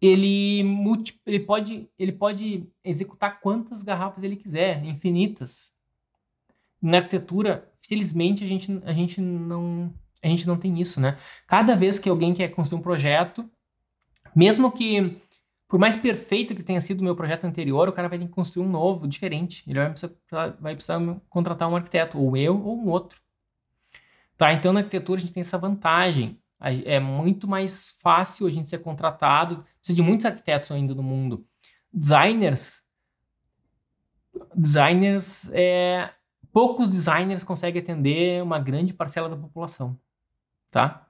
ele, 0.02 0.64
multi, 0.64 1.20
ele, 1.26 1.42
pode, 1.42 1.90
ele 2.00 2.12
pode 2.12 2.66
executar 2.84 3.42
quantas 3.42 3.84
garrafas 3.84 4.24
ele 4.24 4.36
quiser, 4.36 4.84
infinitas. 4.86 5.74
Na 6.82 7.00
arquitetura, 7.00 7.70
felizmente, 7.82 8.44
a 8.44 8.48
gente, 8.48 8.82
a 8.86 8.94
gente, 8.94 9.20
não, 9.20 9.94
a 10.24 10.28
gente 10.28 10.48
não 10.48 10.58
tem 10.58 10.80
isso, 10.80 11.02
né? 11.02 11.20
Cada 11.46 11.76
vez 11.76 12.00
que 12.00 12.10
alguém 12.10 12.34
quer 12.34 12.48
construir 12.50 12.80
um 12.80 12.84
projeto, 12.84 13.50
mesmo 14.34 14.72
que, 14.72 15.22
por 15.70 15.80
mais 15.80 15.96
perfeito 15.96 16.54
que 16.54 16.64
tenha 16.64 16.82
sido 16.82 17.00
o 17.00 17.04
meu 17.04 17.16
projeto 17.16 17.46
anterior, 17.46 17.88
o 17.88 17.94
cara 17.94 18.10
vai 18.10 18.20
ter 18.20 18.26
que 18.26 18.32
construir 18.32 18.66
um 18.66 18.70
novo, 18.70 19.08
diferente. 19.08 19.64
Ele 19.66 19.80
vai 19.80 19.90
precisar, 19.90 20.58
vai 20.60 20.76
precisar 20.76 21.00
contratar 21.30 21.70
um 21.70 21.76
arquiteto, 21.78 22.20
ou 22.20 22.36
eu, 22.36 22.62
ou 22.62 22.78
um 22.78 22.90
outro. 22.90 23.22
Tá? 24.38 24.52
Então, 24.52 24.74
na 24.74 24.80
arquitetura, 24.80 25.20
a 25.20 25.22
gente 25.22 25.34
tem 25.34 25.42
essa 25.42 25.58
vantagem 25.58 26.38
é 26.60 27.00
muito 27.00 27.48
mais 27.48 27.96
fácil 28.02 28.46
a 28.46 28.50
gente 28.50 28.68
ser 28.68 28.80
contratado. 28.80 29.66
Precisa 29.78 29.96
de 29.96 30.02
muitos 30.02 30.26
arquitetos 30.26 30.72
ainda 30.72 30.94
no 30.94 31.02
mundo. 31.02 31.46
Designers, 31.92 32.84
designers, 34.54 35.50
é, 35.52 36.12
poucos 36.52 36.92
designers 36.92 37.44
conseguem 37.44 37.82
atender 37.82 38.44
uma 38.44 38.60
grande 38.60 38.94
parcela 38.94 39.30
da 39.30 39.38
população, 39.38 39.98
tá? 40.70 41.08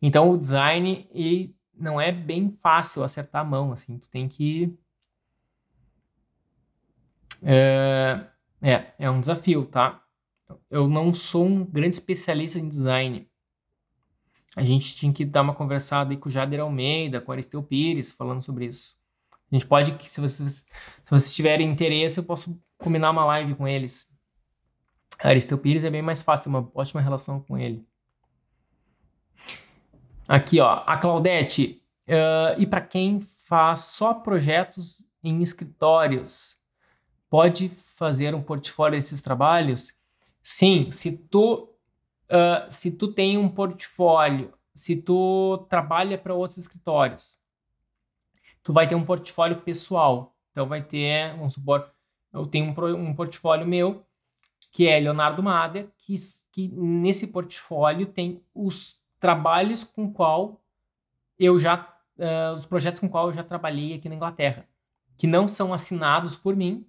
Então 0.00 0.30
o 0.30 0.38
design 0.38 1.06
ele 1.12 1.53
não 1.76 2.00
é 2.00 2.12
bem 2.12 2.50
fácil 2.50 3.02
acertar 3.02 3.42
a 3.42 3.44
mão, 3.44 3.72
assim, 3.72 3.98
tu 3.98 4.08
tem 4.08 4.28
que 4.28 4.76
é, 7.42 8.26
é, 8.62 8.92
é 8.98 9.10
um 9.10 9.20
desafio, 9.20 9.66
tá? 9.66 10.02
Eu 10.70 10.88
não 10.88 11.12
sou 11.12 11.46
um 11.46 11.64
grande 11.64 11.96
especialista 11.96 12.58
em 12.58 12.68
design, 12.68 13.28
a 14.56 14.62
gente 14.62 14.94
tinha 14.94 15.12
que 15.12 15.24
dar 15.24 15.42
uma 15.42 15.54
conversada 15.54 16.12
aí 16.12 16.16
com 16.16 16.28
o 16.28 16.32
Jader 16.32 16.60
Almeida, 16.60 17.20
com 17.20 17.30
o 17.30 17.32
Aristeu 17.32 17.62
Pires, 17.62 18.12
falando 18.12 18.40
sobre 18.40 18.66
isso. 18.66 18.96
A 19.50 19.54
gente 19.54 19.66
pode, 19.66 19.96
se 20.08 20.20
vocês, 20.20 20.50
se 20.50 20.64
vocês 21.10 21.34
tiverem 21.34 21.70
interesse, 21.70 22.18
eu 22.18 22.24
posso 22.24 22.56
combinar 22.78 23.10
uma 23.10 23.24
live 23.24 23.54
com 23.54 23.66
eles. 23.66 24.08
Aristeu 25.18 25.58
Pires 25.58 25.84
é 25.84 25.90
bem 25.90 26.02
mais 26.02 26.22
fácil, 26.22 26.48
uma 26.48 26.70
ótima 26.74 27.00
relação 27.00 27.40
com 27.40 27.58
ele. 27.58 27.84
Aqui, 30.26 30.60
ó, 30.60 30.82
a 30.86 30.96
Claudete. 30.96 31.82
Uh, 32.06 32.60
e 32.60 32.66
para 32.66 32.80
quem 32.80 33.20
faz 33.20 33.84
só 33.84 34.14
projetos 34.14 35.02
em 35.22 35.42
escritórios, 35.42 36.58
pode 37.30 37.70
fazer 37.96 38.34
um 38.34 38.42
portfólio 38.42 39.00
desses 39.00 39.22
trabalhos? 39.22 39.94
Sim, 40.42 40.90
se 40.90 41.12
tu 41.12 41.74
uh, 42.24 42.70
se 42.70 42.90
tu 42.90 43.12
tem 43.12 43.38
um 43.38 43.48
portfólio, 43.48 44.52
se 44.74 44.96
tu 44.96 45.66
trabalha 45.68 46.18
para 46.18 46.34
outros 46.34 46.58
escritórios, 46.58 47.36
tu 48.62 48.72
vai 48.72 48.88
ter 48.88 48.94
um 48.94 49.04
portfólio 49.04 49.60
pessoal. 49.60 50.34
Então 50.50 50.66
vai 50.66 50.82
ter, 50.82 51.36
vamos 51.36 51.54
supor, 51.54 51.90
eu 52.32 52.46
tenho 52.46 52.66
um, 52.66 53.08
um 53.08 53.14
portfólio 53.14 53.66
meu, 53.66 54.04
que 54.72 54.86
é 54.86 54.98
Leonardo 54.98 55.42
Mader, 55.42 55.88
que, 55.98 56.14
que 56.52 56.68
nesse 56.68 57.26
portfólio 57.26 58.06
tem 58.06 58.42
os 58.54 59.00
trabalhos 59.24 59.84
com 59.84 60.12
qual 60.12 60.60
eu 61.38 61.58
já, 61.58 61.80
uh, 62.18 62.54
os 62.56 62.66
projetos 62.66 63.00
com 63.00 63.08
qual 63.08 63.28
eu 63.28 63.32
já 63.32 63.42
trabalhei 63.42 63.94
aqui 63.94 64.06
na 64.06 64.14
Inglaterra, 64.14 64.68
que 65.16 65.26
não 65.26 65.48
são 65.48 65.72
assinados 65.72 66.36
por 66.36 66.54
mim. 66.54 66.86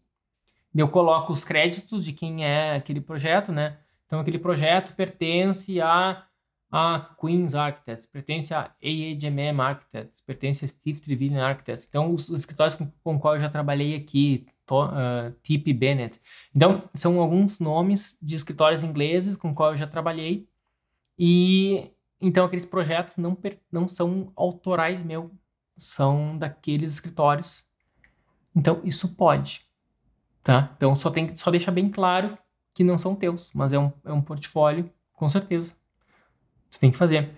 Eu 0.76 0.90
coloco 0.90 1.32
os 1.32 1.46
créditos 1.46 2.04
de 2.04 2.12
quem 2.12 2.44
é 2.44 2.76
aquele 2.76 3.00
projeto, 3.00 3.54
né? 3.54 3.78
Então, 4.06 4.20
aquele 4.20 4.38
projeto 4.38 4.94
pertence 4.96 5.80
a, 5.80 6.26
a 6.70 7.16
Queen's 7.18 7.56
Architects, 7.56 8.06
pertence 8.06 8.54
a 8.54 8.70
AAGMM 8.84 9.62
Architects, 9.62 10.20
pertence 10.20 10.66
a 10.66 10.68
Steve 10.68 11.00
Trevelyan 11.00 11.42
Architects. 11.42 11.88
Então, 11.88 12.14
os, 12.14 12.28
os 12.28 12.42
escritórios 12.42 12.76
com, 12.76 12.92
com 13.02 13.18
qual 13.18 13.36
eu 13.36 13.40
já 13.40 13.50
trabalhei 13.50 13.96
aqui, 13.96 14.46
to, 14.66 14.84
uh, 14.84 15.34
Tip 15.42 15.72
Bennett. 15.72 16.20
Então, 16.54 16.84
são 16.94 17.18
alguns 17.18 17.62
nomes 17.62 18.18
de 18.22 18.36
escritórios 18.36 18.84
ingleses 18.84 19.38
com 19.38 19.56
qual 19.56 19.72
eu 19.72 19.78
já 19.78 19.88
trabalhei. 19.88 20.46
E 21.18 21.95
então 22.20 22.46
aqueles 22.46 22.66
projetos 22.66 23.18
não, 23.18 23.38
não 23.72 23.88
são 23.88 24.32
autorais 24.36 25.04
meu, 25.04 25.32
são 25.78 26.38
daqueles 26.38 26.94
escritórios. 26.94 27.66
Então, 28.56 28.82
isso 28.84 29.10
pode. 29.16 29.66
Tá? 30.44 30.74
Então, 30.78 30.96
só, 30.96 31.10
tem, 31.10 31.36
só 31.36 31.52
deixa 31.52 31.72
bem 31.72 31.90
claro 31.90 32.38
que 32.74 32.84
não 32.84 32.98
são 32.98 33.16
teus, 33.16 33.52
mas 33.54 33.74
é 33.74 33.80
um, 33.80 33.92
é 34.04 34.14
um 34.14 34.22
portfólio, 34.22 34.90
com 35.14 35.28
certeza. 35.28 35.74
Você 36.70 36.80
tem 36.80 36.92
que 36.92 36.98
fazer. 36.98 37.34